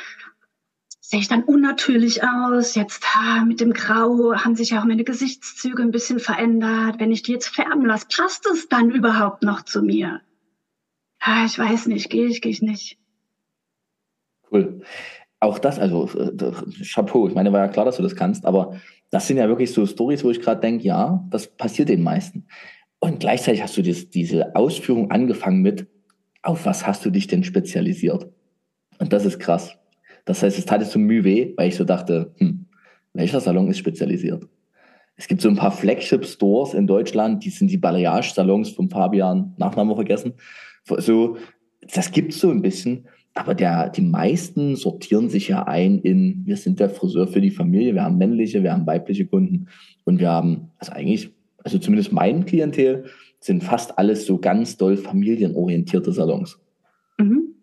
Sehe 1.01 1.21
ich 1.21 1.29
dann 1.29 1.43
unnatürlich 1.43 2.23
aus? 2.25 2.75
Jetzt 2.75 3.15
ha, 3.15 3.45
mit 3.45 3.61
dem 3.61 3.75
Grau 3.75 4.35
haben 4.35 4.57
sich 4.57 4.71
ja 4.71 4.81
auch 4.81 4.87
meine 4.87 5.05
Gesichtszüge 5.05 5.83
ein 5.83 5.91
bisschen 5.91 6.21
verändert. 6.21 7.01
Wenn 7.01 7.13
ich 7.13 7.23
die 7.23 7.33
jetzt 7.33 7.49
färben 7.49 7.85
lasse, 7.85 8.07
passt 8.07 8.47
es 8.47 8.69
dann 8.69 8.91
überhaupt 8.91 9.43
noch 9.43 9.63
zu 9.63 9.83
mir? 9.83 10.23
Ja, 11.25 11.45
ich 11.45 11.59
weiß 11.59 11.87
nicht, 11.87 12.09
gehe 12.09 12.27
ich, 12.27 12.41
gehe 12.41 12.53
ich 12.53 12.63
nicht. 12.63 12.99
Cool. 14.53 14.81
Auch 15.41 15.59
das, 15.59 15.79
also 15.79 16.09
äh, 16.19 16.53
Chapeau, 16.85 17.27
ich 17.27 17.35
meine, 17.35 17.53
war 17.53 17.61
ja 17.61 17.69
klar, 17.69 17.85
dass 17.85 17.97
du 17.97 18.03
das 18.03 18.15
kannst, 18.15 18.45
aber 18.45 18.77
das 19.11 19.27
sind 19.27 19.39
ja 19.39 19.49
wirklich 19.49 19.73
so 19.73 19.85
Stories, 19.87 20.23
wo 20.23 20.31
ich 20.31 20.41
gerade 20.41 20.61
denke, 20.61 20.85
ja, 20.85 21.25
das 21.31 21.49
passiert 21.49 21.89
den 21.89 22.03
meisten. 22.03 22.47
Und 23.01 23.21
gleichzeitig 23.21 23.63
hast 23.63 23.77
du 23.77 23.83
das, 23.83 24.11
diese 24.11 24.55
Ausführung 24.55 25.11
angefangen 25.11 25.63
mit, 25.63 25.89
auf 26.43 26.67
was 26.67 26.87
hast 26.87 27.05
du 27.05 27.11
dich 27.11 27.27
denn 27.27 27.43
spezialisiert? 27.43 28.29
Und 28.99 29.13
das 29.13 29.25
ist 29.25 29.41
krass. 29.41 29.77
Das 30.25 30.43
heißt, 30.43 30.59
es 30.59 30.67
tat 30.67 30.81
jetzt 30.81 30.93
so 30.93 30.99
Mühe 30.99 31.25
weh, 31.25 31.55
weil 31.57 31.69
ich 31.69 31.77
so 31.77 31.85
dachte, 31.85 32.33
hm, 32.39 32.67
welcher 33.13 33.41
Salon 33.41 33.69
ist 33.69 33.79
spezialisiert? 33.79 34.47
Es 35.17 35.27
gibt 35.27 35.41
so 35.41 35.49
ein 35.49 35.57
paar 35.57 35.73
Flagship-Stores 35.73 36.75
in 36.75 36.87
Deutschland, 36.87 37.45
die 37.45 37.51
sind 37.51 37.71
die 37.71 37.79
Balayage-Salons 37.79 38.71
vom 38.71 38.89
Fabian, 38.89 39.55
Nachname 39.59 39.95
vergessen. 39.95 40.35
So, 40.85 41.37
das 41.93 42.11
gibt's 42.13 42.41
so 42.41 42.51
ein 42.51 42.63
bisschen. 42.63 43.09
Aber 43.35 43.55
der, 43.55 43.89
die 43.89 44.03
meisten 44.03 44.77
sortieren 44.77 45.31
sich 45.31 45.49
ja 45.49 45.67
ein 45.67 45.99
in, 46.01 46.43
wir 46.45 46.57
sind 46.57 46.81
der 46.81 46.91
Friseur 46.91 47.27
für 47.27 47.41
die 47.41 47.51
Familie, 47.51 47.95
wir 47.95 48.05
haben 48.05 48.19
männliche, 48.19 48.63
wir 48.63 48.73
haben 48.73 48.87
weibliche 48.87 49.27
Kunden 49.27 49.69
und 50.05 50.21
wir 50.21 50.31
haben, 50.31 50.71
also 50.79 50.93
eigentlich, 50.93 51.31
also 51.65 51.79
zumindest 51.79 52.13
mein 52.13 52.45
Klientel, 52.45 53.05
sind 53.41 53.65
fast 53.65 53.99
alles 53.99 54.27
so 54.27 54.39
ganz 54.39 54.77
doll 54.77 54.97
familienorientierte 54.97 56.13
Salons. 56.13 56.61
Mhm. 57.19 57.55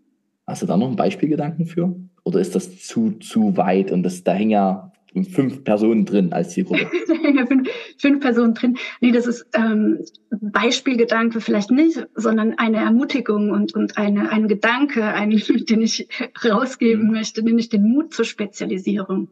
Hast 0.45 0.63
du 0.63 0.65
da 0.65 0.75
noch 0.75 0.87
einen 0.87 0.95
Beispielgedanken 0.95 1.65
für? 1.65 1.95
Oder 2.23 2.39
ist 2.39 2.55
das 2.55 2.79
zu, 2.79 3.11
zu 3.19 3.55
weit 3.55 3.91
und 3.91 4.03
das, 4.03 4.23
da 4.23 4.33
hängen 4.33 4.51
ja 4.51 4.88
fünf 5.31 5.63
Personen 5.63 6.05
drin 6.05 6.33
als 6.33 6.51
Zielgruppe. 6.51 6.89
fünf, 7.47 7.69
fünf 7.97 8.19
Personen 8.19 8.53
drin. 8.53 8.77
Nee, 9.01 9.11
das 9.11 9.27
ist 9.27 9.47
ähm, 9.53 9.99
Beispielgedanke 10.29 11.41
vielleicht 11.41 11.71
nicht, 11.71 12.07
sondern 12.15 12.57
eine 12.57 12.77
Ermutigung 12.77 13.51
und, 13.51 13.73
und 13.73 13.97
eine, 13.97 14.31
ein 14.31 14.47
Gedanke, 14.47 15.03
ein, 15.03 15.29
den 15.69 15.81
ich 15.81 16.07
rausgeben 16.43 17.07
mhm. 17.07 17.11
möchte, 17.11 17.43
nämlich 17.43 17.69
den 17.69 17.83
Mut 17.83 18.13
zur 18.13 18.25
Spezialisierung. 18.25 19.29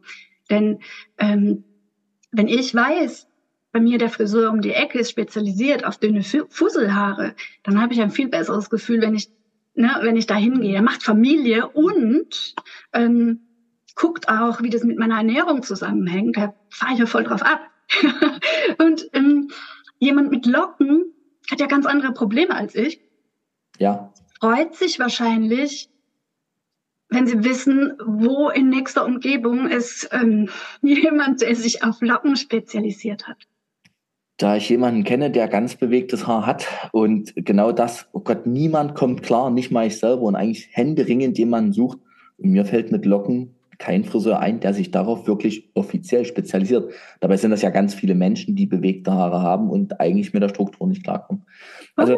Denn 0.50 0.78
ähm, 1.18 1.64
wenn 2.32 2.48
ich 2.48 2.74
weiß, 2.74 3.28
bei 3.72 3.80
mir 3.80 3.98
der 3.98 4.10
Friseur 4.10 4.50
um 4.50 4.60
die 4.60 4.72
Ecke 4.72 4.98
ist 4.98 5.10
spezialisiert 5.10 5.84
auf 5.84 5.98
dünne 5.98 6.22
Fusselhaare, 6.22 7.34
dann 7.62 7.80
habe 7.80 7.92
ich 7.92 8.00
ein 8.00 8.10
viel 8.10 8.28
besseres 8.28 8.70
Gefühl, 8.70 9.00
wenn 9.02 9.14
ich, 9.14 9.30
ne, 9.74 9.90
wenn 10.02 10.16
ich 10.16 10.26
da 10.26 10.34
hingehe. 10.34 10.74
Er 10.74 10.82
macht 10.82 11.02
Familie 11.02 11.68
und 11.68 12.54
ähm, 12.92 13.47
guckt 13.98 14.28
auch, 14.28 14.62
wie 14.62 14.70
das 14.70 14.84
mit 14.84 14.98
meiner 14.98 15.16
Ernährung 15.16 15.62
zusammenhängt. 15.62 16.36
Da 16.36 16.54
fahre 16.70 16.94
ich 16.94 17.00
ja 17.00 17.06
voll 17.06 17.24
drauf 17.24 17.42
ab. 17.42 17.60
und 18.78 19.10
ähm, 19.12 19.50
jemand 19.98 20.30
mit 20.30 20.46
Locken 20.46 21.12
hat 21.50 21.60
ja 21.60 21.66
ganz 21.66 21.84
andere 21.84 22.12
Probleme 22.12 22.54
als 22.54 22.74
ich. 22.74 23.00
Ja. 23.78 24.12
Freut 24.40 24.76
sich 24.76 24.98
wahrscheinlich, 24.98 25.90
wenn 27.08 27.26
sie 27.26 27.42
wissen, 27.42 27.94
wo 28.04 28.50
in 28.50 28.68
nächster 28.68 29.04
Umgebung 29.04 29.66
ist 29.66 30.08
ähm, 30.12 30.48
jemand, 30.82 31.42
der 31.42 31.56
sich 31.56 31.82
auf 31.82 32.00
Locken 32.00 32.36
spezialisiert 32.36 33.26
hat. 33.26 33.48
Da 34.36 34.56
ich 34.56 34.68
jemanden 34.68 35.02
kenne, 35.02 35.32
der 35.32 35.48
ganz 35.48 35.74
bewegtes 35.74 36.28
Haar 36.28 36.46
hat 36.46 36.68
und 36.92 37.32
genau 37.34 37.72
das, 37.72 38.08
oh 38.12 38.20
Gott, 38.20 38.46
niemand 38.46 38.94
kommt 38.94 39.24
klar, 39.24 39.50
nicht 39.50 39.72
mal 39.72 39.88
ich 39.88 39.98
selber 39.98 40.22
und 40.22 40.36
eigentlich 40.36 40.68
händeringend 40.70 41.36
jemanden 41.38 41.72
sucht. 41.72 41.98
Und 42.36 42.50
mir 42.50 42.64
fällt 42.64 42.92
mit 42.92 43.04
Locken 43.04 43.57
kein 43.78 44.04
Friseur 44.04 44.40
ein, 44.40 44.60
der 44.60 44.74
sich 44.74 44.90
darauf 44.90 45.26
wirklich 45.26 45.70
offiziell 45.74 46.24
spezialisiert. 46.24 46.92
Dabei 47.20 47.36
sind 47.36 47.52
das 47.52 47.62
ja 47.62 47.70
ganz 47.70 47.94
viele 47.94 48.14
Menschen, 48.14 48.56
die 48.56 48.66
bewegte 48.66 49.12
Haare 49.12 49.40
haben 49.40 49.70
und 49.70 50.00
eigentlich 50.00 50.32
mit 50.32 50.42
der 50.42 50.48
Struktur 50.48 50.86
nicht 50.88 51.04
klarkommen. 51.04 51.44
Also, 51.96 52.16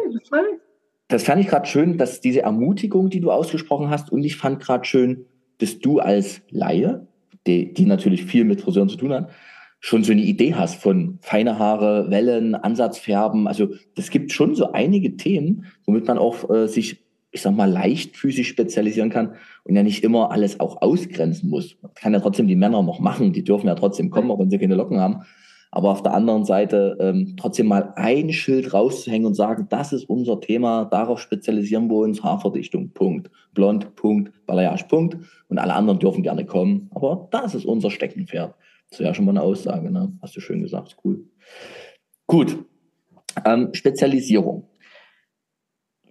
das 1.07 1.23
fand 1.23 1.41
ich 1.41 1.47
gerade 1.47 1.67
schön, 1.67 1.97
dass 1.97 2.21
diese 2.21 2.41
Ermutigung, 2.41 3.09
die 3.09 3.19
du 3.19 3.31
ausgesprochen 3.31 3.89
hast, 3.89 4.11
und 4.11 4.23
ich 4.23 4.37
fand 4.37 4.59
gerade 4.59 4.85
schön, 4.85 5.25
dass 5.59 5.79
du 5.79 5.99
als 5.99 6.41
Laie, 6.49 7.07
die, 7.45 7.73
die 7.73 7.85
natürlich 7.85 8.25
viel 8.25 8.45
mit 8.45 8.61
Friseuren 8.61 8.89
zu 8.89 8.97
tun 8.97 9.13
hat, 9.13 9.29
schon 9.79 10.03
so 10.03 10.11
eine 10.11 10.21
Idee 10.21 10.53
hast 10.53 10.75
von 10.75 11.17
feine 11.21 11.57
Haare, 11.59 12.09
Wellen, 12.09 12.55
Ansatzfärben. 12.55 13.47
Also 13.47 13.69
das 13.95 14.11
gibt 14.11 14.31
schon 14.31 14.55
so 14.55 14.71
einige 14.71 15.17
Themen, 15.17 15.65
womit 15.85 16.07
man 16.07 16.19
auch 16.19 16.49
äh, 16.49 16.67
sich 16.67 17.03
ich 17.31 17.41
sag 17.41 17.55
mal, 17.55 17.69
leichtfüßig 17.69 18.47
spezialisieren 18.47 19.09
kann 19.09 19.35
und 19.63 19.75
ja 19.75 19.83
nicht 19.83 20.03
immer 20.03 20.31
alles 20.31 20.59
auch 20.59 20.81
ausgrenzen 20.81 21.49
muss. 21.49 21.77
Das 21.81 21.93
kann 21.95 22.13
ja 22.13 22.19
trotzdem 22.19 22.47
die 22.47 22.55
Männer 22.55 22.83
noch 22.83 22.99
machen, 22.99 23.33
die 23.33 23.43
dürfen 23.43 23.67
ja 23.67 23.75
trotzdem 23.75 24.09
kommen, 24.09 24.31
auch 24.31 24.39
wenn 24.39 24.49
sie 24.49 24.57
keine 24.57 24.75
Locken 24.75 24.99
haben. 24.99 25.23
Aber 25.73 25.91
auf 25.91 26.03
der 26.03 26.13
anderen 26.13 26.43
Seite 26.43 26.97
ähm, 26.99 27.35
trotzdem 27.37 27.67
mal 27.67 27.93
ein 27.95 28.33
Schild 28.33 28.73
rauszuhängen 28.73 29.25
und 29.25 29.35
sagen, 29.35 29.67
das 29.69 29.93
ist 29.93 30.03
unser 30.03 30.41
Thema, 30.41 30.83
darauf 30.83 31.19
spezialisieren 31.21 31.89
wir 31.89 31.95
uns, 31.95 32.21
Haarverdichtung, 32.21 32.89
Punkt. 32.89 33.31
Blond, 33.53 33.95
Punkt, 33.95 34.33
Balayage, 34.45 34.85
Punkt. 34.89 35.17
Und 35.47 35.59
alle 35.59 35.73
anderen 35.73 35.99
dürfen 35.99 36.23
gerne 36.23 36.45
kommen. 36.45 36.89
Aber 36.93 37.29
das 37.31 37.55
ist 37.55 37.65
unser 37.65 37.89
Steckenpferd. 37.89 38.53
Das 38.89 38.99
ist 38.99 39.05
ja 39.05 39.13
schon 39.13 39.23
mal 39.23 39.31
eine 39.31 39.43
Aussage, 39.43 39.89
ne? 39.89 40.11
Hast 40.21 40.35
du 40.35 40.41
schön 40.41 40.61
gesagt, 40.61 40.97
cool. 41.05 41.23
Gut. 42.27 42.57
Ähm, 43.45 43.69
Spezialisierung. 43.71 44.67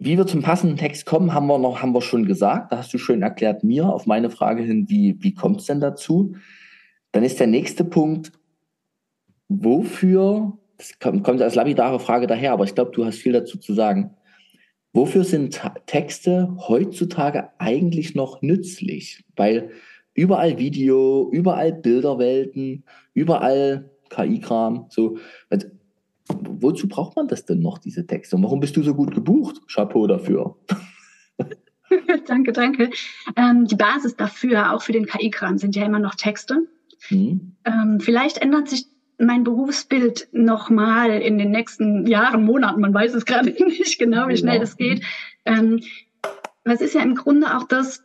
Wie 0.03 0.17
wir 0.17 0.27
zum 0.27 0.41
passenden 0.41 0.79
Text 0.79 1.05
kommen, 1.05 1.35
haben 1.35 1.47
wir 1.47 1.59
noch, 1.59 1.83
haben 1.83 1.93
wir 1.93 2.01
schon 2.01 2.25
gesagt. 2.25 2.73
Da 2.73 2.79
hast 2.79 2.95
du 2.95 2.97
schön 2.97 3.21
erklärt 3.21 3.65
mir 3.65 3.87
auf 3.87 4.07
meine 4.07 4.31
Frage 4.31 4.63
hin, 4.63 4.89
wie, 4.89 5.17
wie 5.21 5.35
kommt 5.35 5.61
es 5.61 5.67
denn 5.67 5.79
dazu? 5.79 6.37
Dann 7.13 7.23
ist 7.23 7.39
der 7.39 7.47
nächste 7.47 7.85
Punkt, 7.85 8.33
wofür, 9.49 10.57
das 10.79 10.99
kommt 11.01 11.43
als 11.43 11.55
lapidare 11.55 12.01
Frage 12.01 12.27
daher, 12.27 12.53
aber 12.53 12.65
ich 12.65 12.75
glaube, 12.75 12.93
du 12.93 13.05
hast 13.05 13.19
viel 13.19 13.35
dazu 13.35 13.59
zu 13.59 13.75
sagen. 13.75 14.17
Wofür 14.95 15.23
sind 15.23 15.61
Texte 15.85 16.57
heutzutage 16.57 17.51
eigentlich 17.59 18.15
noch 18.15 18.41
nützlich? 18.41 19.23
Weil 19.37 19.71
überall 20.15 20.59
Video, 20.59 21.29
überall 21.31 21.75
Bilderwelten, 21.75 22.85
überall 23.13 23.91
KI-Kram, 24.09 24.87
so. 24.89 25.19
Also, 25.51 25.69
wozu 26.39 26.89
braucht 26.89 27.17
man 27.17 27.29
das 27.29 27.45
denn 27.45 27.61
noch, 27.61 27.79
diese 27.79 28.07
Texte? 28.07 28.37
Und 28.37 28.43
warum 28.43 28.61
bist 28.61 28.77
du 28.77 28.83
so 28.83 28.95
gut 28.95 29.15
gebucht? 29.15 29.61
Chapeau 29.69 30.07
dafür. 30.07 30.57
danke, 32.27 32.53
danke. 32.53 32.91
Ähm, 33.37 33.67
die 33.67 33.77
Basis 33.77 34.17
dafür, 34.17 34.73
auch 34.73 34.83
für 34.83 34.93
den 34.93 35.07
KI-Kram, 35.07 35.59
sind 35.59 35.77
ja 35.77 35.85
immer 35.85 35.99
noch 35.99 36.15
Texte. 36.15 36.67
Mhm. 37.09 37.57
Ähm, 37.65 38.01
vielleicht 38.01 38.39
ändert 38.39 38.69
sich 38.69 38.87
mein 39.19 39.45
Berufsbild 39.45 40.29
nochmal 40.33 41.11
in 41.11 41.39
den 41.39 41.51
nächsten 41.51 42.07
Jahren, 42.07 42.45
Monaten, 42.45 42.81
man 42.81 42.95
weiß 42.95 43.15
es 43.15 43.27
gerade 43.27 43.51
nicht 43.67 43.99
genau, 43.99 44.29
wie 44.29 44.37
schnell 44.37 44.59
das 44.59 44.77
geht. 44.77 45.05
Ähm, 45.45 45.83
was 46.65 46.81
ist 46.81 46.95
ja 46.95 47.03
im 47.03 47.15
Grunde 47.15 47.57
auch 47.57 47.65
das, 47.65 48.03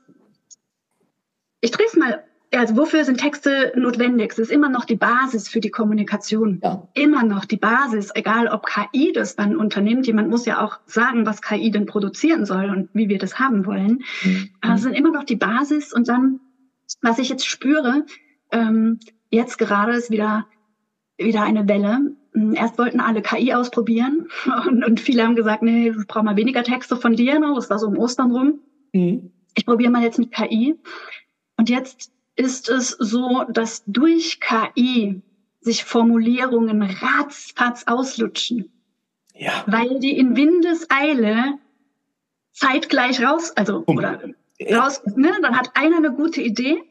ich 1.61 1.71
drehe 1.71 1.87
es 1.87 1.95
mal, 1.95 2.23
also 2.53 2.77
wofür 2.77 3.03
sind 3.03 3.19
Texte 3.19 3.73
notwendig? 3.75 4.31
Es 4.31 4.39
ist 4.39 4.51
immer 4.51 4.69
noch 4.69 4.85
die 4.85 4.95
Basis 4.95 5.49
für 5.49 5.59
die 5.59 5.71
Kommunikation. 5.71 6.59
Ja. 6.63 6.87
Immer 6.93 7.23
noch 7.23 7.45
die 7.45 7.57
Basis, 7.57 8.11
egal 8.13 8.47
ob 8.47 8.65
KI 8.65 9.11
das 9.13 9.35
dann 9.35 9.55
unternimmt. 9.55 10.07
Jemand 10.07 10.29
muss 10.29 10.45
ja 10.45 10.63
auch 10.63 10.79
sagen, 10.85 11.25
was 11.25 11.41
KI 11.41 11.71
denn 11.71 11.85
produzieren 11.85 12.45
soll 12.45 12.69
und 12.69 12.89
wie 12.93 13.09
wir 13.09 13.17
das 13.17 13.39
haben 13.39 13.65
wollen. 13.65 14.03
Mhm. 14.23 14.49
Also 14.61 14.83
sind 14.83 14.93
immer 14.93 15.11
noch 15.11 15.23
die 15.23 15.35
Basis. 15.35 15.93
Und 15.93 16.07
dann, 16.07 16.39
was 17.01 17.19
ich 17.19 17.29
jetzt 17.29 17.45
spüre, 17.45 18.05
ähm, 18.51 18.99
jetzt 19.29 19.57
gerade 19.57 19.93
ist 19.93 20.11
wieder 20.11 20.45
wieder 21.17 21.43
eine 21.43 21.67
Welle. 21.67 22.15
Hm, 22.33 22.53
erst 22.53 22.77
wollten 22.77 22.99
alle 22.99 23.21
KI 23.21 23.53
ausprobieren 23.53 24.27
und, 24.67 24.83
und 24.83 24.99
viele 24.99 25.23
haben 25.23 25.35
gesagt, 25.35 25.63
nee, 25.63 25.89
ich 25.89 26.07
brauche 26.07 26.25
mal 26.25 26.35
weniger 26.35 26.63
Texte 26.63 26.95
von 26.95 27.15
dir. 27.15 27.39
Das 27.55 27.69
war 27.69 27.79
so 27.79 27.87
um 27.87 27.97
Ostern 27.97 28.31
rum. 28.31 28.59
Mhm. 28.93 29.31
Ich 29.55 29.65
probiere 29.65 29.91
mal 29.91 30.03
jetzt 30.03 30.19
mit 30.19 30.31
KI. 30.31 30.75
Und 31.57 31.69
jetzt 31.69 32.11
ist 32.35 32.69
es 32.69 32.89
so, 32.89 33.45
dass 33.49 33.83
durch 33.85 34.39
KI 34.39 35.21
sich 35.61 35.83
Formulierungen 35.83 36.81
ratzfatz 36.81 37.83
auslutschen. 37.87 38.71
Ja. 39.33 39.63
Weil 39.67 39.99
die 39.99 40.17
in 40.17 40.35
Windeseile 40.35 41.57
zeitgleich 42.51 43.21
raus, 43.23 43.51
also, 43.51 43.83
oder 43.87 44.21
raus, 44.71 45.01
ne, 45.15 45.33
dann 45.41 45.57
hat 45.57 45.71
einer 45.75 45.97
eine 45.97 46.11
gute 46.11 46.41
Idee 46.41 46.81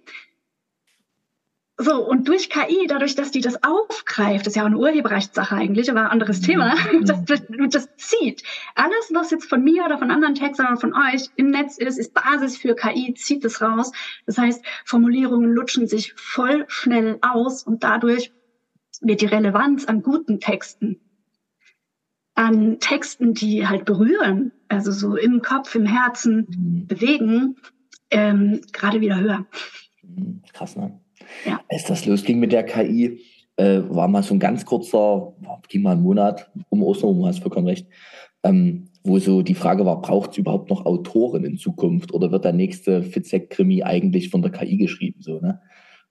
so, 1.76 2.06
und 2.06 2.28
durch 2.28 2.50
KI, 2.50 2.86
dadurch, 2.86 3.16
dass 3.16 3.32
die 3.32 3.40
das 3.40 3.64
aufgreift, 3.64 4.46
das 4.46 4.52
ist 4.52 4.56
ja 4.56 4.62
auch 4.62 4.66
eine 4.66 4.78
Urheberrechtssache 4.78 5.56
eigentlich, 5.56 5.90
aber 5.90 6.02
ein 6.02 6.06
anderes 6.06 6.40
mhm. 6.40 6.44
Thema, 6.44 6.74
mhm. 6.92 7.04
das, 7.04 7.24
das, 7.24 7.96
zieht. 7.96 8.44
Alles, 8.76 9.10
was 9.12 9.32
jetzt 9.32 9.48
von 9.48 9.64
mir 9.64 9.84
oder 9.84 9.98
von 9.98 10.12
anderen 10.12 10.36
Textern 10.36 10.68
oder 10.68 10.76
von 10.76 10.94
euch 10.94 11.30
im 11.34 11.50
Netz 11.50 11.76
ist, 11.78 11.98
ist 11.98 12.14
Basis 12.14 12.56
für 12.56 12.76
KI, 12.76 13.14
zieht 13.14 13.44
es 13.44 13.60
raus. 13.60 13.90
Das 14.24 14.38
heißt, 14.38 14.64
Formulierungen 14.84 15.50
lutschen 15.50 15.88
sich 15.88 16.14
voll 16.14 16.64
schnell 16.68 17.18
aus 17.22 17.64
und 17.64 17.82
dadurch 17.82 18.32
wird 19.00 19.20
die 19.20 19.26
Relevanz 19.26 19.84
an 19.86 20.02
guten 20.02 20.38
Texten, 20.38 21.00
an 22.36 22.78
Texten, 22.78 23.34
die 23.34 23.66
halt 23.66 23.84
berühren, 23.84 24.52
also 24.68 24.92
so 24.92 25.16
im 25.16 25.42
Kopf, 25.42 25.74
im 25.74 25.86
Herzen 25.86 26.46
mhm. 26.48 26.86
bewegen, 26.86 27.56
ähm, 28.10 28.60
gerade 28.72 29.00
wieder 29.00 29.18
höher. 29.18 29.46
Krass, 30.52 30.76
ne? 30.76 31.00
Ja. 31.46 31.60
Als 31.68 31.84
das 31.84 32.06
losging 32.06 32.38
mit 32.38 32.52
der 32.52 32.64
KI, 32.64 33.20
äh, 33.56 33.80
war 33.88 34.08
mal 34.08 34.22
so 34.22 34.34
ein 34.34 34.40
ganz 34.40 34.64
kurzer, 34.64 35.34
ging 35.68 35.82
mal 35.82 35.92
einen 35.92 36.02
Monat 36.02 36.50
um 36.70 36.82
Ostern, 36.82 37.16
du 37.16 37.26
hast 37.26 37.40
vollkommen 37.40 37.68
recht, 37.68 37.86
ähm, 38.42 38.88
wo 39.04 39.18
so 39.18 39.42
die 39.42 39.54
Frage 39.54 39.84
war, 39.84 40.00
braucht 40.00 40.32
es 40.32 40.38
überhaupt 40.38 40.70
noch 40.70 40.86
Autoren 40.86 41.44
in 41.44 41.58
Zukunft 41.58 42.12
oder 42.12 42.32
wird 42.32 42.44
der 42.44 42.52
nächste 42.52 43.02
Fitzek-Krimi 43.02 43.82
eigentlich 43.82 44.30
von 44.30 44.42
der 44.42 44.50
KI 44.50 44.76
geschrieben? 44.76 45.20
So, 45.20 45.40
ne? 45.40 45.60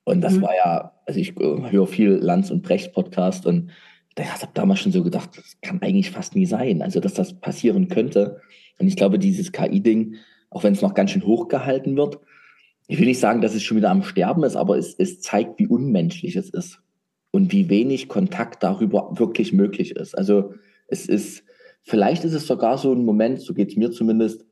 Und 0.04 0.22
das 0.22 0.34
mhm. 0.34 0.42
war 0.44 0.56
ja, 0.56 0.92
also 1.06 1.20
ich 1.20 1.38
äh, 1.40 1.72
höre 1.72 1.88
viel 1.88 2.12
Lanz 2.12 2.52
und 2.52 2.62
Brecht 2.62 2.94
Podcast 2.94 3.46
und 3.46 3.72
ich 4.18 4.32
habe 4.32 4.52
damals 4.54 4.80
schon 4.80 4.92
so 4.92 5.04
gedacht, 5.04 5.32
das 5.36 5.58
kann 5.62 5.82
eigentlich 5.82 6.12
fast 6.12 6.36
nie 6.36 6.46
sein, 6.46 6.82
also 6.82 7.00
dass 7.00 7.16
das 7.16 7.40
passieren 7.40 7.88
könnte. 7.88 8.42
Und 8.78 8.88
ich 8.88 8.96
glaube, 8.96 9.18
dieses 9.18 9.52
KI-Ding, 9.52 10.16
auch 10.52 10.64
wenn 10.64 10.74
es 10.74 10.82
noch 10.84 10.94
ganz 10.94 11.12
schön 11.12 11.26
hochgehalten 11.26 11.98
wird, 11.98 12.20
ich 12.88 13.00
will 13.00 13.06
nicht 13.06 13.20
sagen, 13.20 13.42
dass 13.42 13.56
es 13.56 13.64
schon 13.64 13.78
wieder 13.78 13.92
am 13.92 14.04
Sterben 14.04 14.44
ist, 14.44 14.56
aber 14.56 14.78
es, 14.78 14.96
es 14.96 15.22
zeigt, 15.22 15.60
wie 15.60 15.68
unmenschlich 15.68 16.36
es 16.36 16.50
ist 16.50 16.82
und 17.32 17.52
wie 17.52 17.70
wenig 17.70 18.08
Kontakt 18.08 18.64
darüber 18.64 19.12
wirklich 19.18 19.54
möglich 19.54 19.96
ist. 19.96 20.18
Also 20.18 20.54
es 20.88 21.08
ist, 21.08 21.44
vielleicht 21.84 22.24
ist 22.24 22.34
es 22.34 22.46
sogar 22.46 22.78
so 22.78 22.94
ein 22.94 23.06
Moment, 23.06 23.42
so 23.42 23.54
geht 23.54 23.70
es 23.70 23.78
mir 23.78 23.92
zumindest, 23.92 24.46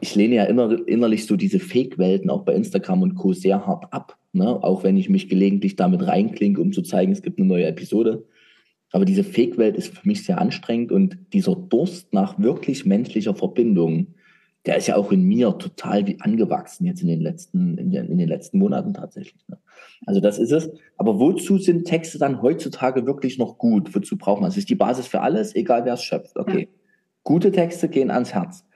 ich 0.00 0.14
lehne 0.14 0.36
ja 0.36 0.44
inner, 0.44 0.88
innerlich 0.88 1.26
so 1.26 1.36
diese 1.36 1.60
Fake-Welten 1.60 2.30
auch 2.30 2.44
bei 2.44 2.54
Instagram 2.54 3.02
und 3.02 3.14
Co. 3.16 3.32
sehr 3.32 3.66
hart 3.66 3.92
ab. 3.92 4.16
Ne? 4.32 4.62
Auch 4.62 4.82
wenn 4.82 4.96
ich 4.96 5.10
mich 5.10 5.28
gelegentlich 5.28 5.76
damit 5.76 6.06
reinklinke, 6.06 6.60
um 6.60 6.72
zu 6.72 6.82
zeigen, 6.82 7.12
es 7.12 7.22
gibt 7.22 7.38
eine 7.38 7.48
neue 7.48 7.66
Episode. 7.66 8.24
Aber 8.92 9.04
diese 9.04 9.24
Fake-Welt 9.24 9.76
ist 9.76 9.98
für 9.98 10.08
mich 10.08 10.24
sehr 10.24 10.40
anstrengend 10.40 10.90
und 10.90 11.18
dieser 11.32 11.54
Durst 11.54 12.12
nach 12.12 12.38
wirklich 12.38 12.86
menschlicher 12.86 13.34
Verbindung, 13.34 14.14
der 14.66 14.76
ist 14.76 14.88
ja 14.88 14.96
auch 14.96 15.10
in 15.10 15.22
mir 15.22 15.56
total 15.58 16.06
wie 16.06 16.20
angewachsen 16.20 16.84
jetzt 16.86 17.00
in 17.00 17.08
den 17.08 17.20
letzten, 17.20 17.78
in 17.78 17.90
den, 17.90 18.06
in 18.06 18.18
den 18.18 18.28
letzten 18.28 18.58
Monaten 18.58 18.92
tatsächlich. 18.92 19.42
Ne? 19.48 19.58
Also 20.06 20.20
das 20.20 20.38
ist 20.38 20.52
es. 20.52 20.70
Aber 20.98 21.18
wozu 21.18 21.58
sind 21.58 21.86
Texte 21.86 22.18
dann 22.18 22.42
heutzutage 22.42 23.06
wirklich 23.06 23.38
noch 23.38 23.56
gut? 23.56 23.94
Wozu 23.94 24.18
braucht 24.18 24.42
man 24.42 24.50
es? 24.50 24.56
Ist 24.56 24.68
die 24.68 24.74
Basis 24.74 25.06
für 25.06 25.22
alles, 25.22 25.54
egal 25.54 25.84
wer 25.86 25.94
es 25.94 26.02
schöpft. 26.02 26.36
Okay. 26.36 26.68
Ja. 26.70 26.78
Gute 27.22 27.52
Texte 27.52 27.88
gehen 27.88 28.10
ans 28.10 28.34
Herz. 28.34 28.66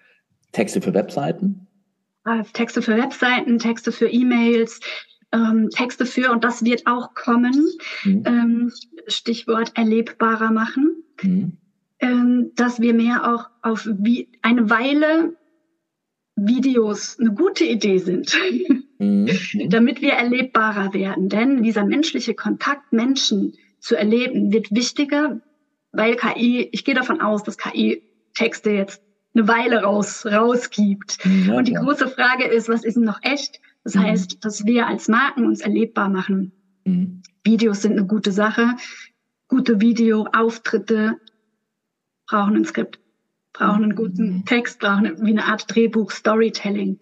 Texte 0.53 0.80
für 0.80 0.95
Webseiten? 0.95 1.66
Ah, 2.24 2.43
Texte 2.55 2.80
für 2.80 2.97
Webseiten, 2.97 3.59
Texte 3.59 3.93
für 3.93 4.09
E-Mails, 4.09 4.80
ähm, 5.32 5.68
Texte 5.70 6.07
für, 6.07 6.30
und 6.30 6.45
das 6.45 6.64
wird 6.64 6.87
auch 6.87 7.12
kommen, 7.14 7.66
mhm. 8.05 8.22
ähm, 8.24 8.72
Stichwort 9.07 9.72
erlebbarer 9.76 10.51
machen, 10.51 11.03
mhm. 11.22 11.59
ähm, 12.01 12.53
dass 12.55 12.80
wir 12.80 12.95
mehr 12.95 13.35
auch 13.35 13.51
auf 13.61 13.87
wie 13.99 14.28
eine 14.41 14.70
Weile 14.70 15.37
Videos 16.37 17.18
eine 17.20 17.32
gute 17.32 17.64
Idee 17.64 17.99
sind, 17.99 18.37
mhm. 18.99 19.28
damit 19.68 20.03
wir 20.03 20.12
erlebbarer 20.12 20.93
werden. 20.93 21.28
Denn 21.28 21.62
dieser 21.62 21.85
menschliche 21.85 22.35
Kontakt, 22.35 22.93
Menschen 22.93 23.55
zu 23.78 23.97
erleben, 23.97 24.53
wird 24.53 24.74
wichtiger, 24.74 25.41
weil 25.93 26.16
KI, 26.16 26.68
ich 26.72 26.85
gehe 26.85 26.95
davon 26.95 27.20
aus, 27.20 27.43
dass 27.45 27.57
KI 27.57 28.03
Texte 28.35 28.70
jetzt 28.70 29.01
eine 29.35 29.47
Weile 29.49 29.82
raus, 29.82 30.26
rausgibt. 30.26 31.18
Ja, 31.47 31.57
Und 31.57 31.68
die 31.68 31.72
ja. 31.72 31.82
große 31.82 32.09
Frage 32.09 32.45
ist, 32.45 32.68
was 32.68 32.85
ist 32.85 32.97
denn 32.97 33.05
noch 33.05 33.20
echt? 33.22 33.61
Das 33.85 33.95
mhm. 33.95 34.01
heißt, 34.01 34.45
dass 34.45 34.64
wir 34.64 34.87
als 34.87 35.09
Marken 35.09 35.47
uns 35.47 35.61
erlebbar 35.61 36.09
machen. 36.09 36.53
Mhm. 36.85 37.22
Videos 37.45 37.82
sind 37.82 37.93
eine 37.93 38.07
gute 38.07 38.32
Sache. 38.32 38.76
Gute 39.49 39.80
Videoauftritte 39.80 41.20
brauchen 42.26 42.57
ein 42.57 42.64
Skript 42.64 43.03
brauchen 43.55 43.84
einen 43.84 43.94
guten 43.94 44.36
mhm. 44.36 44.44
Text, 44.44 44.80
brauchen 44.80 45.16
wie 45.22 45.30
eine 45.30 45.46
Art 45.46 45.64
Drehbuch, 45.74 46.11
Storytelling. 46.11 46.98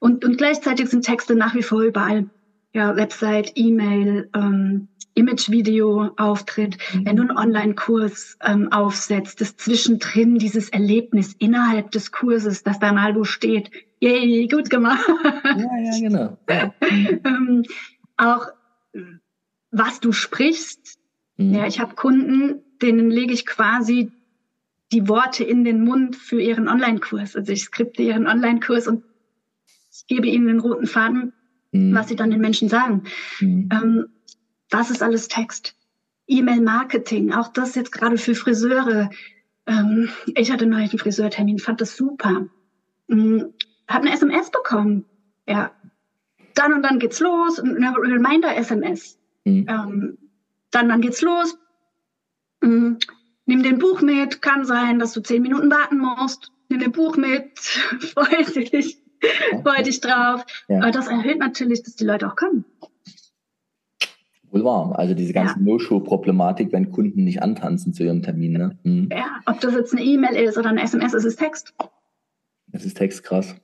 Und, 0.00 0.24
und 0.24 0.38
gleichzeitig 0.38 0.88
sind 0.88 1.04
Texte 1.04 1.34
nach 1.34 1.54
wie 1.54 1.62
vor 1.62 1.82
überall. 1.82 2.30
Ja, 2.72 2.96
Website, 2.96 3.52
E-Mail, 3.56 4.30
ähm, 4.34 4.88
Image-Video, 5.14 6.12
Auftritt. 6.16 6.78
Mhm. 6.94 7.06
Wenn 7.06 7.16
du 7.16 7.22
einen 7.22 7.36
Online-Kurs 7.36 8.38
ähm, 8.42 8.72
aufsetzt, 8.72 9.40
das 9.40 9.56
zwischendrin 9.56 10.38
dieses 10.38 10.68
Erlebnis 10.70 11.34
innerhalb 11.38 11.90
des 11.90 12.12
Kurses, 12.12 12.62
das 12.62 12.78
da 12.78 12.92
mal 12.92 13.14
wo 13.16 13.24
steht, 13.24 13.70
yay, 14.00 14.46
gut 14.48 14.70
gemacht. 14.70 15.04
Ja, 15.44 15.78
ja, 15.82 16.00
genau. 16.00 16.38
Ja. 16.48 16.74
ähm, 17.24 17.64
auch 18.16 18.46
was 19.70 20.00
du 20.00 20.12
sprichst. 20.12 20.98
Mhm. 21.36 21.54
Ja, 21.54 21.66
ich 21.66 21.80
habe 21.80 21.94
Kunden, 21.94 22.62
denen 22.80 23.10
lege 23.10 23.34
ich 23.34 23.44
quasi 23.46 24.12
die 24.92 25.08
Worte 25.08 25.44
in 25.44 25.64
den 25.64 25.84
Mund 25.84 26.16
für 26.16 26.40
ihren 26.40 26.68
Online-Kurs. 26.68 27.36
Also 27.36 27.52
ich 27.52 27.62
skripte 27.62 28.02
ihren 28.02 28.26
Online-Kurs 28.26 28.88
und 28.88 29.04
ich 29.92 30.06
gebe 30.06 30.26
ihnen 30.26 30.46
den 30.46 30.60
roten 30.60 30.86
Faden, 30.86 31.32
mhm. 31.72 31.94
was 31.94 32.08
sie 32.08 32.16
dann 32.16 32.30
den 32.30 32.40
Menschen 32.40 32.68
sagen. 32.68 33.04
Mhm. 33.40 33.68
Ähm, 33.72 34.06
das 34.70 34.90
ist 34.90 35.02
alles 35.02 35.28
Text. 35.28 35.74
E-Mail-Marketing, 36.26 37.32
auch 37.32 37.48
das 37.48 37.74
jetzt 37.74 37.92
gerade 37.92 38.18
für 38.18 38.34
Friseure. 38.34 39.10
Ähm, 39.66 40.10
ich 40.34 40.50
hatte 40.50 40.66
neulich 40.66 40.90
einen 40.90 40.98
Friseurtermin, 40.98 41.58
fand 41.58 41.80
das 41.80 41.96
super. 41.96 42.46
Ähm, 43.10 43.52
hab 43.86 44.02
eine 44.02 44.12
SMS 44.12 44.50
bekommen. 44.50 45.04
Ja, 45.46 45.72
dann 46.54 46.74
und 46.74 46.82
dann 46.82 46.98
geht's 46.98 47.20
los, 47.20 47.58
eine 47.58 47.94
Reminder-SMS. 47.96 49.18
Mhm. 49.44 49.66
Ähm, 49.68 50.18
dann, 50.70 50.88
dann 50.88 51.00
geht's 51.00 51.22
los. 51.22 51.58
Nimm 53.48 53.62
den 53.62 53.78
Buch 53.78 54.02
mit, 54.02 54.42
kann 54.42 54.66
sein, 54.66 54.98
dass 54.98 55.14
du 55.14 55.22
zehn 55.22 55.40
Minuten 55.40 55.70
warten 55.70 55.96
musst. 55.96 56.52
Nimm 56.68 56.80
den 56.80 56.92
Buch 56.92 57.16
mit, 57.16 57.58
freu 57.58 58.44
dich, 58.44 58.98
freu 59.62 59.82
dich 59.82 60.02
drauf. 60.02 60.44
Ja. 60.68 60.82
Aber 60.82 60.90
das 60.90 61.08
erhöht 61.08 61.38
natürlich, 61.38 61.82
dass 61.82 61.96
die 61.96 62.04
Leute 62.04 62.28
auch 62.28 62.36
kommen. 62.36 62.66
Wohl 64.50 64.64
wahr. 64.64 64.98
Also 64.98 65.14
diese 65.14 65.32
ganze 65.32 65.54
ja. 65.54 65.62
No-Show-Problematik, 65.62 66.72
wenn 66.72 66.90
Kunden 66.90 67.24
nicht 67.24 67.42
antanzen 67.42 67.94
zu 67.94 68.04
ihrem 68.04 68.22
Termin. 68.22 68.52
Ne? 68.52 68.78
Mhm. 68.82 69.08
Ja, 69.10 69.40
ob 69.46 69.58
das 69.60 69.72
jetzt 69.72 69.94
eine 69.94 70.04
E-Mail 70.04 70.36
ist 70.36 70.58
oder 70.58 70.68
eine 70.68 70.82
SMS, 70.82 71.14
es 71.14 71.24
ist 71.24 71.38
Text. 71.38 71.72
Es 72.72 72.84
ist 72.84 72.98
Text, 72.98 73.24
krass. 73.24 73.56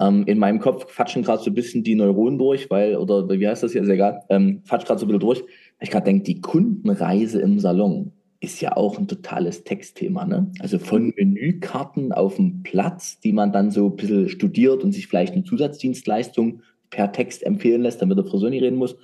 Ähm, 0.00 0.24
in 0.24 0.38
meinem 0.38 0.58
Kopf 0.58 0.86
quatschen 0.86 1.22
gerade 1.22 1.42
so 1.42 1.50
ein 1.50 1.54
bisschen 1.54 1.84
die 1.84 1.96
Neuronen 1.96 2.38
durch, 2.38 2.70
weil, 2.70 2.96
oder 2.96 3.28
wie 3.28 3.46
heißt 3.46 3.62
das 3.62 3.72
hier, 3.72 3.82
ist 3.82 3.90
egal, 3.90 4.22
ähm, 4.30 4.62
quatsch 4.66 4.86
gerade 4.86 4.98
so 4.98 5.04
ein 5.04 5.08
bisschen 5.08 5.20
durch. 5.20 5.44
Ich 5.80 5.90
gerade 5.90 6.06
denke, 6.06 6.24
die 6.24 6.40
Kundenreise 6.40 7.42
im 7.42 7.58
Salon 7.58 8.12
ist 8.42 8.60
ja 8.60 8.76
auch 8.76 8.98
ein 8.98 9.06
totales 9.06 9.62
Textthema. 9.62 10.26
Ne? 10.26 10.50
Also 10.58 10.80
von 10.80 11.14
Menükarten 11.16 12.12
auf 12.12 12.36
dem 12.36 12.64
Platz, 12.64 13.20
die 13.20 13.32
man 13.32 13.52
dann 13.52 13.70
so 13.70 13.86
ein 13.86 13.96
bisschen 13.96 14.28
studiert 14.28 14.82
und 14.82 14.90
sich 14.90 15.06
vielleicht 15.06 15.34
eine 15.34 15.44
Zusatzdienstleistung 15.44 16.60
per 16.90 17.12
Text 17.12 17.44
empfehlen 17.44 17.82
lässt, 17.82 18.02
damit 18.02 18.18
der 18.18 18.24
Friseur 18.24 18.50
nicht 18.50 18.62
reden 18.62 18.78
muss. 18.78 18.96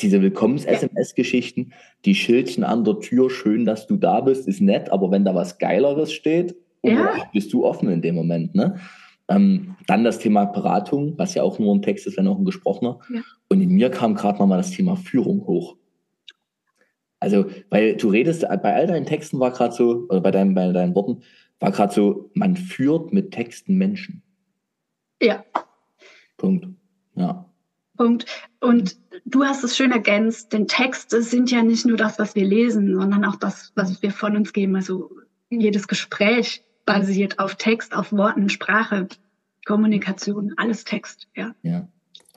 Diese 0.00 0.20
Willkommens-SMS-Geschichten, 0.20 1.74
die 2.04 2.16
Schildchen 2.16 2.64
an 2.64 2.82
der 2.82 2.98
Tür, 2.98 3.30
schön, 3.30 3.64
dass 3.64 3.86
du 3.86 3.96
da 3.96 4.20
bist, 4.20 4.48
ist 4.48 4.60
nett, 4.60 4.90
aber 4.90 5.12
wenn 5.12 5.24
da 5.24 5.32
was 5.32 5.58
Geileres 5.58 6.12
steht, 6.12 6.56
ja. 6.82 7.14
bist 7.32 7.52
du 7.52 7.64
offen 7.64 7.88
in 7.88 8.02
dem 8.02 8.16
Moment. 8.16 8.56
Ne? 8.56 8.80
Ähm, 9.28 9.76
dann 9.86 10.02
das 10.02 10.18
Thema 10.18 10.44
Beratung, 10.44 11.14
was 11.18 11.34
ja 11.34 11.44
auch 11.44 11.60
nur 11.60 11.72
ein 11.72 11.82
Text 11.82 12.08
ist, 12.08 12.16
wenn 12.16 12.26
auch 12.26 12.38
ein 12.38 12.44
gesprochener. 12.44 12.98
Ja. 13.14 13.20
Und 13.48 13.60
in 13.60 13.70
mir 13.70 13.90
kam 13.90 14.16
gerade 14.16 14.40
nochmal 14.40 14.58
das 14.58 14.72
Thema 14.72 14.96
Führung 14.96 15.46
hoch. 15.46 15.76
Also, 17.20 17.46
weil 17.70 17.96
du 17.96 18.10
redest, 18.10 18.42
bei 18.42 18.74
all 18.74 18.86
deinen 18.86 19.06
Texten 19.06 19.40
war 19.40 19.50
gerade 19.50 19.74
so, 19.74 20.06
oder 20.08 20.20
bei, 20.20 20.30
deinen, 20.30 20.54
bei 20.54 20.70
deinen 20.72 20.94
Worten, 20.94 21.22
war 21.60 21.72
gerade 21.72 21.92
so, 21.92 22.30
man 22.34 22.56
führt 22.56 23.12
mit 23.12 23.32
Texten 23.32 23.76
Menschen. 23.76 24.22
Ja. 25.22 25.44
Punkt. 26.36 26.68
Ja. 27.14 27.46
Punkt. 27.96 28.26
Und 28.60 28.96
du 29.24 29.44
hast 29.44 29.64
es 29.64 29.76
schön 29.76 29.92
ergänzt, 29.92 30.52
denn 30.52 30.68
Texte 30.68 31.22
sind 31.22 31.50
ja 31.50 31.62
nicht 31.62 31.86
nur 31.86 31.96
das, 31.96 32.18
was 32.18 32.34
wir 32.34 32.44
lesen, 32.44 32.94
sondern 32.94 33.24
auch 33.24 33.36
das, 33.36 33.72
was 33.74 34.02
wir 34.02 34.10
von 34.10 34.36
uns 34.36 34.52
geben. 34.52 34.76
Also 34.76 35.10
jedes 35.48 35.88
Gespräch 35.88 36.62
basiert 36.84 37.38
auf 37.38 37.54
Text, 37.54 37.94
auf 37.94 38.12
Worten, 38.12 38.50
Sprache, 38.50 39.08
Kommunikation, 39.64 40.54
alles 40.58 40.84
Text, 40.84 41.28
ja. 41.34 41.54
Ja, 41.62 41.88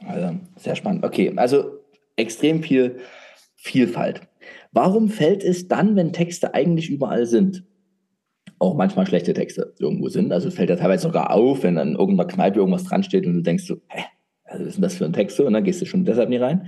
also 0.05 0.39
sehr 0.55 0.75
spannend. 0.75 1.03
Okay, 1.03 1.33
also 1.35 1.79
extrem 2.15 2.63
viel 2.63 2.99
Vielfalt. 3.55 4.21
Warum 4.71 5.09
fällt 5.09 5.43
es 5.43 5.67
dann, 5.67 5.95
wenn 5.95 6.13
Texte 6.13 6.53
eigentlich 6.53 6.89
überall 6.89 7.25
sind, 7.25 7.63
auch 8.59 8.75
manchmal 8.75 9.07
schlechte 9.07 9.33
Texte 9.33 9.73
irgendwo 9.79 10.09
sind? 10.09 10.31
Also 10.31 10.51
fällt 10.51 10.69
ja 10.69 10.75
teilweise 10.75 11.03
sogar 11.03 11.31
auf, 11.31 11.63
wenn 11.63 11.77
an 11.77 11.95
irgendeiner 11.95 12.27
Kneipe 12.27 12.59
irgendwas 12.59 12.83
dran 12.83 13.03
steht 13.03 13.25
und 13.25 13.33
du 13.33 13.41
denkst 13.41 13.65
so, 13.65 13.77
hä, 13.87 14.03
was 14.49 14.59
ist 14.61 14.75
denn 14.75 14.81
das 14.81 14.95
für 14.95 15.05
ein 15.05 15.13
Text? 15.13 15.39
Und 15.39 15.53
dann 15.53 15.63
gehst 15.63 15.81
du 15.81 15.85
schon 15.85 16.05
deshalb 16.05 16.29
nicht 16.29 16.41
rein. 16.41 16.67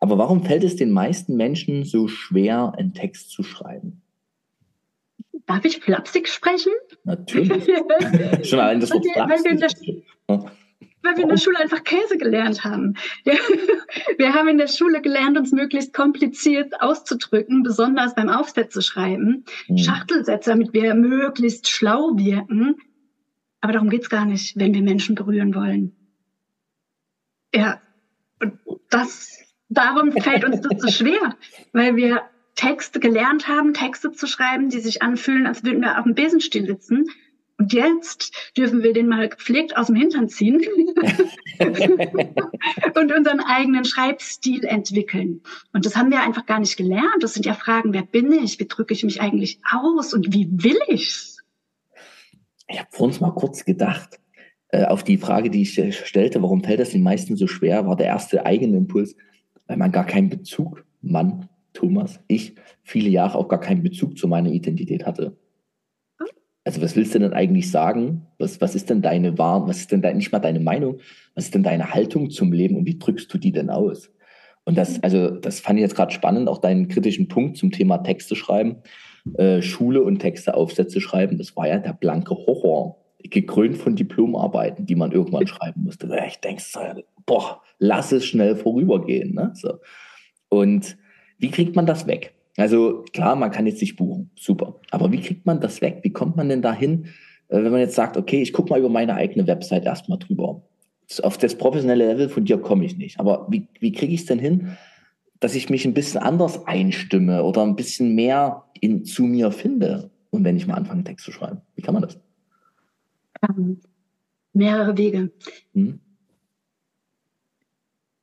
Aber 0.00 0.18
warum 0.18 0.44
fällt 0.44 0.64
es 0.64 0.76
den 0.76 0.90
meisten 0.90 1.36
Menschen 1.36 1.84
so 1.84 2.08
schwer, 2.08 2.74
einen 2.76 2.92
Text 2.92 3.30
zu 3.30 3.42
schreiben? 3.42 4.02
Darf 5.46 5.64
ich 5.64 5.78
flapsig 5.78 6.28
sprechen? 6.28 6.72
Natürlich. 7.04 7.64
Schon 8.42 8.60
allein 8.60 8.80
das 8.80 8.90
Wort 8.90 9.04
flapsig. 9.12 10.04
Weil 11.02 11.16
wir 11.16 11.24
in 11.24 11.28
der 11.30 11.36
Schule 11.36 11.58
einfach 11.58 11.82
Käse 11.82 12.16
gelernt 12.16 12.64
haben. 12.64 12.94
Wir 14.18 14.34
haben 14.34 14.48
in 14.48 14.58
der 14.58 14.68
Schule 14.68 15.00
gelernt, 15.00 15.36
uns 15.36 15.50
möglichst 15.52 15.92
kompliziert 15.92 16.80
auszudrücken, 16.80 17.62
besonders 17.62 18.14
beim 18.14 18.28
Aufsätze 18.28 18.82
schreiben. 18.82 19.44
Mhm. 19.68 19.78
Schachtelsätze, 19.78 20.50
damit 20.50 20.72
wir 20.72 20.94
möglichst 20.94 21.68
schlau 21.68 22.16
wirken. 22.16 22.76
Aber 23.60 23.72
darum 23.72 23.90
geht's 23.90 24.10
gar 24.10 24.24
nicht, 24.24 24.56
wenn 24.56 24.74
wir 24.74 24.82
Menschen 24.82 25.14
berühren 25.14 25.54
wollen. 25.54 25.96
Ja, 27.54 27.80
und 28.40 28.58
das, 28.90 29.38
darum 29.68 30.12
fällt 30.12 30.44
uns 30.44 30.60
das 30.60 30.80
so 30.80 30.88
schwer, 31.04 31.36
weil 31.72 31.96
wir 31.96 32.22
Texte 32.54 33.00
gelernt 33.00 33.48
haben, 33.48 33.74
Texte 33.74 34.12
zu 34.12 34.26
schreiben, 34.26 34.68
die 34.68 34.80
sich 34.80 35.02
anfühlen, 35.02 35.46
als 35.46 35.64
würden 35.64 35.80
wir 35.80 35.98
auf 35.98 36.04
dem 36.04 36.14
Besenstiel 36.14 36.66
sitzen. 36.66 37.06
Und 37.62 37.72
jetzt 37.72 38.34
dürfen 38.56 38.82
wir 38.82 38.92
den 38.92 39.06
mal 39.06 39.28
gepflegt 39.28 39.76
aus 39.76 39.86
dem 39.86 39.94
Hintern 39.94 40.28
ziehen 40.28 40.60
und 41.60 43.12
unseren 43.16 43.38
eigenen 43.38 43.84
Schreibstil 43.84 44.64
entwickeln. 44.64 45.42
Und 45.72 45.86
das 45.86 45.94
haben 45.94 46.10
wir 46.10 46.22
einfach 46.22 46.44
gar 46.44 46.58
nicht 46.58 46.76
gelernt. 46.76 47.22
Das 47.22 47.34
sind 47.34 47.46
ja 47.46 47.54
Fragen, 47.54 47.92
wer 47.92 48.02
bin 48.02 48.32
ich? 48.32 48.58
Wie 48.58 48.66
drücke 48.66 48.94
ich 48.94 49.04
mich 49.04 49.20
eigentlich 49.20 49.60
aus? 49.70 50.12
Und 50.12 50.34
wie 50.34 50.48
will 50.50 50.76
ich's? 50.88 51.38
Ich 52.66 52.80
habe 52.80 52.88
vor 52.90 53.06
uns 53.06 53.20
mal 53.20 53.30
kurz 53.30 53.64
gedacht, 53.64 54.18
äh, 54.70 54.84
auf 54.86 55.04
die 55.04 55.18
Frage, 55.18 55.48
die 55.48 55.62
ich 55.62 55.96
stellte, 56.04 56.42
warum 56.42 56.64
fällt 56.64 56.80
das 56.80 56.90
den 56.90 57.04
meisten 57.04 57.36
so 57.36 57.46
schwer, 57.46 57.86
war 57.86 57.94
der 57.94 58.06
erste 58.06 58.44
eigene 58.44 58.76
Impuls, 58.76 59.14
weil 59.68 59.76
man 59.76 59.92
gar 59.92 60.06
keinen 60.06 60.30
Bezug, 60.30 60.84
Mann, 61.00 61.48
Thomas, 61.74 62.18
ich, 62.26 62.56
viele 62.82 63.08
Jahre 63.08 63.38
auch 63.38 63.46
gar 63.46 63.60
keinen 63.60 63.84
Bezug 63.84 64.18
zu 64.18 64.26
meiner 64.26 64.50
Identität 64.50 65.06
hatte. 65.06 65.36
Also 66.64 66.80
was 66.80 66.94
willst 66.94 67.14
du 67.14 67.18
denn 67.18 67.32
eigentlich 67.32 67.70
sagen? 67.70 68.26
Was, 68.38 68.60
was 68.60 68.74
ist 68.74 68.88
denn 68.88 69.02
deine 69.02 69.36
Wahrheit? 69.38 69.68
Was 69.68 69.78
ist 69.78 69.92
denn 69.92 70.02
dein, 70.02 70.16
nicht 70.16 70.30
mal 70.30 70.38
deine 70.38 70.60
Meinung? 70.60 70.98
Was 71.34 71.44
ist 71.44 71.54
denn 71.54 71.64
deine 71.64 71.92
Haltung 71.92 72.30
zum 72.30 72.52
Leben 72.52 72.76
und 72.76 72.86
wie 72.86 72.98
drückst 72.98 73.32
du 73.32 73.38
die 73.38 73.52
denn 73.52 73.70
aus? 73.70 74.10
Und 74.64 74.78
das, 74.78 75.02
also, 75.02 75.30
das 75.30 75.60
fand 75.60 75.78
ich 75.78 75.82
jetzt 75.82 75.96
gerade 75.96 76.12
spannend, 76.12 76.48
auch 76.48 76.58
deinen 76.58 76.86
kritischen 76.86 77.26
Punkt 77.26 77.56
zum 77.56 77.72
Thema 77.72 77.98
Texte 77.98 78.36
schreiben, 78.36 78.76
äh, 79.34 79.60
Schule 79.60 80.02
und 80.02 80.20
Texte, 80.20 80.54
Aufsätze 80.54 81.00
schreiben. 81.00 81.36
Das 81.36 81.56
war 81.56 81.66
ja 81.66 81.78
der 81.78 81.94
blanke 81.94 82.34
Horror, 82.34 83.02
gekrönt 83.18 83.76
von 83.76 83.96
Diplomarbeiten, 83.96 84.86
die 84.86 84.94
man 84.94 85.10
irgendwann 85.10 85.46
schreiben 85.48 85.82
musste. 85.82 86.08
Ich 86.28 86.38
denke, 86.38 86.62
boah, 87.26 87.60
lass 87.78 88.12
es 88.12 88.24
schnell 88.24 88.54
vorübergehen. 88.54 89.34
Ne? 89.34 89.50
So. 89.54 89.78
Und 90.48 90.96
wie 91.38 91.50
kriegt 91.50 91.74
man 91.74 91.86
das 91.86 92.06
weg? 92.06 92.34
Also 92.56 93.04
klar, 93.12 93.34
man 93.36 93.50
kann 93.50 93.66
jetzt 93.66 93.80
nicht 93.80 93.96
buchen, 93.96 94.30
super. 94.36 94.80
Aber 94.90 95.10
wie 95.10 95.20
kriegt 95.20 95.46
man 95.46 95.60
das 95.60 95.80
weg? 95.80 96.00
Wie 96.02 96.12
kommt 96.12 96.36
man 96.36 96.48
denn 96.48 96.62
dahin, 96.62 97.06
äh, 97.48 97.62
wenn 97.62 97.72
man 97.72 97.80
jetzt 97.80 97.94
sagt, 97.94 98.16
okay, 98.16 98.42
ich 98.42 98.52
gucke 98.52 98.70
mal 98.70 98.78
über 98.78 98.88
meine 98.88 99.14
eigene 99.14 99.46
Website 99.46 99.84
erstmal 99.84 100.18
drüber. 100.18 100.62
Auf 101.22 101.38
das 101.38 101.56
professionelle 101.56 102.06
Level 102.08 102.28
von 102.28 102.44
dir 102.44 102.58
komme 102.58 102.84
ich 102.84 102.96
nicht. 102.96 103.20
Aber 103.20 103.46
wie, 103.50 103.68
wie 103.80 103.92
kriege 103.92 104.14
ich 104.14 104.20
es 104.20 104.26
denn 104.26 104.38
hin, 104.38 104.76
dass 105.40 105.54
ich 105.54 105.68
mich 105.68 105.84
ein 105.84 105.94
bisschen 105.94 106.20
anders 106.20 106.66
einstimme 106.66 107.42
oder 107.44 107.62
ein 107.62 107.76
bisschen 107.76 108.14
mehr 108.14 108.64
in, 108.80 109.04
zu 109.04 109.24
mir 109.24 109.50
finde? 109.50 110.10
Und 110.30 110.44
wenn 110.44 110.56
ich 110.56 110.66
mal 110.66 110.74
anfange, 110.74 111.04
Text 111.04 111.24
zu 111.24 111.32
schreiben, 111.32 111.60
wie 111.74 111.82
kann 111.82 111.94
man 111.94 112.02
das? 112.02 112.18
Ähm, 113.48 113.80
mehrere 114.52 114.96
Wege. 114.96 115.30
Hm? 115.74 116.00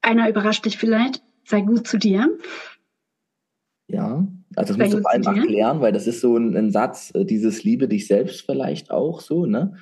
Einer 0.01 0.29
überrascht 0.29 0.65
dich 0.65 0.77
vielleicht, 0.77 1.21
sei 1.43 1.61
gut 1.61 1.85
zu 1.85 1.97
dir. 1.97 2.37
Ja, 3.89 4.27
also 4.55 4.73
das 4.73 4.77
musst 4.77 4.93
du 4.93 5.01
vor 5.01 5.11
allem 5.11 5.23
erklären, 5.23 5.81
weil 5.81 5.91
das 5.91 6.05
ist 6.05 6.21
so 6.21 6.37
ein, 6.37 6.55
ein, 6.55 6.71
Satz, 6.71 7.11
äh, 7.15 7.25
dieses 7.25 7.63
Liebe 7.63 7.87
dich 7.87 8.07
selbst 8.07 8.45
vielleicht 8.45 8.91
auch 8.91 9.19
so, 9.19 9.45
ne? 9.45 9.75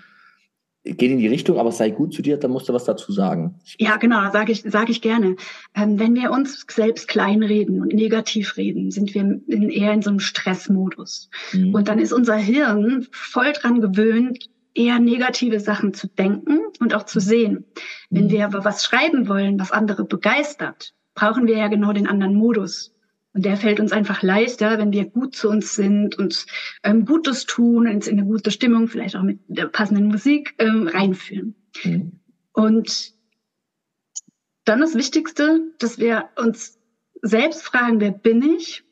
Geht 0.84 1.12
in 1.12 1.18
die 1.18 1.28
Richtung, 1.28 1.60
aber 1.60 1.74
sei 1.74 1.90
gut 1.90 2.14
zu 2.14 2.22
dir, 2.22 2.38
dann 2.38 2.52
musst 2.52 2.70
du 2.70 2.74
was 2.74 2.86
dazu 2.86 3.12
sagen. 3.12 3.60
Ja, 3.78 3.98
genau, 3.98 4.32
sage 4.32 4.54
ich, 4.54 4.64
sag 4.66 4.90
ich 4.90 5.02
gerne. 5.02 5.36
Ähm, 5.76 6.00
wenn 6.00 6.16
wir 6.16 6.32
uns 6.32 6.66
selbst 6.72 7.10
kleinreden 7.10 7.82
und 7.82 7.94
negativ 7.94 8.56
reden, 8.56 8.90
sind 8.92 9.14
wir 9.14 9.22
in, 9.22 9.70
eher 9.70 9.92
in 9.92 10.02
so 10.02 10.12
einem 10.12 10.22
Stressmodus. 10.22 11.30
Mhm. 11.52 11.76
Und 11.76 11.90
dann 11.90 12.00
ist 12.00 12.14
unser 12.14 12.38
Hirn 12.38 13.06
voll 13.12 13.52
dran 13.52 13.82
gewöhnt, 13.82 14.50
eher 14.74 15.00
negative 15.00 15.60
Sachen 15.60 15.94
zu 15.94 16.08
denken 16.08 16.60
und 16.80 16.94
auch 16.94 17.04
zu 17.04 17.20
sehen. 17.20 17.66
Wenn 18.10 18.26
mhm. 18.26 18.32
wir 18.32 18.46
aber 18.46 18.64
was 18.64 18.86
schreiben 18.86 19.28
wollen, 19.28 19.60
was 19.60 19.74
andere 19.74 20.06
begeistert, 20.06 20.94
brauchen 21.16 21.48
wir 21.48 21.58
ja 21.58 21.68
genau 21.68 21.92
den 21.92 22.08
anderen 22.08 22.36
Modus. 22.36 22.94
Und 23.38 23.46
der 23.46 23.56
fällt 23.56 23.80
uns 23.80 23.92
einfach 23.92 24.24
leichter, 24.24 24.80
wenn 24.80 24.92
wir 24.92 25.06
gut 25.06 25.36
zu 25.36 25.48
uns 25.48 25.76
sind 25.76 26.18
und 26.18 26.48
ähm, 26.82 27.06
Gutes 27.06 27.46
tun, 27.46 27.88
uns 27.88 28.08
in 28.08 28.18
eine 28.18 28.28
gute 28.28 28.50
Stimmung, 28.50 28.88
vielleicht 28.88 29.16
auch 29.16 29.22
mit 29.22 29.42
der 29.48 29.68
passenden 29.68 30.08
Musik 30.08 30.56
ähm, 30.58 30.88
reinführen. 30.88 31.54
Mhm. 31.84 32.14
Und 32.52 33.14
dann 34.66 34.80
das 34.80 34.96
Wichtigste, 34.96 35.72
dass 35.78 36.00
wir 36.00 36.30
uns 36.36 36.80
selbst 37.22 37.62
fragen, 37.62 38.00
wer 38.00 38.10
bin 38.10 38.42
ich? 38.42 38.84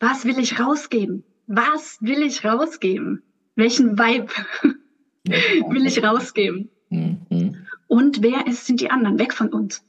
Was 0.00 0.24
will 0.24 0.40
ich 0.40 0.58
rausgeben? 0.58 1.22
Was 1.46 1.98
will 2.00 2.22
ich 2.22 2.44
rausgeben? 2.44 3.22
Welchen 3.54 3.96
Vibe 3.96 4.32
will 5.70 5.86
ich 5.86 6.02
rausgeben? 6.02 6.68
Mhm. 6.90 7.64
Und 7.86 8.24
wer 8.24 8.48
ist, 8.48 8.66
sind 8.66 8.80
die 8.80 8.90
anderen? 8.90 9.20
Weg 9.20 9.32
von 9.32 9.52
uns. 9.52 9.84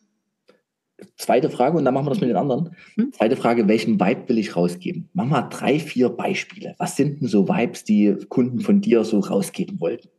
Zweite 1.17 1.49
Frage, 1.49 1.77
und 1.77 1.85
dann 1.85 1.93
machen 1.93 2.07
wir 2.07 2.09
das 2.09 2.19
mit 2.19 2.29
den 2.29 2.35
anderen. 2.35 2.75
Hm? 2.95 3.13
Zweite 3.13 3.37
Frage, 3.37 3.67
welchen 3.69 3.99
Vibe 3.99 4.27
will 4.27 4.37
ich 4.37 4.55
rausgeben? 4.55 5.09
Mach 5.13 5.25
mal 5.25 5.43
drei, 5.43 5.79
vier 5.79 6.09
Beispiele. 6.09 6.75
Was 6.77 6.97
sind 6.97 7.21
denn 7.21 7.27
so 7.29 7.47
Vibes, 7.47 7.85
die 7.85 8.15
Kunden 8.27 8.59
von 8.59 8.81
dir 8.81 9.05
so 9.05 9.19
rausgeben 9.19 9.79
wollten? 9.79 10.09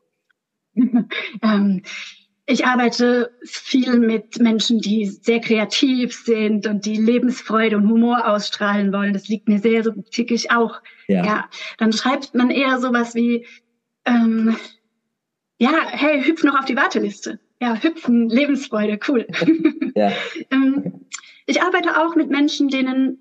ähm, 1.42 1.82
ich 2.46 2.64
arbeite 2.64 3.30
viel 3.44 3.98
mit 3.98 4.38
Menschen, 4.38 4.78
die 4.78 5.04
sehr 5.04 5.40
kreativ 5.40 6.14
sind 6.14 6.66
und 6.66 6.86
die 6.86 6.96
Lebensfreude 6.96 7.76
und 7.76 7.90
Humor 7.90 8.26
ausstrahlen 8.26 8.92
wollen. 8.92 9.12
Das 9.12 9.28
liegt 9.28 9.48
mir 9.48 9.58
sehr, 9.58 9.82
so 9.84 9.90
tick 10.10 10.30
ich 10.30 10.50
auch. 10.50 10.80
Ja. 11.08 11.24
ja. 11.24 11.44
Dann 11.76 11.92
schreibt 11.92 12.34
man 12.34 12.50
eher 12.50 12.78
sowas 12.80 13.14
wie, 13.14 13.46
ähm, 14.06 14.56
ja, 15.58 15.72
hey, 15.90 16.22
hüpf 16.22 16.42
noch 16.44 16.58
auf 16.58 16.64
die 16.64 16.76
Warteliste 16.76 17.38
ja, 17.60 17.74
hüpfen, 17.82 18.28
Lebensfreude, 18.28 18.98
cool. 19.08 19.26
Ja. 19.94 20.12
ähm, 20.50 21.06
ich 21.46 21.62
arbeite 21.62 22.00
auch 22.00 22.14
mit 22.16 22.30
Menschen, 22.30 22.68
denen 22.68 23.18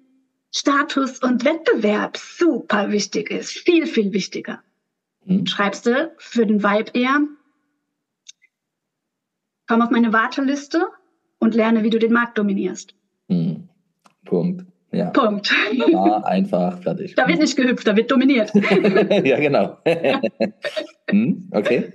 Status 0.53 1.19
und 1.19 1.45
Wettbewerb 1.45 2.17
super 2.17 2.91
wichtig 2.91 3.29
ist. 3.29 3.51
Viel, 3.51 3.85
viel 3.85 4.13
wichtiger. 4.13 4.61
Hm. 5.25 5.45
Schreibst 5.45 5.85
du 5.85 6.13
für 6.17 6.45
den 6.45 6.63
Vibe 6.63 6.91
eher, 6.93 7.21
komm 9.67 9.81
auf 9.81 9.89
meine 9.89 10.13
Warteliste 10.13 10.85
und 11.39 11.55
lerne, 11.55 11.83
wie 11.83 11.89
du 11.89 11.99
den 11.99 12.13
Markt 12.13 12.37
dominierst. 12.37 12.95
Hm. 13.29 13.69
Punkt. 14.25 14.65
Ja. 14.91 15.09
Punkt. 15.09 15.53
Ja, 15.73 16.23
einfach, 16.23 16.81
fertig. 16.81 17.15
Da 17.15 17.27
wird 17.27 17.39
nicht 17.39 17.57
gehüpft, 17.57 17.85
da 17.85 17.95
wird 17.97 18.09
dominiert. 18.09 18.53
ja, 19.25 19.39
genau. 19.39 19.77
hm, 21.09 21.49
okay. 21.51 21.91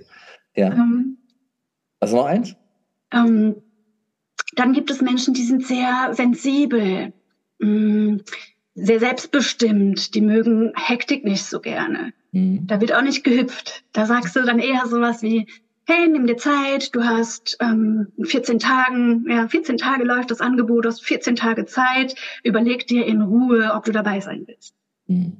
Ja. 0.55 0.71
Ähm, 0.71 1.17
also 2.01 2.17
noch 2.17 2.25
eins? 2.25 2.55
Ähm, 3.13 3.55
dann 4.55 4.73
gibt 4.73 4.91
es 4.91 5.01
Menschen, 5.01 5.33
die 5.33 5.43
sind 5.43 5.65
sehr 5.65 6.13
sensibel, 6.13 7.13
mh, 7.59 7.67
mm, 7.69 8.21
sehr 8.73 8.99
selbstbestimmt, 8.99 10.15
die 10.15 10.21
mögen 10.21 10.73
Hektik 10.75 11.23
nicht 11.23 11.43
so 11.43 11.59
gerne. 11.59 12.13
Mhm. 12.31 12.65
Da 12.67 12.81
wird 12.81 12.93
auch 12.93 13.01
nicht 13.01 13.23
gehüpft. 13.23 13.83
Da 13.93 14.05
sagst 14.05 14.35
du 14.35 14.43
dann 14.43 14.59
eher 14.59 14.87
sowas 14.87 15.21
wie, 15.21 15.47
hey, 15.85 16.07
nimm 16.07 16.25
dir 16.25 16.37
Zeit, 16.37 16.95
du 16.95 17.03
hast 17.03 17.57
ähm, 17.59 18.07
14 18.21 18.59
Tagen, 18.59 19.25
ja, 19.29 19.47
14 19.47 19.77
Tage 19.77 20.03
läuft 20.03 20.31
das 20.31 20.41
Angebot, 20.41 20.85
du 20.85 20.89
hast 20.89 21.03
14 21.03 21.35
Tage 21.35 21.65
Zeit, 21.65 22.15
überleg 22.43 22.87
dir 22.87 23.05
in 23.05 23.21
Ruhe, 23.21 23.71
ob 23.73 23.83
du 23.83 23.91
dabei 23.91 24.21
sein 24.21 24.43
willst. 24.47 24.73
Mhm. 25.07 25.37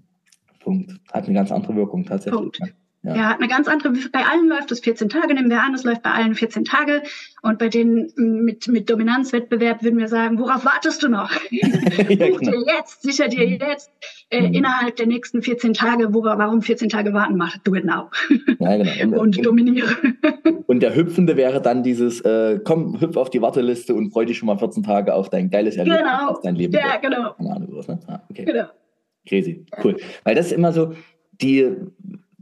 Punkt. 0.59 0.93
Hat 1.11 1.25
eine 1.25 1.33
ganz 1.33 1.51
andere 1.51 1.75
Wirkung 1.75 2.05
tatsächlich. 2.05 2.39
Punkt. 2.39 2.59
Ja. 3.03 3.15
ja, 3.15 3.35
eine 3.35 3.47
ganz 3.47 3.67
andere, 3.67 3.93
bei 4.11 4.19
allen 4.19 4.47
läuft 4.47 4.71
es 4.71 4.79
14 4.81 5.09
Tage, 5.09 5.33
nehmen 5.33 5.49
wir 5.49 5.63
an, 5.63 5.73
es 5.73 5.83
läuft 5.83 6.03
bei 6.03 6.11
allen 6.11 6.35
14 6.35 6.65
Tage. 6.65 7.01
Und 7.41 7.57
bei 7.57 7.67
denen 7.67 8.11
mit, 8.15 8.67
mit 8.67 8.91
Dominanzwettbewerb 8.91 9.81
würden 9.81 9.97
wir 9.97 10.07
sagen, 10.07 10.37
worauf 10.37 10.65
wartest 10.65 11.01
du 11.01 11.09
noch? 11.09 11.31
ja, 11.49 11.67
Buch 11.67 12.39
genau. 12.39 12.51
dir 12.51 12.75
jetzt, 12.77 13.01
sicher 13.01 13.27
dir 13.27 13.47
jetzt, 13.47 13.89
äh, 14.29 14.47
mhm. 14.47 14.53
innerhalb 14.53 14.97
der 14.97 15.07
nächsten 15.07 15.41
14 15.41 15.73
Tage, 15.73 16.13
wo, 16.13 16.23
warum 16.23 16.61
14 16.61 16.89
Tage 16.89 17.11
warten, 17.11 17.37
mach 17.37 17.57
do 17.63 17.73
it 17.73 17.85
now. 17.85 18.09
ja, 18.59 18.77
genau. 18.77 18.91
Und, 19.21 19.37
und 19.37 19.45
dominiere. 19.45 19.95
und 20.67 20.81
der 20.81 20.95
Hüpfende 20.95 21.37
wäre 21.37 21.59
dann 21.59 21.81
dieses, 21.81 22.21
äh, 22.21 22.59
komm, 22.63 23.01
hüpf 23.01 23.17
auf 23.17 23.29
die 23.31 23.41
Warteliste 23.41 23.95
und 23.95 24.11
freu 24.11 24.25
dich 24.25 24.37
schon 24.37 24.47
mal 24.47 24.57
14 24.57 24.83
Tage 24.83 25.13
auf 25.13 25.29
dein 25.29 25.49
geiles 25.49 25.75
Erlebnis, 25.75 26.03
genau. 26.03 26.29
auf 26.29 26.41
dein 26.41 26.55
Leben. 26.55 26.73
Ja, 26.73 26.97
genau. 26.97 27.33
Keine 27.33 27.55
Ahnung, 27.55 27.69
was, 27.71 27.87
ne? 27.87 27.99
Ah, 28.07 28.19
okay. 28.29 28.45
Genau. 28.45 28.65
Crazy, 29.27 29.65
cool. 29.83 29.97
Weil 30.23 30.35
das 30.35 30.47
ist 30.47 30.51
immer 30.53 30.71
so, 30.71 30.93
die, 31.41 31.75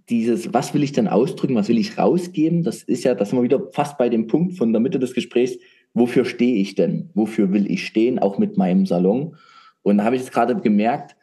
dieses, 0.09 0.53
was 0.53 0.73
will 0.73 0.83
ich 0.83 0.91
denn 0.91 1.07
ausdrücken, 1.07 1.55
was 1.55 1.69
will 1.69 1.77
ich 1.77 1.97
rausgeben, 1.97 2.63
das 2.63 2.83
ist 2.83 3.03
ja, 3.03 3.15
das 3.15 3.29
sind 3.29 3.39
wir 3.39 3.43
wieder 3.43 3.69
fast 3.71 3.97
bei 3.97 4.09
dem 4.09 4.27
Punkt 4.27 4.57
von 4.57 4.73
der 4.73 4.79
Mitte 4.79 4.99
des 4.99 5.13
Gesprächs, 5.13 5.57
wofür 5.93 6.25
stehe 6.25 6.55
ich 6.55 6.75
denn? 6.75 7.09
Wofür 7.13 7.51
will 7.53 7.69
ich 7.71 7.85
stehen, 7.85 8.19
auch 8.19 8.37
mit 8.37 8.57
meinem 8.57 8.85
Salon? 8.85 9.35
Und 9.81 9.97
da 9.97 10.03
habe 10.03 10.15
ich 10.15 10.23
jetzt 10.23 10.33
gerade 10.33 10.55
gemerkt, 10.55 11.15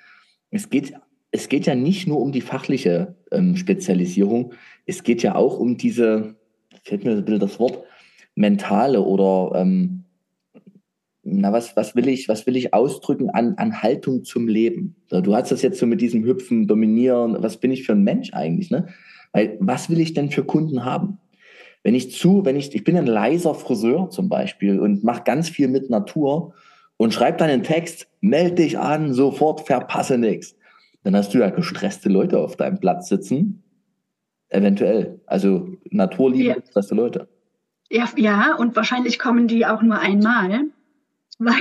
es 0.50 0.70
geht, 0.70 0.94
es 1.30 1.48
geht 1.48 1.66
ja 1.66 1.74
nicht 1.74 2.06
nur 2.06 2.20
um 2.20 2.32
die 2.32 2.40
fachliche 2.40 3.16
ähm, 3.32 3.56
Spezialisierung, 3.56 4.54
es 4.86 5.02
geht 5.02 5.22
ja 5.22 5.34
auch 5.34 5.58
um 5.58 5.76
diese, 5.76 6.36
fällt 6.82 7.04
mir 7.04 7.10
ein 7.10 7.24
bisschen 7.24 7.40
das 7.40 7.58
Wort, 7.58 7.82
mentale 8.34 9.02
oder 9.02 9.60
ähm, 9.60 10.04
na, 11.28 11.52
was, 11.52 11.76
was 11.76 11.96
will 11.96 12.06
ich, 12.08 12.28
was 12.28 12.46
will 12.46 12.56
ich 12.56 12.72
ausdrücken 12.72 13.30
an, 13.30 13.54
an 13.56 13.82
Haltung 13.82 14.22
zum 14.22 14.46
Leben? 14.46 14.94
Du 15.10 15.34
hast 15.34 15.50
das 15.50 15.60
jetzt 15.62 15.78
so 15.78 15.86
mit 15.86 16.00
diesem 16.00 16.24
Hüpfen, 16.24 16.68
Dominieren, 16.68 17.36
was 17.40 17.58
bin 17.58 17.72
ich 17.72 17.84
für 17.84 17.92
ein 17.92 18.04
Mensch 18.04 18.32
eigentlich, 18.32 18.70
ne? 18.70 18.86
Weil, 19.32 19.56
was 19.60 19.90
will 19.90 20.00
ich 20.00 20.14
denn 20.14 20.30
für 20.30 20.44
Kunden 20.44 20.84
haben? 20.84 21.18
Wenn 21.82 21.94
ich 21.94 22.12
zu, 22.12 22.44
wenn 22.44 22.56
ich, 22.56 22.74
ich 22.74 22.84
bin 22.84 22.96
ein 22.96 23.06
leiser 23.06 23.54
Friseur 23.54 24.08
zum 24.10 24.28
Beispiel 24.28 24.78
und 24.78 25.02
mache 25.02 25.24
ganz 25.24 25.48
viel 25.48 25.68
mit 25.68 25.90
Natur 25.90 26.54
und 26.96 27.12
schreibe 27.12 27.38
dann 27.38 27.50
einen 27.50 27.64
Text, 27.64 28.08
melde 28.20 28.62
dich 28.62 28.78
an, 28.78 29.12
sofort 29.12 29.66
verpasse 29.66 30.18
nichts. 30.18 30.56
Dann 31.02 31.16
hast 31.16 31.34
du 31.34 31.38
ja 31.38 31.50
gestresste 31.50 32.08
Leute 32.08 32.38
auf 32.38 32.56
deinem 32.56 32.78
Platz 32.78 33.08
sitzen. 33.08 33.62
Eventuell. 34.48 35.20
Also 35.26 35.68
Naturliebe, 35.90 36.48
ja. 36.48 36.54
gestresste 36.54 36.94
Leute. 36.94 37.28
Ja, 37.90 38.08
ja, 38.16 38.56
und 38.56 38.74
wahrscheinlich 38.74 39.18
kommen 39.18 39.48
die 39.48 39.66
auch 39.66 39.82
nur 39.82 39.98
einmal 39.98 40.70
weil 41.38 41.54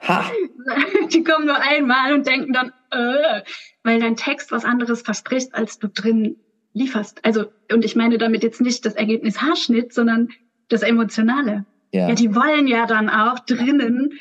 ha. 0.00 0.24
die 1.12 1.24
kommen 1.24 1.46
nur 1.46 1.56
einmal 1.56 2.12
und 2.14 2.26
denken 2.26 2.52
dann, 2.52 2.72
äh, 2.90 3.42
weil 3.82 4.00
dein 4.00 4.16
Text 4.16 4.52
was 4.52 4.64
anderes 4.64 5.02
verspricht, 5.02 5.54
als 5.54 5.78
du 5.78 5.88
drin 5.88 6.36
lieferst. 6.74 7.24
Also, 7.24 7.46
und 7.72 7.84
ich 7.84 7.96
meine 7.96 8.18
damit 8.18 8.42
jetzt 8.42 8.60
nicht 8.60 8.84
das 8.86 8.94
Ergebnis 8.94 9.40
Haarschnitt, 9.40 9.92
sondern 9.92 10.28
das 10.68 10.82
Emotionale. 10.82 11.66
Ja. 11.92 12.08
ja 12.08 12.14
die 12.14 12.34
wollen 12.34 12.66
ja 12.66 12.86
dann 12.86 13.10
auch 13.10 13.38
drinnen 13.40 14.14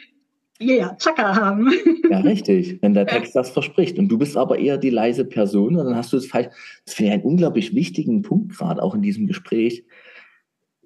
ja, 0.61 0.75
yeah, 0.75 0.97
Chaka 0.97 1.35
haben. 1.35 1.73
Ja, 2.09 2.19
richtig, 2.19 2.77
wenn 2.81 2.93
der 2.93 3.07
Text 3.07 3.35
das 3.35 3.49
verspricht. 3.49 3.97
Und 3.97 4.09
du 4.09 4.19
bist 4.19 4.37
aber 4.37 4.59
eher 4.59 4.77
die 4.77 4.91
leise 4.91 5.25
Person, 5.25 5.73
dann 5.73 5.95
hast 5.95 6.13
du 6.13 6.17
es 6.17 6.27
falsch. 6.27 6.49
Das 6.85 6.93
finde 6.93 7.09
ich 7.09 7.13
einen 7.15 7.23
unglaublich 7.23 7.73
wichtigen 7.73 8.21
Punkt 8.21 8.55
gerade 8.55 8.83
auch 8.83 8.93
in 8.93 9.01
diesem 9.01 9.25
Gespräch. 9.25 9.83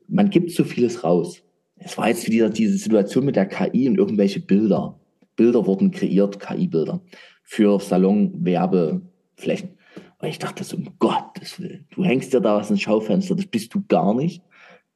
Man 0.08 0.30
gibt 0.30 0.52
so 0.52 0.64
vieles 0.64 1.04
raus 1.04 1.44
es 1.78 1.98
war 1.98 2.08
jetzt 2.08 2.30
wieder 2.30 2.50
diese 2.50 2.78
Situation 2.78 3.26
mit 3.26 3.36
der 3.36 3.48
KI 3.48 3.90
und 3.90 3.98
irgendwelche 3.98 4.40
Bilder. 4.40 5.00
Bilder 5.36 5.66
wurden 5.66 5.92
kreiert, 5.92 6.40
KI-Bilder, 6.40 7.02
für 7.44 7.80
Salon-Werbeflächen. 7.80 9.78
Und 10.20 10.28
ich 10.28 10.40
dachte 10.40 10.64
so, 10.64 10.78
um 10.78 10.98
Gottes 11.00 11.60
Willen, 11.60 11.86
du 11.92 12.04
hängst 12.06 12.34
dir 12.34 12.40
da 12.40 12.56
was 12.56 12.72
ins 12.72 12.82
Schaufenster, 12.82 13.36
das 13.36 13.46
bist 13.46 13.74
du 13.74 13.84
gar 13.88 14.14
nicht. 14.14 14.42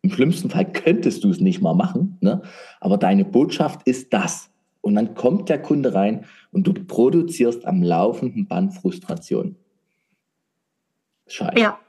Im 0.02 0.12
schlimmsten 0.12 0.50
Fall 0.50 0.72
könntest 0.72 1.26
du 1.26 1.30
es 1.30 1.42
nicht 1.42 1.62
mal 1.62 1.76
machen, 1.76 2.18
ne? 2.22 2.42
aber 2.80 2.98
deine 2.98 3.26
Botschaft 3.26 3.86
ist 3.86 4.14
das. 4.14 4.50
Und 4.82 4.96
dann 4.96 5.14
kommt 5.14 5.50
der 5.50 5.62
Kunde 5.62 5.94
rein 5.94 6.24
und 6.52 6.66
du 6.66 6.74
produzierst 6.74 7.66
am 7.66 7.84
laufenden 7.84 8.48
Band 8.48 8.74
Frustration. 8.74 9.58
Scheiße. 11.28 11.60
Ja. 11.60 11.80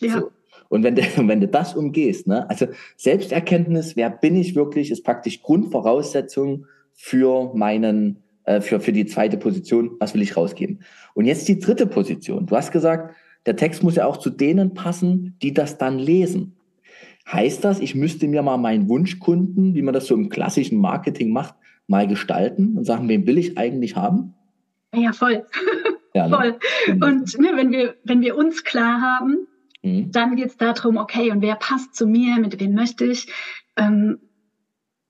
ja. 0.00 0.20
So. 0.20 0.30
Und 0.74 0.82
wenn 0.82 0.96
du, 0.96 1.02
wenn 1.28 1.40
du 1.40 1.46
das 1.46 1.74
umgehst, 1.74 2.26
ne, 2.26 2.50
also 2.50 2.66
Selbsterkenntnis, 2.96 3.94
wer 3.94 4.10
bin 4.10 4.34
ich 4.34 4.56
wirklich, 4.56 4.90
ist 4.90 5.04
praktisch 5.04 5.40
Grundvoraussetzung 5.40 6.66
für 6.92 7.54
meinen, 7.54 8.24
äh, 8.42 8.60
für, 8.60 8.80
für 8.80 8.92
die 8.92 9.06
zweite 9.06 9.36
Position, 9.36 9.92
was 10.00 10.14
will 10.14 10.22
ich 10.22 10.36
rausgeben. 10.36 10.80
Und 11.14 11.26
jetzt 11.26 11.46
die 11.46 11.60
dritte 11.60 11.86
Position. 11.86 12.46
Du 12.46 12.56
hast 12.56 12.72
gesagt, 12.72 13.14
der 13.46 13.54
Text 13.54 13.84
muss 13.84 13.94
ja 13.94 14.04
auch 14.04 14.16
zu 14.16 14.30
denen 14.30 14.74
passen, 14.74 15.36
die 15.42 15.54
das 15.54 15.78
dann 15.78 16.00
lesen. 16.00 16.56
Heißt 17.30 17.62
das, 17.62 17.78
ich 17.78 17.94
müsste 17.94 18.26
mir 18.26 18.42
mal 18.42 18.56
meinen 18.56 18.88
Wunschkunden, 18.88 19.76
wie 19.76 19.82
man 19.82 19.94
das 19.94 20.08
so 20.08 20.14
im 20.16 20.28
klassischen 20.28 20.78
Marketing 20.78 21.30
macht, 21.30 21.54
mal 21.86 22.08
gestalten 22.08 22.76
und 22.76 22.84
sagen, 22.84 23.08
wen 23.08 23.28
will 23.28 23.38
ich 23.38 23.56
eigentlich 23.58 23.94
haben? 23.94 24.34
Ja, 24.92 25.12
voll. 25.12 25.46
Ja, 26.14 26.26
ne? 26.26 26.36
voll. 26.36 26.58
Und 26.94 27.38
ne, 27.38 27.52
wenn 27.54 27.70
wir, 27.70 27.94
wenn 28.02 28.22
wir 28.22 28.36
uns 28.36 28.64
klar 28.64 29.00
haben, 29.00 29.46
Mhm. 29.84 30.10
Dann 30.10 30.34
geht 30.36 30.48
es 30.48 30.56
darum, 30.56 30.96
okay, 30.96 31.30
und 31.30 31.42
wer 31.42 31.56
passt 31.56 31.94
zu 31.94 32.06
mir, 32.06 32.36
mit 32.38 32.58
wem 32.58 32.74
möchte 32.74 33.04
ich, 33.04 33.28
ähm, 33.76 34.18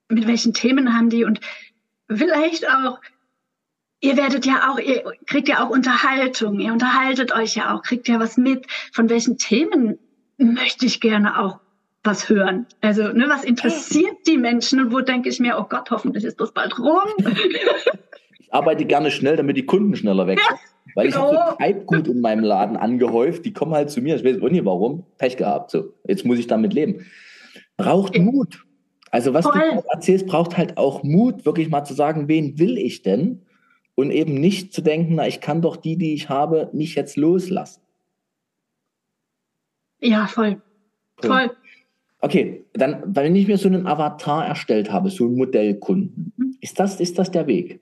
mit 0.09 0.27
welchen 0.27 0.53
Themen 0.53 0.93
haben 0.93 1.09
die 1.09 1.23
und 1.23 1.39
vielleicht 2.09 2.69
auch, 2.69 2.99
ihr 4.01 4.17
werdet 4.17 4.45
ja 4.45 4.69
auch, 4.69 4.77
ihr 4.77 5.03
kriegt 5.25 5.47
ja 5.47 5.65
auch 5.65 5.69
Unterhaltung, 5.69 6.59
ihr 6.59 6.73
unterhaltet 6.73 7.33
euch 7.33 7.55
ja 7.55 7.73
auch, 7.73 7.81
kriegt 7.81 8.07
ja 8.07 8.19
was 8.19 8.37
mit, 8.37 8.67
von 8.91 9.09
welchen 9.09 9.37
Themen 9.37 9.97
möchte 10.37 10.85
ich 10.85 10.99
gerne 10.99 11.39
auch 11.39 11.59
was 12.03 12.29
hören. 12.29 12.67
Also, 12.81 13.07
ne, 13.13 13.27
was 13.29 13.43
interessiert 13.45 14.27
die 14.27 14.37
Menschen 14.37 14.79
und 14.79 14.91
wo 14.91 14.99
denke 14.99 15.29
ich 15.29 15.39
mir, 15.39 15.57
oh 15.57 15.65
Gott, 15.67 15.89
hoffentlich 15.89 16.23
ist 16.23 16.39
das 16.39 16.51
bald 16.51 16.77
rum. 16.77 17.01
ich 18.39 18.53
arbeite 18.53 18.85
gerne 18.85 19.09
schnell, 19.09 19.37
damit 19.37 19.57
die 19.57 19.65
Kunden 19.65 19.95
schneller 19.95 20.27
weg 20.27 20.39
sind. 20.39 20.59
Weil 20.95 21.09
ich 21.09 21.15
habe 21.15 21.35
so. 21.35 21.57
Treibgut 21.57 22.07
in 22.07 22.21
meinem 22.21 22.43
Laden 22.43 22.77
angehäuft, 22.77 23.45
die 23.45 23.53
kommen 23.53 23.73
halt 23.73 23.91
zu 23.91 24.01
mir, 24.01 24.15
ich 24.15 24.23
weiß 24.23 24.41
auch 24.41 24.49
nicht 24.49 24.65
warum, 24.65 25.03
Pech 25.17 25.37
gehabt, 25.37 25.71
so, 25.71 25.93
jetzt 26.07 26.25
muss 26.25 26.39
ich 26.39 26.47
damit 26.47 26.73
leben. 26.73 27.05
Braucht 27.77 28.17
Mut. 28.17 28.65
Also 29.11 29.33
was 29.33 29.45
Voll. 29.45 29.53
du 29.59 29.83
erzählst, 29.91 30.25
braucht 30.25 30.57
halt 30.57 30.77
auch 30.77 31.03
Mut, 31.03 31.45
wirklich 31.45 31.69
mal 31.69 31.83
zu 31.83 31.93
sagen, 31.93 32.27
wen 32.27 32.57
will 32.57 32.77
ich 32.77 33.01
denn? 33.01 33.41
Und 33.95 34.11
eben 34.11 34.33
nicht 34.35 34.73
zu 34.73 34.81
denken, 34.81 35.15
na, 35.15 35.27
ich 35.27 35.39
kann 35.39 35.61
doch 35.61 35.77
die, 35.77 35.97
die 35.97 36.13
ich 36.13 36.29
habe, 36.29 36.69
nicht 36.73 36.95
jetzt 36.95 37.15
loslassen. 37.15 37.81
Ja, 39.99 40.27
voll. 40.27 40.61
Cool. 41.23 41.29
Voll. 41.29 41.51
Okay, 42.19 42.65
dann, 42.73 43.03
wenn 43.05 43.35
ich 43.35 43.47
mir 43.47 43.57
so 43.57 43.67
einen 43.67 43.87
Avatar 43.87 44.45
erstellt 44.45 44.91
habe, 44.91 45.09
so 45.09 45.25
einen 45.25 45.35
Modellkunden, 45.35 46.33
mhm. 46.35 46.57
ist 46.59 46.79
das, 46.79 46.99
ist 46.99 47.19
das 47.19 47.31
der 47.31 47.47
Weg? 47.47 47.81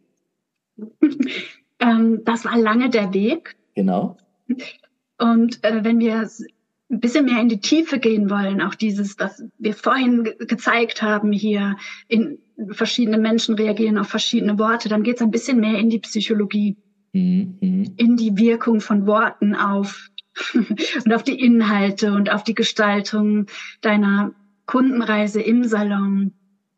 ähm, 1.83 2.21
das 2.23 2.45
war 2.45 2.57
lange 2.57 2.89
der 2.89 3.13
Weg. 3.13 3.55
Genau. 3.75 4.17
Und 5.17 5.63
äh, 5.63 5.83
wenn 5.83 5.99
wir 5.99 6.29
ein 6.89 6.99
bisschen 6.99 7.25
mehr 7.25 7.41
in 7.41 7.49
die 7.49 7.59
Tiefe 7.59 7.99
gehen 7.99 8.29
wollen, 8.29 8.61
auch 8.61 8.75
dieses, 8.75 9.19
was 9.19 9.43
wir 9.57 9.73
vorhin 9.73 10.23
ge 10.23 10.35
gezeigt 10.45 11.01
haben 11.01 11.31
hier, 11.31 11.75
in 12.07 12.39
verschiedene 12.69 13.17
Menschen 13.17 13.55
reagieren 13.55 13.97
auf 13.97 14.07
verschiedene 14.07 14.57
Worte, 14.59 14.89
dann 14.89 15.03
geht 15.03 15.17
es 15.17 15.21
ein 15.21 15.31
bisschen 15.31 15.59
mehr 15.59 15.77
in 15.79 15.89
die 15.89 15.99
Psychologie, 15.99 16.77
mhm. 17.13 17.57
mhm. 17.59 17.93
in 17.97 18.15
die 18.15 18.37
Wirkung 18.37 18.79
von 18.79 19.05
Worten 19.07 19.55
auf 19.55 20.09
und 20.53 21.13
auf 21.13 21.23
die 21.23 21.39
Inhalte 21.39 22.13
und 22.13 22.31
auf 22.31 22.43
die 22.43 22.55
Gestaltung 22.55 23.47
deiner 23.81 24.33
Kundenreise 24.65 25.41
im 25.41 25.63
Salon. 25.63 26.33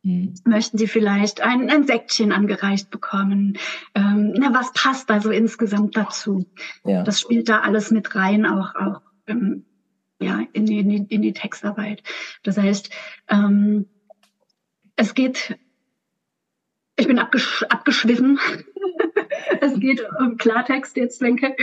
Mhm. 0.06 0.36
Möchten 0.46 0.78
Sie 0.78 0.88
vielleicht 0.88 1.42
ein, 1.42 1.70
ein 1.70 1.88
Säckchen 1.88 2.32
angereicht 2.32 2.92
bekommen? 2.92 3.58
Ähm, 3.96 4.34
na, 4.38 4.54
was 4.54 4.72
passt 4.74 5.10
da 5.10 5.20
so 5.20 5.32
insgesamt 5.32 5.98
dazu? 5.98 6.46
Ja. 6.86 7.02
Das 7.04 7.20
spielt 7.20 7.50
da 7.50 7.62
alles 7.62 7.90
mit 7.90 8.14
rein, 8.16 8.46
auch, 8.46 8.76
auch 8.76 9.02
ähm, 9.26 9.66
ja, 10.22 10.42
in, 10.54 10.68
die, 10.68 10.80
in, 10.80 10.90
die, 10.90 11.06
in 11.10 11.22
die 11.24 11.34
Textarbeit. 11.34 12.04
Das 12.44 12.58
heißt, 12.58 12.92
ähm, 13.30 13.88
es 14.96 15.16
geht, 15.16 15.58
ich 16.98 17.08
bin 17.08 17.18
abgesch 17.18 17.64
abgeschwiffen. 17.64 18.40
es 19.62 19.80
geht 19.80 20.06
um 20.20 20.38
Klartext 20.38 20.98
jetzt, 20.98 21.20
denke. 21.20 21.56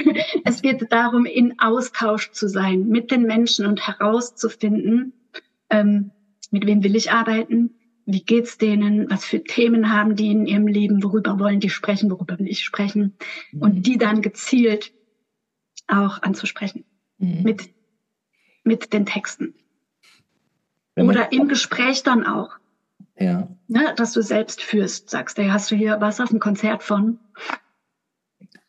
Es 0.44 0.62
geht 0.62 0.90
darum, 0.90 1.26
in 1.26 1.60
Austausch 1.60 2.32
zu 2.32 2.48
sein 2.48 2.88
mit 2.88 3.12
den 3.12 3.22
Menschen 3.22 3.66
und 3.66 3.86
herauszufinden, 3.86 5.12
ähm, 5.70 6.10
mit 6.50 6.66
wem 6.66 6.82
will 6.82 6.96
ich 6.96 7.12
arbeiten, 7.12 7.76
wie 8.04 8.22
geht's 8.24 8.58
denen, 8.58 9.10
was 9.10 9.24
für 9.24 9.42
Themen 9.42 9.92
haben 9.92 10.16
die 10.16 10.30
in 10.30 10.46
ihrem 10.46 10.66
Leben, 10.66 11.02
worüber 11.02 11.38
wollen 11.38 11.60
die 11.60 11.70
sprechen, 11.70 12.10
worüber 12.10 12.38
will 12.38 12.48
ich 12.48 12.64
sprechen 12.64 13.14
und 13.58 13.76
mhm. 13.76 13.82
die 13.82 13.98
dann 13.98 14.22
gezielt 14.22 14.92
auch 15.86 16.22
anzusprechen 16.22 16.84
mhm. 17.18 17.42
mit, 17.42 17.70
mit 18.64 18.92
den 18.92 19.06
Texten. 19.06 19.54
Oder 20.96 21.32
im 21.32 21.48
Gespräch 21.48 22.02
dann 22.02 22.26
auch. 22.26 22.50
Ja. 23.18 23.48
Ne, 23.68 23.94
dass 23.96 24.12
du 24.12 24.22
selbst 24.22 24.62
führst, 24.62 25.10
sagst, 25.10 25.38
hey, 25.38 25.48
hast 25.48 25.70
du 25.70 25.76
hier 25.76 26.00
was 26.00 26.20
auf 26.20 26.30
dem 26.30 26.40
Konzert 26.40 26.82
von? 26.82 27.18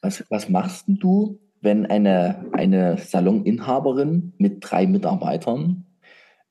Was, 0.01 0.23
was 0.29 0.49
machst 0.49 0.85
du, 0.87 1.39
wenn 1.61 1.85
eine, 1.85 2.45
eine 2.53 2.97
Saloninhaberin 2.97 4.33
mit 4.37 4.57
drei 4.61 4.85
Mitarbeitern, 4.85 5.85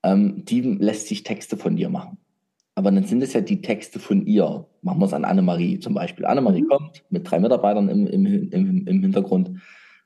ähm, 0.02 0.44
die 0.44 0.60
lässt 0.60 1.08
sich 1.08 1.22
Texte 1.22 1.56
von 1.56 1.76
dir 1.76 1.88
machen? 1.88 2.18
Aber 2.74 2.90
dann 2.90 3.04
sind 3.04 3.22
es 3.22 3.34
ja 3.34 3.40
die 3.40 3.60
Texte 3.60 3.98
von 3.98 4.26
ihr. 4.26 4.66
Machen 4.80 5.00
wir 5.00 5.06
es 5.06 5.12
an 5.12 5.24
Annemarie 5.24 5.78
zum 5.78 5.94
Beispiel. 5.94 6.24
Annemarie 6.24 6.62
mhm. 6.62 6.68
kommt 6.68 7.04
mit 7.10 7.30
drei 7.30 7.38
Mitarbeitern 7.38 7.88
im, 7.88 8.06
im, 8.06 8.50
im, 8.50 8.86
im 8.86 9.00
Hintergrund 9.02 9.52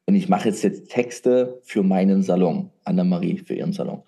und 0.07 0.15
ich 0.15 0.29
mache 0.29 0.49
jetzt, 0.49 0.63
jetzt 0.63 0.91
Texte 0.91 1.61
für 1.65 1.83
meinen 1.83 2.23
Salon. 2.23 2.71
Annemarie 2.85 3.39
für 3.39 3.55
ihren 3.55 3.73
Salon. 3.73 4.03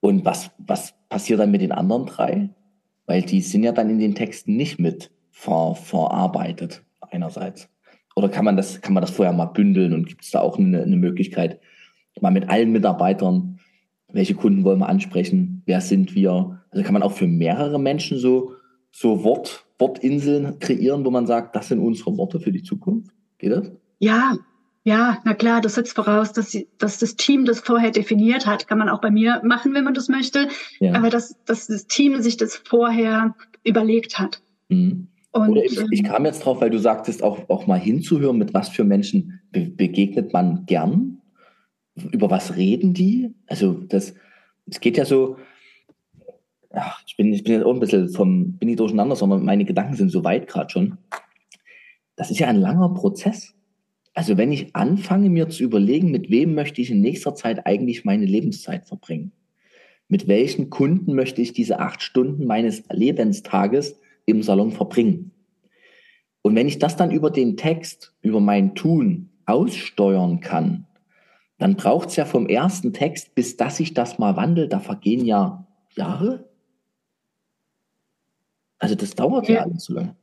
Und 0.00 0.24
was, 0.24 0.50
was 0.58 0.94
passiert 1.08 1.40
dann 1.40 1.52
mit 1.52 1.60
den 1.60 1.72
anderen 1.72 2.06
drei? 2.06 2.50
Weil 3.06 3.22
die 3.22 3.40
sind 3.40 3.62
ja 3.62 3.72
dann 3.72 3.88
in 3.88 4.00
den 4.00 4.16
Texten 4.16 4.56
nicht 4.56 4.78
mit 4.78 5.10
ver, 5.30 5.76
verarbeitet, 5.76 6.82
einerseits. 7.00 7.68
Oder 8.16 8.28
kann 8.28 8.44
man 8.44 8.56
das, 8.56 8.80
kann 8.80 8.94
man 8.94 9.00
das 9.00 9.12
vorher 9.12 9.32
mal 9.32 9.46
bündeln 9.46 9.92
und 9.92 10.08
gibt 10.08 10.24
es 10.24 10.32
da 10.32 10.40
auch 10.40 10.58
eine, 10.58 10.82
eine 10.82 10.96
Möglichkeit, 10.96 11.60
mal 12.20 12.32
mit 12.32 12.48
allen 12.48 12.72
Mitarbeitern, 12.72 13.60
welche 14.08 14.34
Kunden 14.34 14.64
wollen 14.64 14.80
wir 14.80 14.88
ansprechen, 14.88 15.62
wer 15.66 15.80
sind 15.80 16.16
wir? 16.16 16.57
Also 16.70 16.84
kann 16.84 16.92
man 16.92 17.02
auch 17.02 17.12
für 17.12 17.26
mehrere 17.26 17.78
Menschen 17.78 18.18
so, 18.18 18.52
so 18.90 19.24
Wort, 19.24 19.66
Wortinseln 19.78 20.58
kreieren, 20.58 21.04
wo 21.04 21.10
man 21.10 21.26
sagt, 21.26 21.54
das 21.56 21.68
sind 21.68 21.80
unsere 21.80 22.16
Worte 22.16 22.40
für 22.40 22.52
die 22.52 22.62
Zukunft? 22.62 23.10
Geht 23.38 23.52
das? 23.52 23.72
Ja, 24.00 24.36
ja, 24.84 25.18
na 25.24 25.34
klar, 25.34 25.60
das 25.60 25.74
setzt 25.74 25.94
voraus, 25.94 26.32
dass, 26.32 26.50
sie, 26.50 26.68
dass 26.78 26.98
das 26.98 27.16
Team 27.16 27.44
das 27.44 27.60
vorher 27.60 27.90
definiert 27.90 28.46
hat. 28.46 28.68
Kann 28.68 28.78
man 28.78 28.88
auch 28.88 29.00
bei 29.00 29.10
mir 29.10 29.42
machen, 29.44 29.74
wenn 29.74 29.84
man 29.84 29.92
das 29.92 30.08
möchte. 30.08 30.48
Ja. 30.80 30.94
Aber 30.94 31.10
dass, 31.10 31.36
dass 31.44 31.66
das 31.66 31.86
Team 31.86 32.22
sich 32.22 32.38
das 32.38 32.56
vorher 32.56 33.34
überlegt 33.64 34.18
hat. 34.18 34.40
Mhm. 34.68 35.08
Und, 35.30 35.50
Oder 35.50 35.64
ich, 35.64 35.78
ich, 35.90 36.00
ähm, 36.00 36.06
kam 36.06 36.24
jetzt 36.24 36.44
drauf, 36.44 36.60
weil 36.60 36.70
du 36.70 36.78
sagtest, 36.78 37.22
auch, 37.22 37.50
auch 37.50 37.66
mal 37.66 37.78
hinzuhören, 37.78 38.38
mit 38.38 38.54
was 38.54 38.70
für 38.70 38.84
Menschen 38.84 39.40
be 39.52 39.66
begegnet 39.68 40.32
man 40.32 40.64
gern. 40.64 41.20
Über 42.12 42.30
was 42.30 42.56
reden 42.56 42.94
die? 42.94 43.34
Also 43.46 43.74
das, 43.74 44.14
es 44.66 44.80
geht 44.80 44.96
ja 44.96 45.04
so, 45.04 45.36
ach, 46.70 47.02
ich 47.06 47.16
bin, 47.16 47.32
ich 47.32 47.44
bin 47.44 47.54
jetzt 47.54 47.64
auch 47.64 47.74
ein 47.74 47.80
bisschen 47.80 48.08
vom, 48.10 48.52
bin 48.58 48.68
nicht 48.68 48.80
durcheinander, 48.80 49.16
sondern 49.16 49.44
meine 49.44 49.64
Gedanken 49.64 49.94
sind 49.94 50.10
so 50.10 50.24
weit 50.24 50.46
gerade 50.46 50.70
schon. 50.70 50.98
Das 52.16 52.30
ist 52.30 52.38
ja 52.38 52.48
ein 52.48 52.60
langer 52.60 52.94
Prozess. 52.94 53.54
Also 54.14 54.36
wenn 54.36 54.50
ich 54.50 54.74
anfange, 54.74 55.30
mir 55.30 55.48
zu 55.48 55.62
überlegen, 55.62 56.10
mit 56.10 56.30
wem 56.30 56.54
möchte 56.54 56.80
ich 56.80 56.90
in 56.90 57.00
nächster 57.00 57.34
Zeit 57.34 57.66
eigentlich 57.66 58.04
meine 58.04 58.26
Lebenszeit 58.26 58.86
verbringen? 58.86 59.32
Mit 60.08 60.26
welchen 60.26 60.70
Kunden 60.70 61.14
möchte 61.14 61.42
ich 61.42 61.52
diese 61.52 61.78
acht 61.78 62.02
Stunden 62.02 62.46
meines 62.46 62.82
Lebenstages 62.90 64.00
im 64.26 64.42
Salon 64.42 64.72
verbringen? 64.72 65.32
Und 66.42 66.54
wenn 66.54 66.66
ich 66.66 66.78
das 66.78 66.96
dann 66.96 67.10
über 67.10 67.30
den 67.30 67.56
Text, 67.56 68.14
über 68.22 68.40
mein 68.40 68.74
Tun 68.74 69.30
aussteuern 69.46 70.40
kann, 70.40 70.86
dann 71.58 71.76
braucht 71.76 72.08
es 72.08 72.16
ja 72.16 72.24
vom 72.24 72.46
ersten 72.46 72.92
Text, 72.92 73.34
bis 73.34 73.56
dass 73.56 73.76
sich 73.76 73.92
das 73.92 74.18
mal 74.18 74.36
wandelt, 74.36 74.72
da 74.72 74.80
vergehen 74.80 75.26
ja 75.26 75.66
Jahre. 75.94 76.47
Also 78.78 78.94
das 78.94 79.14
dauert 79.14 79.48
ja, 79.48 79.56
ja 79.56 79.62
alles 79.62 79.84
so 79.84 79.94
lange. 79.94 80.16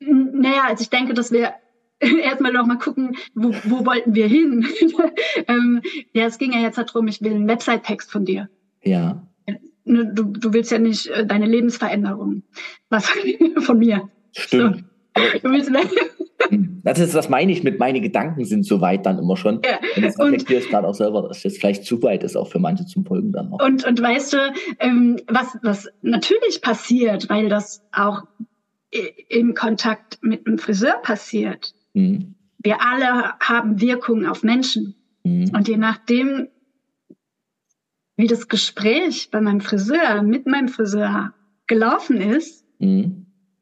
Naja, 0.00 0.64
also 0.66 0.82
ich 0.82 0.90
denke, 0.90 1.14
dass 1.14 1.30
wir 1.30 1.54
erstmal 2.00 2.52
noch 2.52 2.66
mal 2.66 2.78
gucken, 2.78 3.16
wo, 3.34 3.52
wo 3.64 3.84
wollten 3.86 4.14
wir 4.14 4.26
hin? 4.26 4.66
ähm, 5.48 5.82
ja, 6.12 6.26
es 6.26 6.38
ging 6.38 6.52
ja 6.52 6.60
jetzt 6.60 6.78
darum, 6.78 7.08
ich 7.08 7.20
will 7.20 7.34
einen 7.34 7.48
Website-Text 7.48 8.10
von 8.10 8.24
dir. 8.24 8.48
Ja. 8.82 9.26
Du, 9.84 10.04
du 10.04 10.52
willst 10.52 10.70
ja 10.70 10.78
nicht 10.78 11.08
äh, 11.08 11.26
deine 11.26 11.46
Lebensveränderung. 11.46 12.44
Was 12.88 13.10
von 13.58 13.78
mir. 13.78 14.08
Stimmt. 14.32 14.78
So. 14.78 14.84
Das 16.82 16.98
ist, 16.98 17.14
das 17.14 17.28
meine 17.28 17.52
ich 17.52 17.62
mit 17.62 17.78
meine 17.78 18.00
Gedanken 18.00 18.44
sind 18.44 18.64
so 18.64 18.80
weit 18.80 19.04
dann 19.04 19.18
immer 19.18 19.36
schon. 19.36 19.60
Ja. 19.64 19.78
Und 19.94 20.02
das 20.02 20.18
reflektierst 20.18 20.70
gerade 20.70 20.88
auch 20.88 20.94
selber, 20.94 21.28
dass 21.28 21.42
das 21.42 21.58
vielleicht 21.58 21.84
zu 21.84 22.02
weit 22.02 22.24
ist, 22.24 22.36
auch 22.36 22.48
für 22.48 22.58
manche 22.58 22.86
zum 22.86 23.04
Folgen 23.04 23.32
dann 23.32 23.50
noch. 23.50 23.62
Und, 23.62 23.84
und 23.86 24.00
weißt 24.00 24.32
du, 24.32 24.38
ähm, 24.78 25.20
was, 25.28 25.58
was 25.62 25.88
natürlich 26.02 26.62
passiert, 26.62 27.28
weil 27.28 27.50
das 27.50 27.82
auch 27.92 28.22
im 29.28 29.54
Kontakt 29.54 30.18
mit 30.22 30.46
einem 30.46 30.58
Friseur 30.58 30.94
passiert. 31.02 31.74
Mhm. 31.94 32.34
Wir 32.58 32.82
alle 32.82 33.34
haben 33.40 33.80
Wirkungen 33.80 34.26
auf 34.26 34.42
Menschen. 34.42 34.94
Mhm. 35.22 35.50
Und 35.54 35.68
je 35.68 35.76
nachdem, 35.76 36.48
wie 38.16 38.26
das 38.26 38.48
Gespräch 38.48 39.30
bei 39.30 39.40
meinem 39.40 39.60
Friseur, 39.60 40.22
mit 40.22 40.46
meinem 40.46 40.68
Friseur 40.68 41.32
gelaufen 41.66 42.16
ist, 42.20 42.64
mhm. 42.78 43.19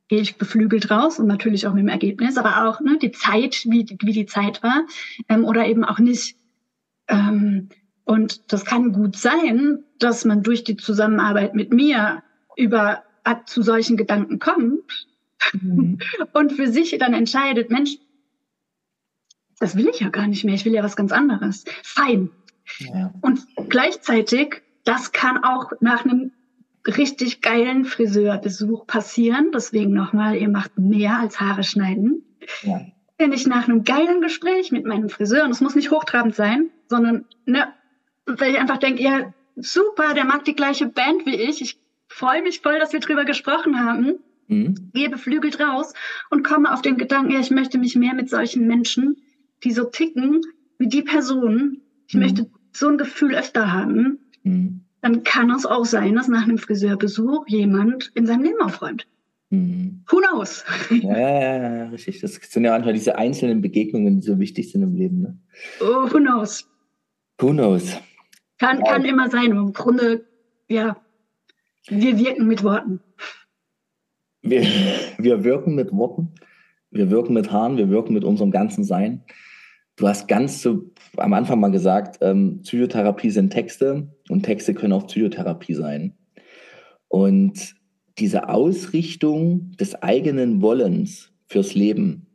Gehe 0.09 0.20
ich 0.20 0.36
beflügelt 0.36 0.90
raus 0.90 1.18
und 1.18 1.26
natürlich 1.26 1.66
auch 1.66 1.74
mit 1.74 1.82
dem 1.82 1.88
Ergebnis, 1.88 2.38
aber 2.38 2.68
auch 2.68 2.80
ne, 2.80 2.98
die 3.00 3.12
Zeit, 3.12 3.64
wie, 3.66 3.86
wie 4.02 4.12
die 4.12 4.26
Zeit 4.26 4.62
war 4.62 4.86
ähm, 5.28 5.44
oder 5.44 5.66
eben 5.66 5.84
auch 5.84 5.98
nicht. 5.98 6.36
Ähm, 7.09 7.68
und 8.04 8.52
das 8.52 8.64
kann 8.64 8.92
gut 8.92 9.16
sein, 9.16 9.84
dass 9.98 10.24
man 10.24 10.42
durch 10.42 10.64
die 10.64 10.76
Zusammenarbeit 10.76 11.54
mit 11.54 11.72
mir 11.72 12.22
über 12.56 13.02
zu 13.44 13.61
solchen 13.61 13.98
Gedanken 13.98 14.38
kommt, 14.38 15.06
mhm. 15.52 15.98
und 16.32 16.52
für 16.52 16.68
sich 16.68 16.96
dann 16.98 17.12
entscheidet, 17.12 17.70
Mensch, 17.70 17.98
das 19.59 19.76
will 19.76 19.88
ich 19.88 20.00
ja 20.00 20.09
gar 20.09 20.26
nicht 20.26 20.44
mehr, 20.44 20.54
ich 20.54 20.64
will 20.64 20.74
ja 20.74 20.82
was 20.82 20.96
ganz 20.96 21.12
anderes. 21.12 21.64
Fein. 21.82 22.30
Ja. 22.78 23.12
Und 23.20 23.46
gleichzeitig, 23.68 24.62
das 24.84 25.12
kann 25.12 25.42
auch 25.44 25.72
nach 25.80 26.04
einem 26.04 26.32
richtig 26.87 27.41
geilen 27.41 27.85
Friseurbesuch 27.85 28.87
passieren. 28.87 29.51
Deswegen 29.53 29.93
nochmal, 29.93 30.37
ihr 30.37 30.49
macht 30.49 30.79
mehr 30.79 31.18
als 31.18 31.41
Haare 31.41 31.64
schneiden. 31.64 32.24
Ja. 32.62 32.81
Wenn 33.18 33.33
ich 33.33 33.47
nach 33.47 33.68
einem 33.68 33.85
geilen 33.85 34.20
Gespräch 34.20 34.70
mit 34.70 34.87
meinem 34.87 35.09
Friseur, 35.09 35.45
und 35.45 35.51
es 35.51 35.61
muss 35.61 35.74
nicht 35.74 35.91
hochtrabend 35.91 36.35
sein, 36.35 36.70
sondern 36.89 37.24
ne, 37.47 37.68
weil 38.26 38.53
ich 38.53 38.59
einfach 38.59 38.79
denke, 38.79 39.03
ja, 39.03 39.33
super, 39.57 40.14
der 40.14 40.24
mag 40.24 40.45
die 40.45 40.55
gleiche 40.55 40.87
Band 40.87 41.26
wie 41.26 41.35
ich. 41.35 41.61
Ich 41.61 41.79
freue 42.07 42.43
mich 42.43 42.61
voll, 42.61 42.79
dass 42.79 42.93
wir 42.93 43.01
drüber 43.01 43.24
gesprochen 43.24 43.85
haben 43.85 44.18
mhm. 44.49 44.91
gehe 44.93 45.09
beflügelt 45.09 45.61
raus 45.61 45.95
und 46.31 46.43
komme 46.43 46.72
auf 46.72 46.83
den 46.83 46.97
Gedanken, 46.97 47.33
ja, 47.33 47.41
ich 47.41 47.51
möchte 47.51 47.79
mich 47.79 47.95
mehr 47.95 48.14
mit 48.14 48.29
solchen 48.29 48.66
Menschen, 48.66 49.16
die 49.62 49.72
so 49.72 49.85
ticken, 49.85 50.41
wie 50.79 50.89
die 50.89 51.03
Person, 51.03 51.83
ich 52.07 52.14
mhm. 52.14 52.20
möchte 52.20 52.51
so 52.72 52.89
ein 52.89 52.99
Gefühl 52.99 53.35
öfter 53.35 53.72
haben, 53.72 54.18
mhm. 54.43 54.81
Dann 55.01 55.22
kann 55.22 55.51
es 55.51 55.66
auch 55.66 55.84
sein, 55.84 56.14
dass 56.14 56.28
nach 56.28 56.44
einem 56.44 56.59
Friseurbesuch 56.59 57.46
jemand 57.46 58.11
in 58.14 58.26
seinem 58.26 58.42
Leben 58.42 58.61
aufräumt. 58.61 59.07
Mhm. 59.51 60.05
Who 60.11 60.18
knows? 60.18 60.64
Ja, 60.90 61.18
ja, 61.18 61.76
ja, 61.76 61.88
richtig. 61.88 62.20
Das 62.20 62.34
sind 62.34 62.64
ja 62.64 62.72
manchmal 62.72 62.94
diese 62.94 63.16
einzelnen 63.16 63.62
Begegnungen, 63.62 64.20
die 64.20 64.26
so 64.26 64.38
wichtig 64.38 64.70
sind 64.70 64.82
im 64.82 64.94
Leben. 64.94 65.20
Ne? 65.20 65.38
Oh, 65.80 66.11
who 66.11 66.18
knows? 66.18 66.68
Who 67.40 67.51
knows? 67.51 67.96
Kann, 68.59 68.82
kann 68.82 69.05
immer 69.05 69.30
sein. 69.30 69.53
Im 69.53 69.72
Grunde, 69.72 70.26
ja, 70.68 70.96
wir 71.86 72.18
wirken 72.18 72.46
mit 72.46 72.62
Worten. 72.62 73.01
Wir, 74.42 74.62
wir 75.18 75.44
wirken 75.44 75.74
mit 75.74 75.92
Worten, 75.92 76.34
wir 76.90 77.11
wirken 77.11 77.34
mit 77.34 77.51
Haaren, 77.51 77.76
wir 77.76 77.88
wirken 77.88 78.14
mit 78.14 78.24
unserem 78.24 78.51
ganzen 78.51 78.84
Sein. 78.84 79.24
Du 79.96 80.07
hast 80.07 80.28
ganz 80.28 80.61
zu, 80.62 80.92
am 81.18 81.32
Anfang 81.32 81.60
mal 81.60 81.70
gesagt, 81.70 82.18
ähm, 82.20 82.60
Psychotherapie 82.62 83.30
sind 83.30 83.50
Texte 83.50 84.08
und 84.28 84.42
Texte 84.42 84.74
können 84.74 84.92
auch 84.92 85.06
Psychotherapie 85.06 85.74
sein. 85.74 86.14
Und 87.08 87.74
diese 88.18 88.48
Ausrichtung 88.48 89.72
des 89.78 89.94
eigenen 90.02 90.60
Wollens 90.60 91.32
fürs 91.46 91.74
Leben 91.74 92.26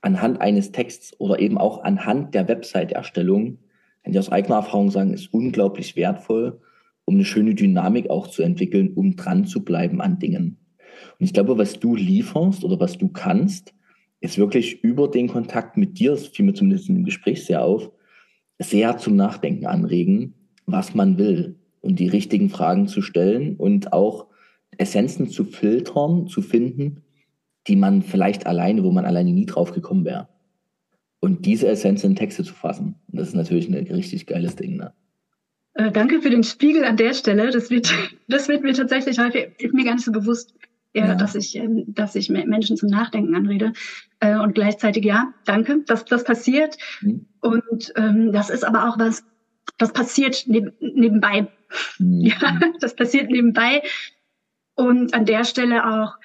anhand 0.00 0.40
eines 0.40 0.72
Texts 0.72 1.18
oder 1.18 1.40
eben 1.40 1.58
auch 1.58 1.82
anhand 1.82 2.34
der 2.34 2.48
Website-Erstellung, 2.48 3.58
kann 4.02 4.12
ich 4.12 4.18
aus 4.18 4.30
eigener 4.30 4.56
Erfahrung 4.56 4.90
sagen, 4.90 5.12
ist 5.12 5.32
unglaublich 5.34 5.96
wertvoll, 5.96 6.60
um 7.04 7.14
eine 7.14 7.24
schöne 7.24 7.54
Dynamik 7.54 8.10
auch 8.10 8.28
zu 8.28 8.42
entwickeln, 8.42 8.92
um 8.94 9.16
dran 9.16 9.44
zu 9.44 9.64
bleiben 9.64 10.00
an 10.00 10.18
Dingen. 10.18 10.58
Und 11.18 11.26
ich 11.26 11.32
glaube, 11.32 11.58
was 11.58 11.80
du 11.80 11.96
lieferst 11.96 12.64
oder 12.64 12.78
was 12.80 12.96
du 12.96 13.08
kannst, 13.08 13.74
ist 14.20 14.38
wirklich 14.38 14.82
über 14.82 15.08
den 15.08 15.28
Kontakt 15.28 15.76
mit 15.76 15.98
dir, 15.98 16.12
das 16.12 16.28
fiel 16.28 16.44
mir 16.44 16.54
zumindest 16.54 16.88
im 16.88 17.04
Gespräch 17.04 17.44
sehr 17.44 17.64
auf, 17.64 17.90
sehr 18.58 18.98
zum 18.98 19.16
Nachdenken 19.16 19.66
anregen, 19.66 20.34
was 20.66 20.94
man 20.94 21.18
will 21.18 21.56
und 21.80 21.98
die 21.98 22.08
richtigen 22.08 22.50
Fragen 22.50 22.88
zu 22.88 23.02
stellen 23.02 23.56
und 23.56 23.92
auch 23.92 24.26
Essenzen 24.76 25.28
zu 25.28 25.44
filtern, 25.44 26.26
zu 26.26 26.42
finden, 26.42 27.02
die 27.66 27.76
man 27.76 28.02
vielleicht 28.02 28.46
alleine, 28.46 28.84
wo 28.84 28.90
man 28.90 29.04
alleine 29.04 29.32
nie 29.32 29.46
drauf 29.46 29.72
gekommen 29.72 30.04
wäre. 30.04 30.28
Und 31.20 31.46
diese 31.46 31.68
Essenzen 31.68 32.10
in 32.10 32.16
Texte 32.16 32.44
zu 32.44 32.54
fassen. 32.54 32.94
Das 33.08 33.28
ist 33.28 33.34
natürlich 33.34 33.68
ein 33.68 33.74
richtig 33.74 34.26
geiles 34.26 34.56
Ding. 34.56 34.76
Ne? 34.76 34.92
Äh, 35.74 35.90
danke 35.90 36.20
für 36.20 36.30
den 36.30 36.44
Spiegel 36.44 36.84
an 36.84 36.96
der 36.96 37.14
Stelle. 37.14 37.50
Das 37.50 37.70
wird, 37.70 37.92
das 38.28 38.48
wird 38.48 38.62
mir 38.62 38.72
tatsächlich 38.72 39.18
häufig, 39.18 39.48
ist 39.58 39.74
mir 39.74 39.84
gar 39.84 39.94
nicht 39.94 40.04
so 40.04 40.12
bewusst, 40.12 40.54
ja. 40.94 41.14
dass 41.14 41.34
ich, 41.34 41.56
ähm, 41.56 41.84
dass 41.88 42.14
ich 42.14 42.30
Menschen 42.30 42.76
zum 42.76 42.88
Nachdenken 42.88 43.34
anrede. 43.34 43.72
Äh, 44.20 44.36
und 44.38 44.54
gleichzeitig, 44.54 45.04
ja, 45.04 45.32
danke, 45.44 45.82
dass 45.86 46.04
das 46.04 46.24
passiert. 46.24 46.76
Mhm. 47.00 47.26
Und 47.40 47.92
ähm, 47.96 48.32
das 48.32 48.50
ist 48.50 48.64
aber 48.64 48.88
auch 48.88 48.98
was, 48.98 49.24
das 49.78 49.92
passiert 49.92 50.44
neb 50.46 50.72
nebenbei. 50.80 51.48
Mhm. 51.98 52.20
Ja, 52.20 52.58
das 52.80 52.96
passiert 52.96 53.30
nebenbei. 53.30 53.82
Und 54.74 55.12
an 55.12 55.26
der 55.26 55.44
Stelle 55.44 55.86
auch 55.86 56.16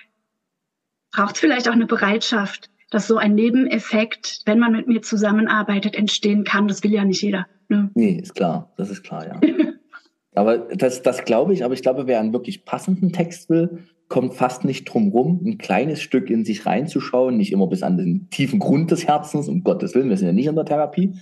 braucht 1.11 1.36
es 1.36 1.41
vielleicht 1.41 1.68
auch 1.68 1.74
eine 1.74 1.86
Bereitschaft, 1.86 2.70
dass 2.91 3.07
so 3.07 3.18
ein 3.18 3.36
Nebeneffekt, 3.36 4.41
wenn 4.45 4.59
man 4.59 4.72
mit 4.72 4.88
mir 4.88 5.01
zusammenarbeitet, 5.01 5.95
entstehen 5.95 6.43
kann. 6.43 6.68
Das 6.68 6.84
will 6.84 6.91
ja 6.91 7.03
nicht 7.03 7.22
jeder. 7.22 7.47
Ne? 7.70 7.89
Nee, 7.95 8.20
ist 8.22 8.36
klar. 8.36 8.72
Das 8.78 8.89
ist 8.89 9.03
klar, 9.03 9.26
ja. 9.28 9.41
aber 10.36 10.59
das, 10.59 11.01
das 11.01 11.26
glaube 11.26 11.53
ich, 11.53 11.66
aber 11.66 11.74
ich 11.74 11.82
glaube, 11.82 12.07
wer 12.07 12.20
einen 12.20 12.34
wirklich 12.34 12.66
passenden 12.66 13.11
Text 13.11 13.49
will, 13.49 13.84
kommt 14.14 14.36
fast 14.36 14.64
nicht 14.64 14.86
drum 14.86 15.07
rum, 15.07 15.41
ein 15.43 15.57
kleines 15.57 15.99
Stück 15.99 16.30
in 16.30 16.45
sich 16.45 16.68
reinzuschauen, 16.68 17.36
nicht 17.36 17.51
immer 17.51 17.66
bis 17.66 17.82
an 17.82 17.97
den 17.97 18.30
tiefen 18.30 18.59
Grund 18.59 18.91
des 18.91 19.07
Herzens, 19.07 19.47
um 19.47 19.64
Gottes 19.64 19.95
Willen, 19.95 20.09
wir 20.09 20.18
sind 20.18 20.28
ja 20.28 20.34
nicht 20.34 20.45
in 20.45 20.53
der 20.53 20.66
Therapie, 20.66 21.16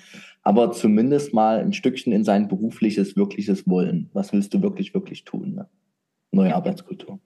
aber 0.44 0.74
zumindest 0.74 1.34
mal 1.34 1.60
ein 1.60 1.72
Stückchen 1.72 2.12
in 2.12 2.26
sein 2.26 2.50
berufliches, 2.50 3.16
wirkliches 3.16 3.66
Wollen. 3.66 4.10
Was 4.12 4.34
willst 4.34 4.54
du 4.54 4.62
wirklich, 4.62 4.94
wirklich 4.94 5.24
tun? 5.24 5.54
Ne? 5.54 5.70
Neue 6.32 6.54
Arbeitskultur. 6.54 7.22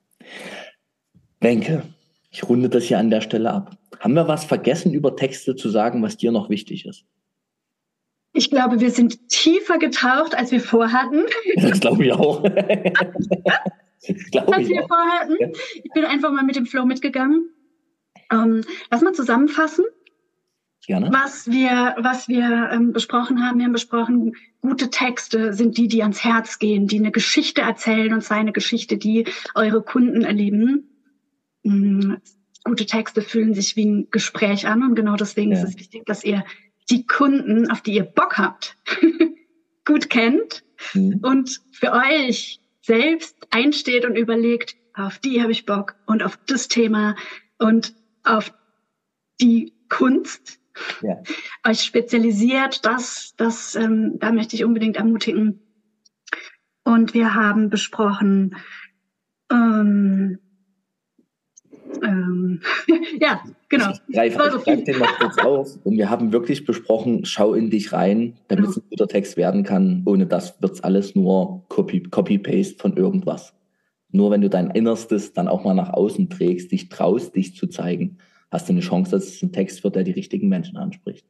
Wenke, 1.39 1.81
ich 2.29 2.47
runde 2.47 2.69
das 2.69 2.83
hier 2.83 2.99
an 2.99 3.09
der 3.09 3.21
Stelle 3.21 3.51
ab. 3.51 3.75
Haben 3.99 4.13
wir 4.13 4.27
was 4.27 4.45
vergessen, 4.45 4.93
über 4.93 5.15
Texte 5.15 5.55
zu 5.55 5.69
sagen, 5.69 6.03
was 6.03 6.15
dir 6.15 6.31
noch 6.31 6.51
wichtig 6.51 6.85
ist? 6.85 7.05
Ich 8.33 8.51
glaube, 8.51 8.81
wir 8.81 8.91
sind 8.91 9.29
tiefer 9.29 9.79
getaucht, 9.79 10.37
als 10.37 10.51
wir 10.51 10.61
vorhatten. 10.61 11.23
Das 11.55 11.79
glaube 11.79 12.05
ich 12.05 12.13
auch. 12.13 12.43
glaube 14.31 14.55
als 14.55 14.67
wir 14.67 14.83
auch. 14.83 14.87
vorhatten. 14.87 15.37
Ich 15.83 15.91
bin 15.93 16.05
einfach 16.05 16.31
mal 16.31 16.43
mit 16.43 16.55
dem 16.55 16.65
Flow 16.65 16.85
mitgegangen. 16.85 17.49
Ähm, 18.31 18.61
lass 18.89 19.01
mal 19.01 19.13
zusammenfassen. 19.13 19.85
Gerne. 20.87 21.09
Was 21.11 21.49
wir, 21.49 21.95
was 21.97 22.27
wir 22.27 22.69
ähm, 22.71 22.93
besprochen 22.93 23.43
haben, 23.43 23.57
wir 23.57 23.65
haben 23.65 23.73
besprochen, 23.73 24.35
gute 24.61 24.91
Texte 24.91 25.53
sind 25.53 25.77
die, 25.77 25.87
die 25.87 26.03
ans 26.03 26.23
Herz 26.23 26.59
gehen, 26.59 26.87
die 26.87 26.99
eine 26.99 27.11
Geschichte 27.11 27.61
erzählen 27.61 28.13
und 28.13 28.21
zwar 28.21 28.37
eine 28.37 28.51
Geschichte, 28.51 28.97
die 28.97 29.25
eure 29.55 29.81
Kunden 29.81 30.21
erleben. 30.21 30.89
Mhm. 31.63 32.17
Gute 32.63 32.85
Texte 32.85 33.21
fühlen 33.21 33.53
sich 33.55 33.75
wie 33.75 33.85
ein 33.85 34.07
Gespräch 34.11 34.67
an 34.67 34.83
und 34.83 34.95
genau 34.95 35.15
deswegen 35.15 35.51
ja. 35.51 35.57
ist 35.57 35.69
es 35.69 35.77
wichtig, 35.77 36.05
dass 36.05 36.23
ihr 36.23 36.43
die 36.89 37.07
Kunden, 37.07 37.69
auf 37.71 37.81
die 37.81 37.95
ihr 37.95 38.03
Bock 38.03 38.37
habt, 38.37 38.77
gut 39.85 40.09
kennt 40.11 40.63
mhm. 40.93 41.19
und 41.23 41.61
für 41.71 41.93
euch 41.93 42.59
selbst 42.85 43.35
einsteht 43.49 44.05
und 44.05 44.15
überlegt, 44.15 44.75
auf 44.93 45.17
die 45.19 45.41
habe 45.41 45.51
ich 45.51 45.65
Bock 45.65 45.95
und 46.05 46.23
auf 46.23 46.37
das 46.45 46.67
Thema 46.67 47.15
und 47.57 47.95
auf 48.23 48.53
die 49.41 49.73
Kunst 49.89 50.59
ja. 51.01 51.21
euch 51.67 51.81
spezialisiert. 51.81 52.85
Das, 52.85 53.33
das, 53.37 53.75
ähm, 53.75 54.17
da 54.19 54.31
möchte 54.31 54.55
ich 54.55 54.63
unbedingt 54.63 54.97
ermutigen. 54.97 55.61
Und 56.83 57.13
wir 57.13 57.33
haben 57.33 57.69
besprochen, 57.69 58.55
ähm, 59.51 60.39
ähm, 62.03 62.61
ja, 63.19 63.43
genau. 63.69 63.91
Ich 64.07 64.15
greife 64.15 64.41
also 64.41 64.59
greif 64.59 64.83
den 64.83 64.99
mal 64.99 65.09
kurz 65.19 65.37
auf. 65.39 65.77
Und 65.83 65.97
wir 65.97 66.09
haben 66.09 66.31
wirklich 66.31 66.65
besprochen, 66.65 67.25
schau 67.25 67.53
in 67.53 67.69
dich 67.69 67.93
rein, 67.93 68.37
damit 68.47 68.69
es 68.69 68.77
ein 68.77 68.83
guter 68.89 69.07
Text 69.07 69.37
werden 69.37 69.63
kann. 69.63 70.03
Ohne 70.05 70.25
das 70.25 70.61
wird 70.61 70.73
es 70.73 70.83
alles 70.83 71.15
nur 71.15 71.63
Copy-Paste 71.69 72.09
Copy 72.09 72.75
von 72.77 72.97
irgendwas. 72.97 73.53
Nur 74.11 74.31
wenn 74.31 74.41
du 74.41 74.49
dein 74.49 74.71
Innerstes 74.71 75.33
dann 75.33 75.47
auch 75.47 75.63
mal 75.63 75.73
nach 75.73 75.91
außen 75.91 76.29
trägst, 76.29 76.71
dich 76.71 76.89
traust, 76.89 77.35
dich 77.35 77.55
zu 77.55 77.67
zeigen, 77.67 78.17
hast 78.49 78.69
du 78.69 78.73
eine 78.73 78.81
Chance, 78.81 79.11
dass 79.11 79.25
es 79.25 79.41
ein 79.41 79.51
Text 79.51 79.83
wird, 79.83 79.95
der 79.95 80.03
die 80.03 80.11
richtigen 80.11 80.47
Menschen 80.47 80.77
anspricht. 80.77 81.25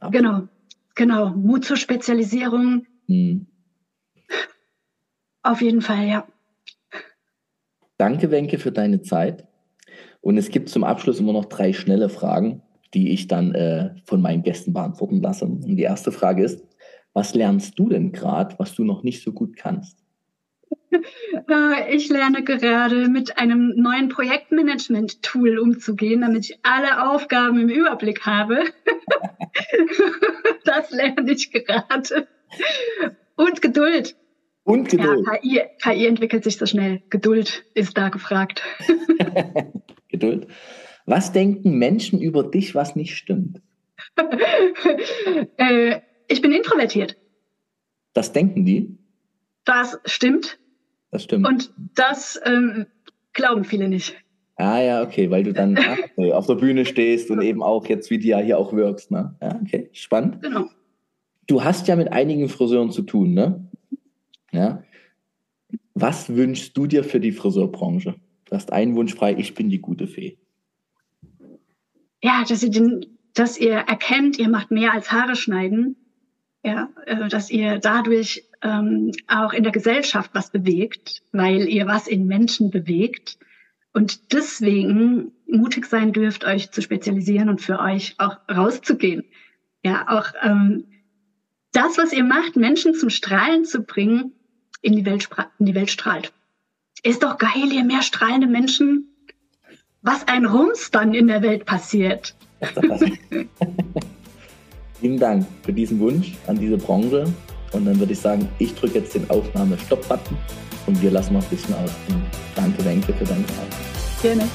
Absolut. 0.00 0.12
Genau, 0.12 0.48
genau. 0.94 1.30
Mut 1.30 1.64
zur 1.64 1.76
Spezialisierung. 1.76 2.86
Hm. 3.08 3.46
Auf 5.42 5.60
jeden 5.60 5.80
Fall, 5.80 6.06
ja. 6.06 6.26
Danke, 7.98 8.30
Wenke, 8.30 8.58
für 8.58 8.72
deine 8.72 9.02
Zeit. 9.02 9.48
Und 10.22 10.38
es 10.38 10.50
gibt 10.50 10.70
zum 10.70 10.84
Abschluss 10.84 11.20
immer 11.20 11.32
noch 11.32 11.44
drei 11.44 11.72
schnelle 11.72 12.08
Fragen, 12.08 12.62
die 12.94 13.10
ich 13.10 13.26
dann 13.26 13.54
äh, 13.54 13.90
von 14.04 14.22
meinen 14.22 14.42
Gästen 14.42 14.72
beantworten 14.72 15.20
lasse. 15.20 15.44
Und 15.44 15.66
die 15.66 15.82
erste 15.82 16.12
Frage 16.12 16.44
ist, 16.44 16.64
was 17.12 17.34
lernst 17.34 17.78
du 17.78 17.88
denn 17.88 18.12
gerade, 18.12 18.54
was 18.58 18.74
du 18.74 18.84
noch 18.84 19.02
nicht 19.02 19.22
so 19.22 19.32
gut 19.32 19.56
kannst? 19.56 19.98
Äh, 21.48 21.96
ich 21.96 22.10
lerne 22.10 22.44
gerade 22.44 23.08
mit 23.08 23.38
einem 23.38 23.72
neuen 23.76 24.10
Projektmanagement-Tool 24.10 25.58
umzugehen, 25.58 26.20
damit 26.20 26.50
ich 26.50 26.58
alle 26.62 27.10
Aufgaben 27.10 27.58
im 27.58 27.70
Überblick 27.70 28.26
habe. 28.26 28.64
das 30.64 30.90
lerne 30.90 31.32
ich 31.32 31.50
gerade. 31.50 32.28
Und 33.36 33.62
Geduld. 33.62 34.16
Und 34.64 34.90
Geduld. 34.90 35.26
Ja, 35.42 35.62
KI, 35.62 35.62
KI 35.82 36.06
entwickelt 36.06 36.44
sich 36.44 36.58
so 36.58 36.66
schnell. 36.66 37.02
Geduld 37.08 37.64
ist 37.74 37.96
da 37.96 38.10
gefragt. 38.10 38.62
Geduld. 40.12 40.46
Was 41.06 41.32
denken 41.32 41.78
Menschen 41.78 42.20
über 42.20 42.44
dich, 42.44 42.74
was 42.76 42.94
nicht 42.94 43.16
stimmt? 43.16 43.60
äh, 45.56 46.00
ich 46.28 46.40
bin 46.40 46.52
introvertiert. 46.52 47.16
Das 48.12 48.32
denken 48.32 48.64
die? 48.64 48.98
Das 49.64 49.98
stimmt. 50.04 50.58
Das 51.10 51.24
stimmt. 51.24 51.46
Und 51.46 51.72
das 51.94 52.40
ähm, 52.44 52.86
glauben 53.32 53.64
viele 53.64 53.88
nicht. 53.88 54.14
Ah 54.56 54.80
ja, 54.80 55.02
okay, 55.02 55.30
weil 55.30 55.42
du 55.42 55.52
dann 55.52 55.76
ah, 55.78 55.96
okay, 56.16 56.32
auf 56.32 56.46
der 56.46 56.54
Bühne 56.54 56.84
stehst 56.84 57.30
und 57.30 57.42
eben 57.42 57.62
auch 57.62 57.86
jetzt 57.86 58.10
wie 58.10 58.18
du 58.18 58.26
ja 58.26 58.38
hier 58.38 58.58
auch 58.58 58.72
wirkst. 58.72 59.10
Ne? 59.10 59.34
Ja, 59.42 59.60
okay, 59.60 59.88
spannend. 59.92 60.42
Genau. 60.42 60.66
Du 61.46 61.64
hast 61.64 61.88
ja 61.88 61.96
mit 61.96 62.12
einigen 62.12 62.48
Friseuren 62.48 62.90
zu 62.90 63.02
tun, 63.02 63.34
ne? 63.34 63.68
Ja. 64.52 64.84
Was 65.94 66.34
wünschst 66.34 66.76
du 66.76 66.86
dir 66.86 67.04
für 67.04 67.20
die 67.20 67.32
Friseurbranche? 67.32 68.14
Du 68.52 68.56
hast 68.56 68.70
einen 68.70 68.94
Wunsch 68.96 69.14
frei, 69.14 69.34
ich 69.38 69.54
bin 69.54 69.70
die 69.70 69.80
gute 69.80 70.06
Fee. 70.06 70.36
Ja, 72.22 72.44
dass 72.46 72.62
ihr, 72.62 72.68
den, 72.68 73.18
dass 73.32 73.56
ihr 73.56 73.72
erkennt, 73.72 74.38
ihr 74.38 74.50
macht 74.50 74.70
mehr 74.70 74.92
als 74.92 75.10
Haare 75.10 75.36
schneiden. 75.36 75.96
Ja, 76.62 76.90
äh, 77.06 77.28
dass 77.28 77.50
ihr 77.50 77.78
dadurch 77.78 78.44
ähm, 78.60 79.12
auch 79.26 79.54
in 79.54 79.62
der 79.62 79.72
Gesellschaft 79.72 80.32
was 80.34 80.50
bewegt, 80.50 81.22
weil 81.32 81.66
ihr 81.66 81.86
was 81.86 82.06
in 82.06 82.26
Menschen 82.26 82.70
bewegt. 82.70 83.38
Und 83.94 84.34
deswegen 84.34 85.32
mutig 85.46 85.86
sein 85.86 86.12
dürft, 86.12 86.44
euch 86.44 86.72
zu 86.72 86.82
spezialisieren 86.82 87.48
und 87.48 87.62
für 87.62 87.78
euch 87.78 88.16
auch 88.18 88.36
rauszugehen. 88.50 89.24
Ja, 89.82 90.08
auch 90.08 90.26
ähm, 90.42 90.84
das, 91.72 91.96
was 91.96 92.12
ihr 92.12 92.24
macht, 92.24 92.56
Menschen 92.56 92.92
zum 92.92 93.08
Strahlen 93.08 93.64
zu 93.64 93.82
bringen, 93.82 94.32
in 94.82 94.94
die 94.94 95.06
Welt, 95.06 95.30
in 95.58 95.64
die 95.64 95.74
Welt 95.74 95.90
strahlt. 95.90 96.34
Ist 97.04 97.22
doch 97.22 97.36
geil, 97.36 97.68
hier 97.70 97.84
mehr 97.84 98.02
strahlende 98.02 98.46
Menschen. 98.46 99.08
Was 100.02 100.26
ein 100.28 100.46
Rums 100.46 100.90
dann 100.90 101.14
in 101.14 101.26
der 101.26 101.42
Welt 101.42 101.66
passiert. 101.66 102.36
Vielen 105.00 105.18
Dank 105.18 105.44
für 105.64 105.72
diesen 105.72 105.98
Wunsch 105.98 106.34
an 106.46 106.58
diese 106.58 106.76
Branche 106.76 107.24
Und 107.72 107.86
dann 107.86 107.98
würde 107.98 108.12
ich 108.12 108.20
sagen, 108.20 108.48
ich 108.60 108.72
drücke 108.74 109.00
jetzt 109.00 109.14
den 109.16 109.28
Aufnahme-Stopp-Button 109.30 110.36
und 110.86 111.02
wir 111.02 111.10
lassen 111.10 111.34
noch 111.34 111.42
ein 111.42 111.50
bisschen 111.50 111.74
aus. 111.74 111.90
Und 112.08 112.22
danke, 112.54 112.84
Wenke, 112.84 113.12
für 113.12 113.24
deine 113.24 113.46
Zeit. 113.46 113.66
Gerne. 114.22 114.48